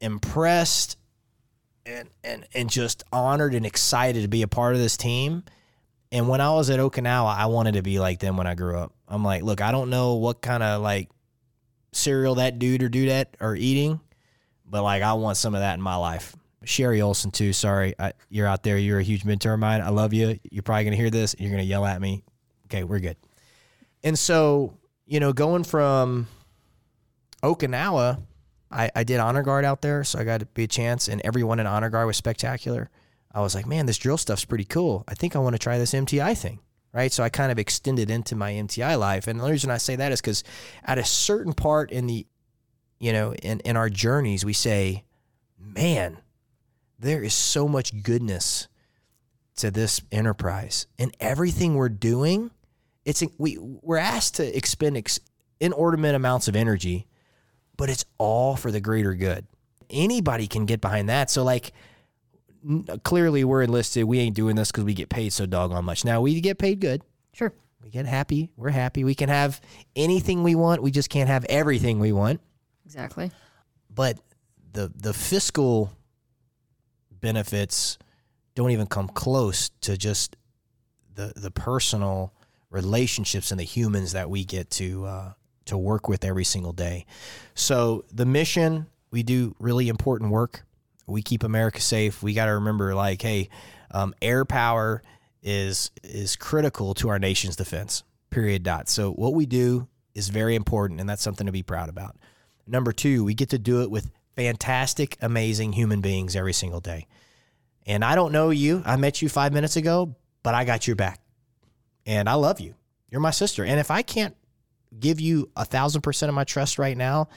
impressed 0.00 0.98
and 1.86 2.08
and 2.22 2.46
and 2.54 2.68
just 2.68 3.04
honored 3.12 3.54
and 3.54 3.64
excited 3.64 4.22
to 4.22 4.28
be 4.28 4.42
a 4.42 4.48
part 4.48 4.74
of 4.74 4.80
this 4.80 4.96
team. 4.96 5.44
And 6.12 6.28
when 6.28 6.40
I 6.40 6.50
was 6.54 6.70
at 6.70 6.78
Okinawa, 6.78 7.36
I 7.36 7.46
wanted 7.46 7.74
to 7.74 7.82
be 7.82 7.98
like 7.98 8.20
them 8.20 8.36
when 8.36 8.46
I 8.46 8.54
grew 8.54 8.78
up. 8.78 8.92
I'm 9.08 9.24
like, 9.24 9.42
look, 9.42 9.60
I 9.60 9.72
don't 9.72 9.90
know 9.90 10.14
what 10.14 10.40
kind 10.40 10.62
of 10.62 10.80
like 10.80 11.10
cereal 11.92 12.36
that 12.36 12.58
dude 12.58 12.82
or 12.82 12.88
dudette 12.88 13.26
are 13.40 13.56
eating, 13.56 14.00
but 14.64 14.82
like 14.82 15.02
I 15.02 15.14
want 15.14 15.36
some 15.36 15.54
of 15.54 15.60
that 15.60 15.74
in 15.74 15.82
my 15.82 15.96
life. 15.96 16.36
Sherry 16.64 17.00
Olson 17.00 17.30
too. 17.30 17.52
Sorry, 17.52 17.94
I, 17.98 18.12
you're 18.28 18.46
out 18.46 18.62
there. 18.62 18.78
You're 18.78 18.98
a 18.98 19.04
huge 19.04 19.24
mentor 19.24 19.54
of 19.54 19.60
mine. 19.60 19.80
I 19.80 19.90
love 19.90 20.12
you. 20.12 20.38
You're 20.50 20.62
probably 20.62 20.84
gonna 20.84 20.96
hear 20.96 21.10
this. 21.10 21.34
and 21.34 21.42
You're 21.42 21.50
gonna 21.50 21.62
yell 21.62 21.84
at 21.84 22.00
me. 22.00 22.24
Okay, 22.66 22.84
we're 22.84 23.00
good. 23.00 23.16
And 24.02 24.18
so 24.18 24.78
you 25.06 25.20
know, 25.20 25.32
going 25.32 25.64
from 25.64 26.26
Okinawa, 27.42 28.20
I, 28.70 28.90
I 28.94 29.04
did 29.04 29.20
honor 29.20 29.42
guard 29.42 29.64
out 29.64 29.82
there, 29.82 30.02
so 30.04 30.18
I 30.18 30.24
got 30.24 30.40
to 30.40 30.46
be 30.46 30.64
a 30.64 30.68
chance, 30.68 31.08
and 31.08 31.20
everyone 31.24 31.60
in 31.60 31.66
honor 31.66 31.90
guard 31.90 32.06
was 32.06 32.16
spectacular. 32.16 32.90
I 33.32 33.40
was 33.40 33.54
like, 33.54 33.66
man, 33.66 33.86
this 33.86 33.98
drill 33.98 34.16
stuff's 34.16 34.44
pretty 34.44 34.64
cool. 34.64 35.04
I 35.08 35.14
think 35.14 35.36
I 35.36 35.40
want 35.40 35.54
to 35.54 35.58
try 35.58 35.78
this 35.78 35.92
MTI 35.92 36.36
thing, 36.38 36.60
right? 36.92 37.12
So 37.12 37.22
I 37.22 37.28
kind 37.28 37.52
of 37.52 37.58
extended 37.58 38.10
into 38.10 38.34
my 38.34 38.52
MTI 38.52 38.98
life, 38.98 39.26
and 39.26 39.38
the 39.38 39.50
reason 39.50 39.70
I 39.70 39.78
say 39.78 39.96
that 39.96 40.12
is 40.12 40.20
because 40.20 40.42
at 40.84 40.98
a 40.98 41.04
certain 41.04 41.52
part 41.52 41.90
in 41.90 42.06
the, 42.06 42.26
you 42.98 43.12
know, 43.12 43.34
in 43.34 43.60
in 43.60 43.76
our 43.76 43.90
journeys, 43.90 44.44
we 44.44 44.52
say, 44.52 45.04
man, 45.58 46.18
there 47.04 47.22
is 47.22 47.34
so 47.34 47.68
much 47.68 48.02
goodness 48.02 48.68
to 49.56 49.70
this 49.70 50.00
enterprise, 50.10 50.86
and 50.98 51.16
everything 51.20 51.74
we're 51.74 51.88
doing 51.88 52.50
it's 53.04 53.22
we 53.38 53.58
we're 53.58 53.98
asked 53.98 54.36
to 54.36 54.56
expend 54.56 54.96
ex, 54.96 55.20
inordinate 55.60 56.14
amounts 56.14 56.48
of 56.48 56.56
energy, 56.56 57.06
but 57.76 57.90
it's 57.90 58.04
all 58.18 58.56
for 58.56 58.70
the 58.70 58.80
greater 58.80 59.14
good. 59.14 59.46
Anybody 59.90 60.46
can 60.46 60.66
get 60.66 60.80
behind 60.80 61.08
that. 61.08 61.30
So 61.30 61.44
like 61.44 61.72
n- 62.66 62.86
clearly 63.04 63.44
we're 63.44 63.62
enlisted. 63.62 64.04
We 64.04 64.20
ain't 64.20 64.34
doing 64.34 64.56
this 64.56 64.70
because 64.72 64.84
we 64.84 64.94
get 64.94 65.08
paid 65.08 65.32
so 65.32 65.46
doggone 65.46 65.84
much. 65.84 66.04
Now 66.04 66.20
we 66.22 66.40
get 66.40 66.58
paid 66.58 66.80
good. 66.80 67.02
Sure. 67.32 67.52
We 67.82 67.90
get 67.90 68.06
happy. 68.06 68.50
We're 68.56 68.70
happy. 68.70 69.04
We 69.04 69.14
can 69.14 69.28
have 69.28 69.60
anything 69.94 70.42
we 70.42 70.54
want. 70.54 70.82
We 70.82 70.90
just 70.90 71.10
can't 71.10 71.28
have 71.28 71.44
everything 71.44 71.98
we 71.98 72.12
want. 72.12 72.40
Exactly. 72.86 73.30
But 73.94 74.18
the 74.72 74.90
the 74.94 75.12
fiscal 75.12 75.92
benefits 77.24 77.98
don't 78.54 78.70
even 78.70 78.86
come 78.86 79.08
close 79.08 79.70
to 79.80 79.96
just 79.96 80.36
the 81.14 81.32
the 81.34 81.50
personal 81.50 82.34
relationships 82.70 83.50
and 83.50 83.58
the 83.58 83.64
humans 83.64 84.12
that 84.12 84.28
we 84.28 84.44
get 84.44 84.68
to 84.68 85.06
uh, 85.06 85.32
to 85.64 85.78
work 85.78 86.06
with 86.06 86.22
every 86.24 86.44
single 86.44 86.72
day. 86.72 87.06
So 87.54 88.04
the 88.12 88.26
mission, 88.26 88.86
we 89.10 89.22
do 89.22 89.56
really 89.58 89.88
important 89.88 90.30
work. 90.30 90.64
We 91.06 91.22
keep 91.22 91.42
America 91.42 91.80
safe. 91.80 92.22
We 92.22 92.34
got 92.34 92.46
to 92.46 92.54
remember, 92.54 92.94
like, 92.94 93.22
hey, 93.22 93.48
um, 93.90 94.14
air 94.20 94.44
power 94.44 95.02
is 95.42 95.90
is 96.02 96.36
critical 96.36 96.94
to 96.94 97.08
our 97.08 97.18
nation's 97.18 97.56
defense. 97.56 98.04
Period. 98.28 98.62
Dot. 98.62 98.88
So 98.88 99.12
what 99.12 99.32
we 99.32 99.46
do 99.46 99.88
is 100.14 100.28
very 100.28 100.54
important, 100.54 101.00
and 101.00 101.08
that's 101.08 101.22
something 101.22 101.46
to 101.46 101.52
be 101.52 101.62
proud 101.62 101.88
about. 101.88 102.16
Number 102.66 102.92
two, 102.92 103.24
we 103.24 103.34
get 103.34 103.50
to 103.50 103.58
do 103.58 103.82
it 103.82 103.90
with 103.90 104.10
fantastic, 104.36 105.16
amazing 105.20 105.72
human 105.72 106.00
beings 106.00 106.36
every 106.36 106.52
single 106.52 106.80
day. 106.80 107.06
And 107.86 108.04
I 108.04 108.14
don't 108.14 108.32
know 108.32 108.50
you. 108.50 108.82
I 108.84 108.96
met 108.96 109.22
you 109.22 109.28
five 109.28 109.52
minutes 109.52 109.76
ago, 109.76 110.16
but 110.42 110.54
I 110.54 110.64
got 110.64 110.86
your 110.86 110.96
back 110.96 111.20
and 112.06 112.28
I 112.28 112.34
love 112.34 112.60
you. 112.60 112.74
You're 113.10 113.20
my 113.20 113.30
sister. 113.30 113.64
And 113.64 113.78
if 113.78 113.90
I 113.90 114.02
can't 114.02 114.36
give 114.98 115.20
you 115.20 115.50
a 115.56 115.64
thousand 115.64 116.02
percent 116.02 116.28
of 116.28 116.34
my 116.34 116.44
trust 116.44 116.78
right 116.78 116.96
now, 116.96 117.28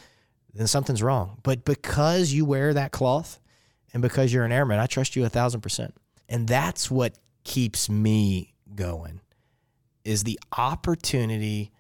then 0.53 0.67
something's 0.67 1.03
wrong. 1.03 1.39
But 1.43 1.65
because 1.65 2.31
you 2.31 2.45
wear 2.45 2.73
that 2.73 2.91
cloth 2.91 3.39
and 3.93 4.01
because 4.01 4.33
you're 4.33 4.45
an 4.45 4.51
airman, 4.51 4.79
I 4.79 4.87
trust 4.87 5.15
you 5.15 5.25
a 5.25 5.29
thousand 5.29 5.61
percent. 5.61 5.93
And 6.29 6.47
that's 6.47 6.89
what 6.89 7.17
keeps 7.43 7.89
me 7.89 8.53
going 8.75 9.21
is 10.03 10.23
the 10.23 10.39
opportunity 10.57 11.71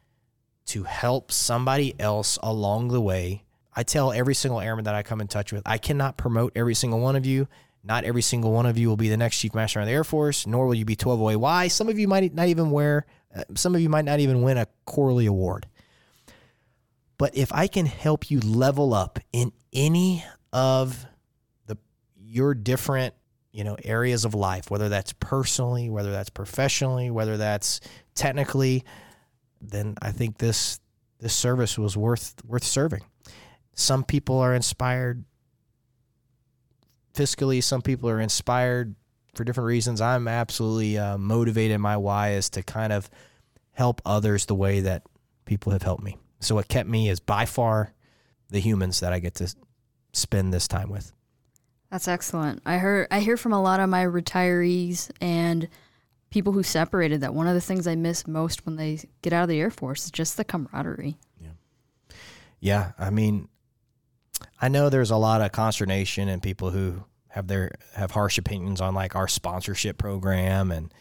to 0.65 0.83
help 0.83 1.31
somebody 1.31 1.97
else 1.99 2.37
along 2.43 2.89
the 2.89 2.99
way. 2.99 3.43
I 3.77 3.83
tell 3.83 4.11
every 4.11 4.33
single 4.33 4.59
airman 4.59 4.85
that 4.85 4.95
I 4.95 5.03
come 5.03 5.21
in 5.21 5.27
touch 5.27 5.53
with, 5.53 5.61
I 5.63 5.77
cannot 5.77 6.17
promote 6.17 6.53
every 6.55 6.73
single 6.73 6.99
one 6.99 7.15
of 7.15 7.27
you. 7.27 7.47
Not 7.83 8.05
every 8.05 8.23
single 8.23 8.51
one 8.51 8.65
of 8.65 8.75
you 8.75 8.89
will 8.89 8.97
be 8.97 9.07
the 9.07 9.17
next 9.17 9.37
chief 9.37 9.53
master 9.53 9.79
of 9.79 9.85
the 9.85 9.91
Air 9.91 10.03
Force, 10.03 10.47
nor 10.47 10.65
will 10.65 10.73
you 10.73 10.83
be 10.83 10.95
12 10.95 11.21
OAY. 11.21 11.69
Some 11.69 11.87
of 11.87 11.99
you 11.99 12.07
might 12.07 12.33
not 12.33 12.47
even 12.47 12.71
wear, 12.71 13.05
uh, 13.35 13.43
some 13.53 13.75
of 13.75 13.81
you 13.81 13.87
might 13.87 14.03
not 14.03 14.19
even 14.19 14.41
win 14.41 14.57
a 14.57 14.65
Corley 14.85 15.27
Award. 15.27 15.67
But 17.19 17.37
if 17.37 17.53
I 17.53 17.67
can 17.67 17.85
help 17.85 18.31
you 18.31 18.39
level 18.39 18.95
up 18.95 19.19
in 19.31 19.51
any 19.71 20.25
of 20.51 21.05
the 21.67 21.77
your 22.19 22.55
different, 22.55 23.13
you 23.51 23.63
know, 23.63 23.77
areas 23.83 24.25
of 24.25 24.33
life, 24.33 24.71
whether 24.71 24.89
that's 24.89 25.13
personally, 25.13 25.91
whether 25.91 26.11
that's 26.11 26.31
professionally, 26.31 27.11
whether 27.11 27.37
that's 27.37 27.79
technically, 28.15 28.83
then 29.61 29.95
I 30.01 30.11
think 30.13 30.39
this 30.39 30.79
this 31.19 31.33
service 31.33 31.77
was 31.77 31.95
worth 31.95 32.33
worth 32.43 32.63
serving. 32.63 33.03
Some 33.77 34.03
people 34.03 34.39
are 34.39 34.53
inspired 34.53 35.23
fiscally. 37.13 37.63
Some 37.63 37.81
people 37.81 38.09
are 38.09 38.19
inspired 38.19 38.95
for 39.35 39.43
different 39.43 39.67
reasons. 39.67 40.01
I'm 40.01 40.27
absolutely 40.27 40.97
uh, 40.97 41.17
motivated. 41.17 41.79
My 41.79 41.95
why 41.95 42.31
is 42.33 42.49
to 42.51 42.63
kind 42.63 42.91
of 42.91 43.09
help 43.73 44.01
others 44.03 44.47
the 44.47 44.55
way 44.55 44.81
that 44.81 45.03
people 45.45 45.71
have 45.71 45.83
helped 45.83 46.03
me. 46.03 46.17
So 46.39 46.55
what 46.55 46.67
kept 46.67 46.89
me 46.89 47.07
is 47.09 47.19
by 47.19 47.45
far 47.45 47.93
the 48.49 48.59
humans 48.59 48.99
that 48.99 49.13
I 49.13 49.19
get 49.19 49.35
to 49.35 49.53
spend 50.11 50.51
this 50.51 50.67
time 50.67 50.89
with. 50.89 51.13
That's 51.91 52.07
excellent. 52.07 52.63
I 52.65 52.79
heard 52.79 53.07
I 53.11 53.19
hear 53.19 53.37
from 53.37 53.53
a 53.53 53.61
lot 53.61 53.79
of 53.79 53.89
my 53.89 54.03
retirees 54.03 55.09
and 55.21 55.69
people 56.31 56.51
who 56.51 56.63
separated 56.63 57.21
that 57.21 57.33
one 57.33 57.47
of 57.47 57.53
the 57.53 57.61
things 57.61 57.87
I 57.87 57.95
miss 57.95 58.27
most 58.27 58.65
when 58.65 58.75
they 58.75 58.99
get 59.21 59.33
out 59.33 59.43
of 59.43 59.49
the 59.49 59.59
Air 59.59 59.71
Force 59.71 60.05
is 60.05 60.11
just 60.11 60.35
the 60.35 60.43
camaraderie. 60.43 61.17
Yeah, 61.39 61.49
Yeah, 62.59 62.91
I 62.97 63.11
mean, 63.11 63.47
I 64.61 64.69
know 64.69 64.89
there's 64.89 65.11
a 65.11 65.17
lot 65.17 65.41
of 65.41 65.51
consternation 65.51 66.29
and 66.29 66.41
people 66.41 66.71
who 66.71 67.03
have 67.29 67.47
their 67.47 67.75
have 67.93 68.11
harsh 68.11 68.37
opinions 68.37 68.81
on 68.81 68.95
like 68.95 69.15
our 69.15 69.27
sponsorship 69.27 69.97
program 69.97 70.71
and 70.71 70.93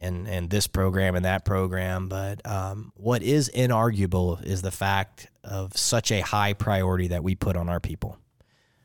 and 0.00 0.28
and 0.28 0.50
this 0.50 0.66
program 0.66 1.16
and 1.16 1.24
that 1.24 1.44
program, 1.44 2.08
but 2.08 2.46
um, 2.46 2.92
what 2.96 3.22
is 3.22 3.50
inarguable 3.54 4.42
is 4.44 4.62
the 4.62 4.70
fact 4.70 5.28
of 5.42 5.76
such 5.76 6.12
a 6.12 6.20
high 6.20 6.52
priority 6.52 7.08
that 7.08 7.24
we 7.24 7.34
put 7.34 7.56
on 7.56 7.68
our 7.68 7.80
people. 7.80 8.18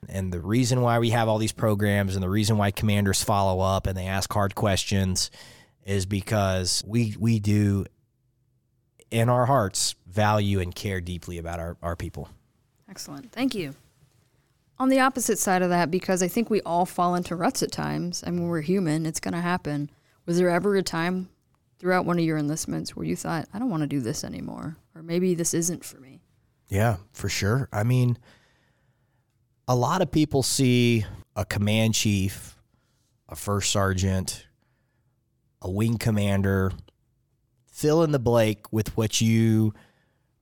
And 0.10 0.34
the 0.34 0.42
reason 0.42 0.82
why 0.82 1.00
we 1.00 1.12
have 1.12 1.28
all 1.28 1.38
these 1.38 1.52
programs 1.52 2.16
and 2.16 2.24
the 2.24 2.30
reason 2.30 2.58
why 2.58 2.72
commanders 2.72 3.24
follow 3.24 3.62
up 3.62 3.88
and 3.88 3.98
they 3.98 4.06
ask 4.06 4.32
hard 4.34 4.56
questions 4.56 5.32
is 5.86 6.06
because 6.06 6.84
we 6.86 7.16
we 7.20 7.40
do 7.40 7.86
in 9.12 9.30
our 9.30 9.46
hearts 9.46 9.96
value 10.08 10.60
and 10.60 10.74
care 10.74 11.00
deeply 11.02 11.38
about 11.38 11.60
our, 11.60 11.78
our 11.82 11.96
people. 11.96 12.30
Excellent. 12.90 13.32
Thank 13.32 13.56
you. 13.56 13.76
On 14.80 14.90
the 14.90 15.00
opposite 15.00 15.40
side 15.40 15.62
of 15.62 15.70
that, 15.70 15.92
because 15.92 16.24
I 16.24 16.28
think 16.28 16.50
we 16.50 16.62
all 16.62 16.86
fall 16.86 17.16
into 17.16 17.36
ruts 17.36 17.62
at 17.64 17.72
times. 17.72 18.24
I 18.26 18.32
mean, 18.32 18.48
we're 18.48 18.62
human, 18.62 19.06
it's 19.06 19.20
going 19.20 19.34
to 19.34 19.42
happen. 19.42 19.90
Was 20.26 20.38
there 20.38 20.50
ever 20.50 20.76
a 20.76 20.84
time 20.84 21.30
throughout 21.80 22.06
one 22.06 22.18
of 22.18 22.26
your 22.26 22.38
enlistments 22.38 22.96
where 22.96 23.06
you 23.06 23.16
thought, 23.16 23.48
I 23.54 23.60
don't 23.60 23.70
want 23.70 23.82
to 23.82 23.88
do 23.88 24.00
this 24.00 24.24
anymore? 24.24 24.78
Or 24.96 25.04
maybe 25.04 25.36
this 25.36 25.54
isn't 25.54 25.86
for 25.86 26.00
me? 26.00 26.22
Yeah, 26.70 26.98
for 27.12 27.30
sure. 27.30 27.70
I 27.72 27.84
mean, 27.84 28.18
a 29.68 29.76
lot 29.76 30.02
of 30.02 30.12
people 30.12 30.44
see 30.44 31.06
a 31.36 31.46
command 31.46 31.94
chief, 31.94 32.58
a 33.30 33.36
first 33.36 33.72
sergeant, 33.72 34.48
a 35.62 35.70
wing 35.70 35.98
commander, 35.98 36.72
fill 37.72 38.04
in 38.04 38.12
the 38.12 38.20
blank 38.20 38.72
with 38.72 38.96
what 38.98 39.22
you 39.22 39.74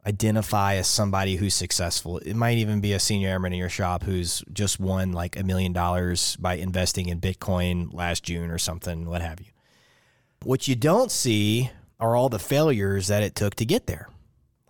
identify 0.06 0.76
as 0.76 0.88
somebody 0.88 1.36
who's 1.36 1.54
successful. 1.54 2.18
It 2.20 2.36
might 2.36 2.58
even 2.58 2.82
be 2.82 2.94
a 2.94 3.00
senior 3.00 3.30
airman 3.30 3.54
in 3.54 3.60
your 3.60 3.70
shop 3.70 4.04
who's 4.04 4.44
just 4.52 4.80
won 4.80 5.12
like 5.12 5.38
a 5.38 5.44
million 5.44 5.74
dollars 5.74 6.36
by 6.38 6.56
investing 6.56 7.10
in 7.10 7.22
Bitcoin 7.22 7.94
last 7.94 8.24
June 8.24 8.50
or 8.50 8.58
something, 8.58 9.08
what 9.08 9.22
have 9.22 9.40
you. 9.40 9.48
What 10.44 10.68
you 10.68 10.76
don't 10.76 11.12
see 11.12 11.70
are 12.00 12.16
all 12.16 12.30
the 12.30 12.40
failures 12.40 13.08
that 13.08 13.22
it 13.22 13.36
took 13.36 13.56
to 13.56 13.66
get 13.66 13.86
there. 13.86 14.10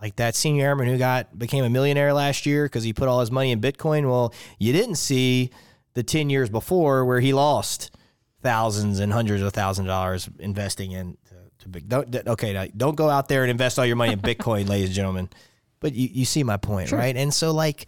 Like 0.01 0.17
that 0.17 0.35
senior 0.35 0.65
airman 0.65 0.87
who 0.87 0.97
got 0.97 1.37
became 1.37 1.63
a 1.63 1.69
millionaire 1.69 2.11
last 2.11 2.45
year 2.45 2.65
because 2.65 2.83
he 2.83 2.91
put 2.91 3.07
all 3.07 3.21
his 3.21 3.31
money 3.31 3.51
in 3.51 3.61
Bitcoin. 3.61 4.09
Well, 4.09 4.33
you 4.59 4.73
didn't 4.73 4.95
see 4.95 5.51
the 5.93 6.03
10 6.03 6.29
years 6.29 6.49
before 6.49 7.05
where 7.05 7.19
he 7.19 7.33
lost 7.33 7.91
thousands 8.41 8.99
and 8.99 9.13
hundreds 9.13 9.43
of 9.43 9.53
thousands 9.53 9.85
of 9.85 9.89
dollars 9.91 10.29
investing 10.39 10.91
in 10.91 11.17
to, 11.61 11.69
big. 11.69 11.89
Don't, 11.89 12.15
okay, 12.27 12.71
don't 12.75 12.95
go 12.95 13.09
out 13.09 13.27
there 13.27 13.43
and 13.43 13.51
invest 13.51 13.79
all 13.79 13.85
your 13.85 13.95
money 13.95 14.13
in 14.13 14.19
Bitcoin, 14.21 14.67
ladies 14.67 14.89
and 14.89 14.95
gentlemen. 14.95 15.29
But 15.79 15.93
you, 15.93 16.09
you 16.11 16.25
see 16.25 16.43
my 16.43 16.57
point, 16.57 16.89
sure. 16.89 16.99
right? 16.99 17.15
And 17.15 17.33
so, 17.33 17.51
like, 17.51 17.87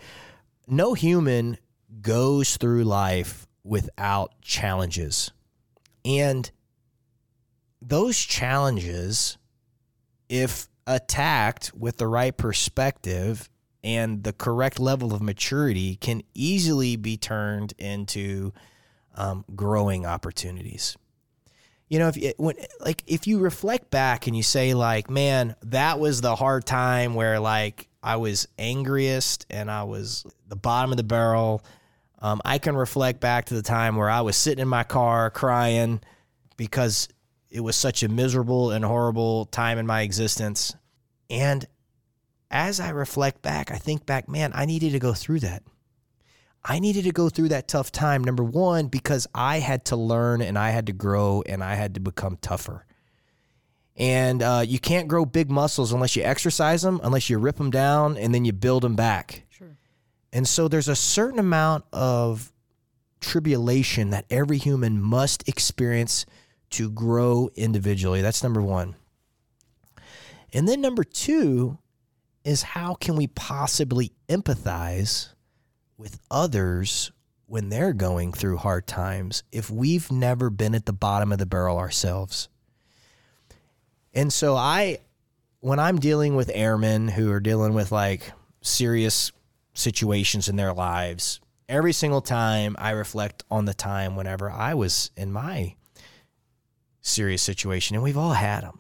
no 0.68 0.94
human 0.94 1.58
goes 2.02 2.58
through 2.58 2.84
life 2.86 3.48
without 3.64 4.34
challenges. 4.42 5.32
And 6.06 6.50
those 7.82 8.18
challenges, 8.20 9.38
if 10.30 10.68
attacked 10.88 11.72
with 11.74 11.98
the 11.98 12.08
right 12.08 12.36
perspective 12.36 13.50
and 13.84 14.24
the 14.24 14.34
correct 14.34 14.80
level 14.80 15.14
of 15.14 15.22
maturity, 15.22 15.96
can 15.96 16.24
easily 16.34 16.96
be 16.96 17.18
turned 17.18 17.74
into 17.78 18.54
um, 19.16 19.46
growing 19.56 20.06
opportunities. 20.06 20.98
You 21.94 22.00
know, 22.00 22.08
if 22.08 22.18
you, 22.18 22.34
when 22.38 22.56
like 22.80 23.04
if 23.06 23.28
you 23.28 23.38
reflect 23.38 23.92
back 23.92 24.26
and 24.26 24.36
you 24.36 24.42
say 24.42 24.74
like, 24.74 25.12
man, 25.12 25.56
that 25.66 26.00
was 26.00 26.22
the 26.22 26.36
hard 26.36 26.66
time 26.66 27.14
where 27.14 27.40
like 27.40 27.88
I 28.02 28.16
was 28.16 28.48
angriest 28.58 29.46
and 29.52 29.70
I 29.70 29.84
was 29.84 30.26
the 30.48 30.56
bottom 30.56 30.90
of 30.90 30.98
the 30.98 31.04
barrel. 31.04 31.64
Um, 32.18 32.42
I 32.44 32.58
can 32.58 32.76
reflect 32.76 33.20
back 33.20 33.46
to 33.46 33.54
the 33.54 33.62
time 33.62 33.96
where 33.96 34.10
I 34.10 34.22
was 34.22 34.36
sitting 34.36 34.64
in 34.64 34.68
my 34.68 34.82
car 34.82 35.30
crying 35.30 36.02
because 36.58 37.10
it 37.52 37.60
was 37.60 37.76
such 37.76 38.02
a 38.02 38.08
miserable 38.08 38.72
and 38.72 38.84
horrible 38.84 39.46
time 39.46 39.78
in 39.78 39.86
my 39.86 40.02
existence. 40.02 40.76
And 41.30 41.64
as 42.50 42.80
I 42.80 42.90
reflect 42.90 43.44
back, 43.44 43.70
I 43.70 43.78
think 43.78 44.08
back, 44.08 44.28
man, 44.28 44.52
I 44.56 44.66
needed 44.66 44.94
to 44.94 45.00
go 45.00 45.14
through 45.14 45.42
that. 45.42 45.62
I 46.66 46.80
needed 46.80 47.04
to 47.04 47.12
go 47.12 47.30
through 47.30 47.50
that 47.50 47.68
tough 47.68 47.92
time, 47.92 48.24
number 48.24 48.44
one, 48.44 48.88
because 48.88 49.28
I 49.36 49.60
had 49.60 49.86
to 49.86 49.98
learn 49.98 50.42
and 50.42 50.58
I 50.58 50.70
had 50.70 50.88
to 50.88 50.94
grow 50.94 51.44
and 51.46 51.64
I 51.64 51.76
had 51.76 51.96
to 51.96 52.00
become 52.00 52.38
tougher. 52.38 52.86
And 53.98 54.42
uh, 54.42 54.64
you 54.66 54.80
can't 54.80 55.08
grow 55.08 55.26
big 55.26 55.52
muscles 55.52 55.92
unless 55.92 56.16
you 56.16 56.24
exercise 56.24 56.82
them, 56.82 57.02
unless 57.04 57.30
you 57.30 57.38
rip 57.38 57.58
them 57.58 57.70
down 57.70 58.18
and 58.18 58.34
then 58.34 58.46
you 58.46 58.54
build 58.54 58.84
them 58.84 58.96
back. 58.96 59.44
Sure. 59.50 59.78
And 60.32 60.48
so 60.48 60.68
there's 60.68 60.88
a 60.88 60.96
certain 60.96 61.38
amount 61.38 61.84
of 61.92 62.52
tribulation 63.20 64.10
that 64.12 64.26
every 64.30 64.58
human 64.58 65.02
must 65.02 65.48
experience 65.48 66.26
to 66.72 66.90
grow 66.90 67.50
individually. 67.56 68.22
That's 68.22 68.42
number 68.42 68.62
one. 68.62 68.96
And 70.54 70.68
then 70.68 70.82
number 70.82 71.04
two 71.04 71.78
is 72.44 72.62
how 72.62 72.96
can 72.96 73.16
we 73.16 73.28
possibly 73.28 74.12
empathize 74.28 75.30
with 75.98 76.20
others 76.30 77.12
when 77.46 77.70
they're 77.70 77.94
going 77.94 78.32
through 78.32 78.58
hard 78.58 78.88
times 78.88 79.44
if 79.52 79.70
we've 79.70 80.12
never 80.12 80.50
been 80.50 80.76
at 80.76 80.86
the 80.86 80.94
bottom 80.94 81.32
of 81.32 81.40
the 81.40 81.46
barrel 81.46 81.78
ourselves? 81.78 82.50
And 84.14 84.32
so 84.32 84.56
I 84.56 85.00
when 85.60 85.80
I'm 85.80 86.00
dealing 86.00 86.36
with 86.36 86.52
airmen 86.54 87.08
who 87.08 87.32
are 87.32 87.40
dealing 87.40 87.74
with 87.74 87.92
like 87.92 88.34
serious 88.62 89.32
situations 89.74 90.50
in 90.50 90.58
their 90.58 90.74
lives, 90.74 91.40
every 91.70 91.94
single 91.94 92.22
time 92.22 92.76
I 92.78 92.92
reflect 92.92 93.44
on 93.50 93.66
the 93.66 93.74
time 93.74 94.16
whenever 94.16 94.52
I 94.52 94.74
was 94.74 95.12
in 95.16 95.32
my 95.32 95.76
serious 97.02 97.42
situation, 97.42 97.96
and 97.96 98.04
we've 98.04 98.18
all 98.18 98.34
had 98.34 98.64
them. 98.64 98.80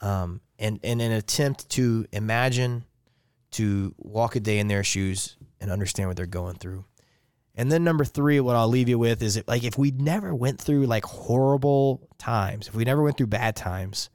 Um, 0.00 0.40
and, 0.58 0.80
and 0.82 1.00
an 1.02 1.12
attempt 1.12 1.68
to 1.70 2.06
imagine, 2.12 2.84
to 3.52 3.94
walk 3.98 4.34
a 4.34 4.40
day 4.40 4.58
in 4.58 4.68
their 4.68 4.84
shoes 4.84 5.36
and 5.62 5.70
understand 5.70 6.08
what 6.08 6.16
they're 6.16 6.26
going 6.26 6.56
through. 6.56 6.84
And 7.54 7.70
then 7.70 7.84
number 7.84 8.04
three, 8.04 8.40
what 8.40 8.56
I'll 8.56 8.68
leave 8.68 8.88
you 8.88 8.98
with 8.98 9.22
is 9.22 9.42
like 9.46 9.64
if 9.64 9.78
we 9.78 9.90
never 9.90 10.34
went 10.34 10.60
through 10.60 10.86
like 10.86 11.04
horrible 11.04 12.08
times, 12.18 12.68
if 12.68 12.74
we 12.74 12.84
never 12.84 13.02
went 13.02 13.16
through 13.16 13.28
bad 13.28 13.56
times, 13.56 14.10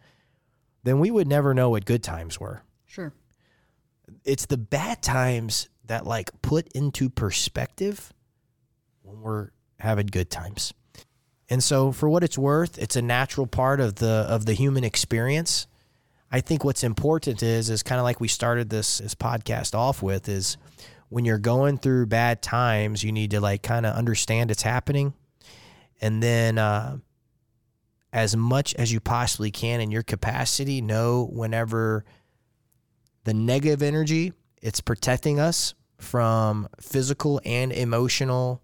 then 0.84 1.00
we 1.00 1.12
would 1.12 1.28
never 1.28 1.54
know 1.54 1.70
what 1.70 1.86
good 1.86 2.04
times 2.04 2.40
were. 2.40 2.62
Sure. 2.86 3.14
It's 4.24 4.46
the 4.46 4.58
bad 4.58 5.02
times 5.02 5.70
that 5.86 6.06
like 6.06 6.30
put 6.42 6.68
into 6.74 7.10
perspective 7.10 8.12
when 9.04 9.22
we're 9.22 9.50
having 9.80 10.08
good 10.08 10.30
times. 10.30 10.74
And 11.50 11.64
so 11.64 11.92
for 11.92 12.10
what 12.10 12.24
it's 12.24 12.38
worth, 12.38 12.78
it's 12.78 12.96
a 12.96 13.02
natural 13.02 13.48
part 13.48 13.80
of 13.80 13.96
the 13.96 14.26
of 14.28 14.46
the 14.46 14.54
human 14.54 14.84
experience. 14.84 15.68
I 16.30 16.42
think 16.42 16.66
what's 16.66 16.84
important 16.84 17.42
is 17.42 17.70
is 17.70 17.84
kind 17.84 18.00
of 18.00 18.04
like 18.04 18.20
we 18.20 18.28
started 18.28 18.70
this 18.70 18.98
this 18.98 19.16
podcast 19.16 19.76
off 19.76 20.02
with 20.02 20.28
is 20.28 20.58
when 21.10 21.26
you're 21.26 21.38
going 21.38 21.78
through 21.78 22.08
bad 22.08 22.42
times, 22.42 23.04
you 23.04 23.12
need 23.12 23.32
to 23.32 23.42
like 23.42 23.64
kind 23.64 23.86
of 23.86 23.96
understand 23.96 24.52
it's 24.52 24.64
happening 24.64 25.14
and 26.02 26.22
then 26.22 26.58
uh, 26.58 26.98
as 28.14 28.36
much 28.36 28.76
as 28.76 28.92
you 28.92 29.00
possibly 29.00 29.52
can 29.52 29.82
in 29.82 29.90
your 29.90 30.04
capacity, 30.04 30.82
know 30.82 31.28
whenever 31.32 32.06
the 33.24 33.34
negative 33.34 33.82
energy, 33.82 34.34
it's 34.62 34.80
protecting 34.80 35.40
us 35.40 35.74
from 35.98 36.68
physical 36.80 37.42
and 37.44 37.72
emotional 37.72 38.62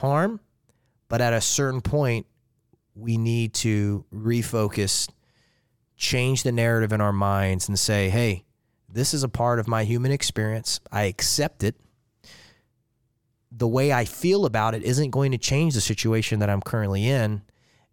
harm 0.00 0.40
but 1.08 1.20
at 1.20 1.32
a 1.32 1.40
certain 1.40 1.80
point, 1.80 2.26
we 2.94 3.16
need 3.16 3.54
to 3.54 4.04
refocus, 4.12 5.08
change 5.96 6.42
the 6.42 6.52
narrative 6.52 6.92
in 6.92 7.00
our 7.00 7.12
minds, 7.12 7.68
and 7.68 7.78
say, 7.78 8.08
hey, 8.08 8.44
this 8.88 9.14
is 9.14 9.22
a 9.22 9.28
part 9.28 9.58
of 9.58 9.68
my 9.68 9.84
human 9.84 10.10
experience. 10.10 10.80
I 10.90 11.04
accept 11.04 11.62
it. 11.62 11.76
The 13.56 13.68
way 13.68 13.92
I 13.92 14.04
feel 14.04 14.44
about 14.44 14.74
it 14.74 14.82
isn't 14.82 15.10
going 15.10 15.32
to 15.32 15.38
change 15.38 15.74
the 15.74 15.80
situation 15.80 16.40
that 16.40 16.50
I'm 16.50 16.60
currently 16.60 17.08
in. 17.08 17.42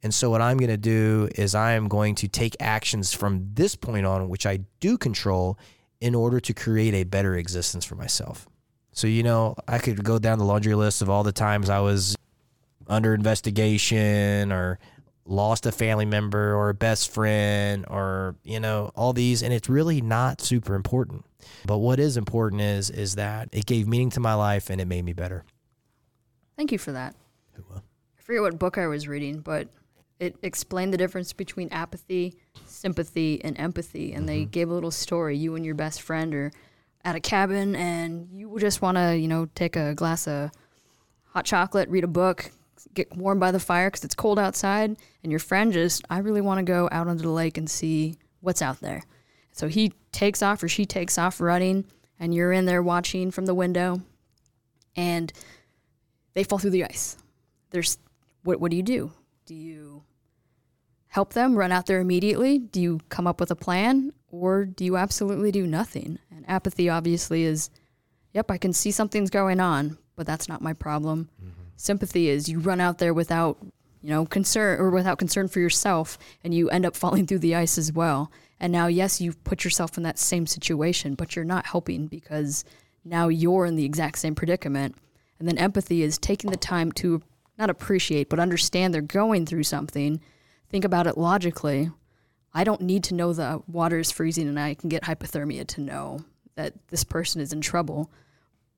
And 0.01 0.14
so, 0.14 0.30
what 0.30 0.41
I'm 0.41 0.57
going 0.57 0.70
to 0.70 0.78
do 0.78 1.30
is, 1.36 1.55
I 1.55 1.74
am 1.74 1.88
going 1.88 2.16
to 2.16 2.28
take 2.28 2.57
actions 2.59 3.14
from 3.14 3.51
this 3.53 3.76
point 3.76 4.05
on, 4.05 4.28
which 4.28 4.45
I 4.45 4.59
do 4.82 4.97
control, 4.97 5.57
in 6.01 6.14
order 6.14 6.41
to 6.41 6.53
create 6.53 6.93
a 6.93 7.05
better 7.05 7.36
existence 7.36 7.86
for 7.86 7.95
myself. 7.95 8.45
So, 8.91 9.07
you 9.07 9.24
know, 9.24 9.55
I 9.66 9.78
could 9.78 10.03
go 10.03 10.20
down 10.20 10.39
the 10.39 10.45
laundry 10.45 10.76
list 10.76 11.01
of 11.01 11.09
all 11.09 11.24
the 11.24 11.32
times 11.32 11.70
I 11.70 11.80
was 11.80 12.18
under 12.88 13.14
investigation 13.14 14.51
or 14.51 14.80
lost 15.26 15.66
a 15.66 15.72
family 15.72 16.05
member 16.05 16.53
or 16.53 16.70
a 16.70 16.74
best 16.74 17.11
friend 17.14 17.86
or 17.89 18.36
you 18.43 18.59
know 18.59 18.91
all 18.95 19.14
these 19.14 19.41
and 19.41 19.53
it's 19.53 19.70
really 19.70 20.01
not 20.01 20.41
super 20.41 20.76
important 20.76 21.24
but 21.66 21.78
what 21.78 21.99
is 21.99 22.18
important 22.18 22.61
is 22.61 22.89
is 22.89 23.16
that 23.16 23.47
it 23.53 23.66
gave 23.66 23.88
meaning 23.88 24.09
to 24.09 24.20
my 24.20 24.34
life 24.34 24.70
and 24.70 24.82
it 24.82 24.86
made 24.86 25.05
me 25.05 25.14
better 25.14 25.45
thank 26.56 26.72
you 26.72 26.78
for 26.78 26.91
that 26.91 27.16
i 27.58 28.22
forget 28.22 28.41
what 28.41 28.58
book 28.60 28.78
i 28.78 28.88
was 28.88 29.08
reading 29.08 29.39
but 29.39 29.68
it 30.20 30.36
explained 30.41 30.93
the 30.93 30.97
difference 30.97 31.34
between 31.34 31.68
apathy 31.70 32.36
sympathy 32.66 33.43
and 33.43 33.60
empathy 33.60 34.14
and 34.14 34.22
mm-hmm. 34.22 34.28
they 34.28 34.45
gave 34.45 34.70
a 34.70 34.74
little 34.74 34.91
story 34.91 35.38
you 35.38 35.56
and 35.56 35.66
your 35.66 35.76
best 35.76 36.01
friend 36.01 36.34
are 36.34 36.51
at 37.06 37.16
a 37.16 37.20
cabin 37.20 37.76
and 37.76 38.30
you 38.32 38.56
just 38.60 38.82
want 38.82 38.97
to 38.97 39.18
you 39.18 39.28
know 39.28 39.47
take 39.56 39.76
a 39.76 39.93
glass 39.93 40.28
of 40.28 40.49
hot 41.26 41.45
chocolate 41.45 41.89
read 41.89 42.04
a 42.04 42.08
book 42.08 42.51
get 42.93 43.16
warm 43.16 43.39
by 43.39 43.51
the 43.51 43.60
fire 43.60 43.89
because 43.89 44.04
it's 44.04 44.16
cold 44.16 44.39
outside, 44.39 44.97
and 45.24 45.32
your 45.32 45.39
friend 45.39 45.74
just, 45.74 46.04
I 46.10 46.20
really 46.20 46.41
want 46.41 46.60
to 46.60 46.64
go 46.64 46.89
out 46.91 47.08
onto 47.08 47.24
the 47.24 47.30
lake 47.30 47.58
and 47.58 47.70
see 47.70 48.18
what's 48.41 48.62
out 48.62 48.80
there. 48.80 49.04
So 49.51 49.68
he 49.68 49.93
takes 50.12 50.41
off 50.41 50.64
or 50.64 50.68
she 50.68 50.86
takes 50.86 51.18
off 51.18 51.39
running, 51.39 51.86
and 52.20 52.34
you're 52.34 52.51
in 52.51 52.66
there 52.66 52.84
watching 52.84 53.32
from 53.32 53.45
the 53.45 53.54
window, 53.54 54.01
and 54.95 55.32
they 56.34 56.43
fall 56.43 56.59
through 56.59 56.71
the 56.71 56.86
ice. 56.86 57.17
There's, 57.69 57.97
what, 58.43 58.59
what 58.59 58.71
do 58.71 58.77
you 58.77 58.84
do? 58.84 59.11
Do 59.45 59.55
you 59.55 60.03
help 61.07 61.34
them 61.34 61.55
run 61.55 61.71
out 61.71 61.86
there 61.86 61.99
immediately? 61.99 62.59
Do 62.59 62.81
you 62.81 62.99
come 63.09 63.27
up 63.27 63.39
with 63.39 63.51
a 63.51 63.55
plan? 63.55 64.13
or 64.34 64.65
do 64.65 64.84
you 64.84 64.97
absolutely 64.97 65.51
do 65.51 65.67
nothing? 65.67 66.17
And 66.31 66.43
apathy 66.49 66.89
obviously 66.89 67.43
is, 67.43 67.69
yep, 68.34 68.49
I 68.49 68.57
can 68.57 68.73
see 68.73 68.89
something's 68.89 69.29
going 69.29 69.59
on, 69.59 69.99
but 70.15 70.25
that's 70.25 70.49
not 70.49 70.59
my 70.59 70.73
problem. 70.73 71.29
Mm-hmm. 71.39 71.61
Sympathy 71.75 72.29
is 72.29 72.49
you 72.49 72.59
run 72.59 72.81
out 72.81 72.97
there 72.97 73.13
without, 73.13 73.59
you 74.01 74.09
know, 74.09 74.25
concern 74.25 74.79
or 74.79 74.89
without 74.89 75.19
concern 75.19 75.47
for 75.47 75.59
yourself 75.59 76.17
and 76.43 76.51
you 76.51 76.67
end 76.71 76.84
up 76.84 76.95
falling 76.95 77.27
through 77.27 77.39
the 77.39 77.53
ice 77.53 77.77
as 77.77 77.93
well. 77.93 78.31
And 78.59 78.73
now, 78.73 78.88
yes, 78.88 79.21
you've 79.21 79.43
put 79.43 79.63
yourself 79.63 79.97
in 79.97 80.03
that 80.03 80.17
same 80.17 80.47
situation, 80.47 81.13
but 81.13 81.36
you're 81.36 81.45
not 81.45 81.67
helping 81.67 82.07
because 82.07 82.65
now 83.05 83.27
you're 83.27 83.67
in 83.67 83.75
the 83.75 83.86
exact 83.86 84.17
same 84.17 84.34
predicament. 84.34 84.95
And 85.43 85.49
then 85.49 85.57
empathy 85.57 86.03
is 86.03 86.17
taking 86.17 86.51
the 86.51 86.57
time 86.57 86.93
to 86.93 87.21
not 87.57 87.69
appreciate, 87.69 88.29
but 88.29 88.39
understand 88.39 88.93
they're 88.93 89.01
going 89.01 89.45
through 89.45 89.63
something. 89.63 90.21
Think 90.69 90.85
about 90.85 91.05
it 91.05 91.17
logically. 91.17 91.91
I 92.53 92.63
don't 92.63 92.79
need 92.79 93.03
to 93.03 93.13
know 93.13 93.33
the 93.33 93.61
water 93.67 93.99
is 93.99 94.09
freezing 94.09 94.47
and 94.47 94.57
I 94.57 94.73
can 94.73 94.87
get 94.87 95.03
hypothermia 95.03 95.67
to 95.67 95.81
know 95.81 96.21
that 96.55 96.75
this 96.87 97.03
person 97.03 97.41
is 97.41 97.51
in 97.51 97.59
trouble. 97.59 98.09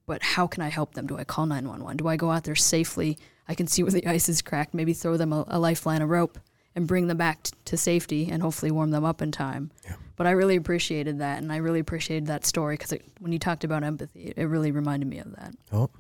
But 0.08 0.24
how 0.24 0.48
can 0.48 0.64
I 0.64 0.70
help 0.70 0.96
them? 0.96 1.06
Do 1.06 1.20
I 1.20 1.24
call 1.24 1.46
911? 1.46 1.98
Do 1.98 2.08
I 2.08 2.18
go 2.18 2.32
out 2.32 2.46
there 2.46 2.56
safely? 2.56 3.20
I 3.48 3.54
can 3.54 3.68
see 3.68 3.84
where 3.84 3.92
the 3.92 4.08
ice 4.08 4.28
is 4.28 4.42
cracked, 4.42 4.74
maybe 4.74 4.94
throw 4.94 5.18
them 5.18 5.34
a, 5.34 5.46
a 5.48 5.60
lifeline, 5.60 6.02
a 6.02 6.08
rope, 6.08 6.40
and 6.74 6.88
bring 6.88 7.06
them 7.06 7.18
back 7.18 7.44
t- 7.44 7.52
to 7.66 7.78
safety 7.78 8.32
and 8.32 8.42
hopefully 8.42 8.72
warm 8.72 8.90
them 8.90 9.06
up 9.06 9.22
in 9.22 9.32
time. 9.32 9.70
Yeah. 9.84 9.98
But 10.16 10.26
I 10.26 10.32
really 10.32 10.56
appreciated 10.56 11.20
that, 11.20 11.44
and 11.44 11.54
I 11.54 11.58
really 11.58 11.80
appreciated 11.80 12.26
that 12.26 12.44
story 12.44 12.76
because 12.76 12.98
when 13.20 13.32
you 13.32 13.38
talked 13.38 13.64
about 13.64 13.84
empathy, 13.84 14.30
it, 14.30 14.40
it 14.40 14.46
really 14.46 14.72
reminded 14.72 15.08
me 15.08 15.20
of 15.20 15.36
that. 15.36 15.54
Oh. 15.72 15.92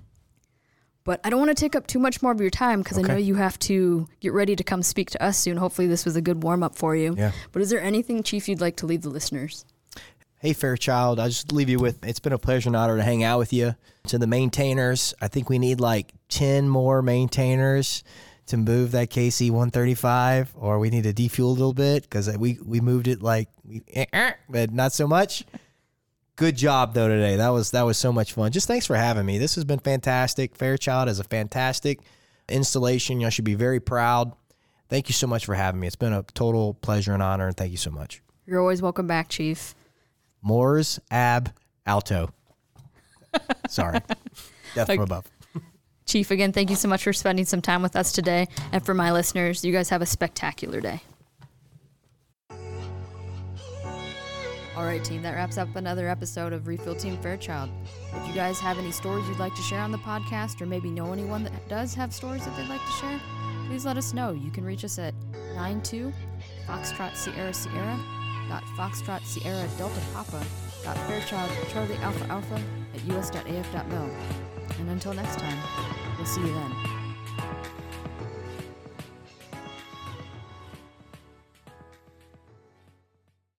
But 1.06 1.22
I 1.24 1.30
don't 1.30 1.40
want 1.40 1.56
to 1.56 1.56
take 1.56 1.76
up 1.76 1.86
too 1.86 2.00
much 2.00 2.22
more 2.22 2.32
of 2.32 2.42
your 2.42 2.50
time 2.50 2.82
because 2.82 2.98
okay. 2.98 3.12
I 3.12 3.16
know 3.16 3.20
you 3.20 3.36
have 3.36 3.58
to 3.60 4.08
get 4.20 4.34
ready 4.34 4.56
to 4.56 4.64
come 4.64 4.82
speak 4.82 5.12
to 5.12 5.24
us 5.24 5.38
soon. 5.38 5.56
Hopefully, 5.56 5.88
this 5.88 6.04
was 6.04 6.16
a 6.16 6.22
good 6.22 6.44
warm 6.44 6.64
up 6.64 6.76
for 6.76 6.96
you. 6.96 7.16
Yeah. 7.16 7.32
But 7.52 7.62
is 7.62 7.70
there 7.70 7.82
anything, 7.82 8.24
Chief, 8.24 8.50
you'd 8.50 8.60
like 8.60 8.76
to 8.78 8.88
leave 8.88 9.04
the 9.04 9.10
listeners? 9.10 9.66
Hey, 10.40 10.54
Fairchild, 10.54 11.20
I'll 11.20 11.30
just 11.30 11.52
leave 11.52 11.70
you 11.70 11.80
with 11.80 12.04
it's 12.04 12.20
been 12.20 12.34
a 12.34 12.38
pleasure 12.38 12.70
and 12.70 12.76
honor 12.76 12.98
to 12.98 13.04
hang 13.04 13.24
out 13.24 13.40
with 13.40 13.54
you. 13.54 13.76
To 14.08 14.18
the 14.18 14.28
maintainers, 14.28 15.14
I 15.22 15.28
think 15.28 15.50
we 15.50 15.60
need 15.60 15.80
like 15.80 16.12
10 16.30 16.68
more 16.70 17.02
maintainers 17.02 18.04
to 18.48 18.58
move 18.58 18.92
that 18.92 19.10
KC 19.10 19.50
135, 19.50 20.54
or 20.56 20.80
we 20.80 20.90
need 20.90 21.04
to 21.04 21.14
defuel 21.14 21.50
a 21.50 21.54
little 21.54 21.74
bit 21.74 22.04
because 22.04 22.36
we, 22.38 22.60
we 22.64 22.80
moved 22.80 23.08
it 23.08 23.22
like, 23.22 23.50
we, 23.64 23.84
eh, 23.94 24.06
eh, 24.12 24.34
but 24.50 24.72
not 24.72 24.92
so 24.92 25.08
much. 25.08 25.46
Good 26.38 26.58
job 26.58 26.94
though 26.94 27.08
today. 27.08 27.38
That 27.38 27.50
was 27.50 27.72
that 27.72 27.84
was 27.84 27.98
so 27.98 28.12
much 28.12 28.34
fun. 28.34 28.52
Just 28.52 28.68
thanks 28.68 28.86
for 28.86 28.96
having 28.96 29.26
me. 29.26 29.38
This 29.38 29.56
has 29.56 29.64
been 29.64 29.80
fantastic. 29.80 30.56
Fairchild 30.56 31.08
is 31.08 31.20
a 31.20 31.24
fantastic 31.24 32.00
installation. 32.50 33.22
You 33.22 33.32
should 33.32 33.46
be 33.46 33.56
very 33.56 33.80
proud. 33.80 34.34
Thank 34.90 35.08
you 35.08 35.14
so 35.14 35.28
much 35.28 35.46
for 35.46 35.56
having 35.56 35.80
me. 35.80 35.88
It's 35.88 35.96
been 35.96 36.14
a 36.14 36.24
total 36.34 36.74
pleasure 36.74 37.14
and 37.14 37.24
honor, 37.24 37.48
and 37.48 37.58
thank 37.58 37.72
you 37.72 37.78
so 37.78 37.90
much. 37.90 38.22
You're 38.46 38.60
always 38.60 38.82
welcome 38.82 39.08
back, 39.08 39.30
Chief. 39.30 39.74
Mors 40.42 41.00
ab 41.10 41.54
alto. 41.86 42.30
Sorry, 43.70 44.00
death 44.76 44.88
from 44.88 45.00
above. 45.00 45.26
Chief, 46.06 46.30
again, 46.30 46.52
thank 46.52 46.70
you 46.70 46.76
so 46.76 46.88
much 46.88 47.04
for 47.04 47.14
spending 47.14 47.46
some 47.46 47.62
time 47.62 47.82
with 47.82 47.96
us 47.96 48.12
today. 48.12 48.48
And 48.72 48.86
for 48.86 48.94
my 48.94 49.12
listeners, 49.12 49.66
you 49.66 49.72
guys 49.72 49.90
have 49.90 50.04
a 50.04 50.06
spectacular 50.06 50.80
day. 50.80 51.02
All 54.76 54.84
right, 54.84 55.02
team, 55.02 55.22
that 55.22 55.36
wraps 55.36 55.58
up 55.58 55.74
another 55.78 56.10
episode 56.10 56.52
of 56.52 56.68
Refill 56.68 56.96
Team 56.96 57.18
Fairchild. 57.18 57.70
If 58.14 58.28
you 58.28 58.34
guys 58.34 58.60
have 58.60 58.78
any 58.78 58.92
stories 58.92 59.26
you'd 59.30 59.40
like 59.40 59.56
to 59.56 59.62
share 59.62 59.80
on 59.80 59.92
the 59.92 59.98
podcast, 60.00 60.62
or 60.62 60.66
maybe 60.66 60.90
know 60.90 61.14
anyone 61.14 61.44
that 61.46 61.70
does 61.70 61.94
have 61.94 62.14
stories 62.14 62.44
that 62.44 62.58
they'd 62.58 62.68
like 62.68 62.82
to 62.86 62.92
share, 62.92 63.22
please 63.68 63.86
let 63.86 63.96
us 63.96 64.14
know. 64.14 64.34
You 64.34 64.52
can 64.52 64.66
reach 64.66 64.84
us 64.84 65.00
at 65.00 65.14
92 65.56 66.12
Foxtrot 66.68 67.16
Sierra 67.16 67.54
Sierra 67.54 67.98
dot 68.50 68.64
Foxtrot 68.78 69.24
Sierra 69.26 69.66
Delta 69.78 70.02
Papa 70.14 70.44
dot 70.84 70.98
Fairchild 71.08 71.50
Charlie 71.72 71.96
Alpha 71.98 72.26
Alpha 72.26 72.62
at 72.94 73.16
us.af.mil. 73.16 74.10
And 74.80 74.90
until 74.90 75.14
next 75.14 75.40
time, 75.40 75.58
we'll 76.18 76.26
see 76.26 76.42
you 76.42 76.54
then. 76.54 77.05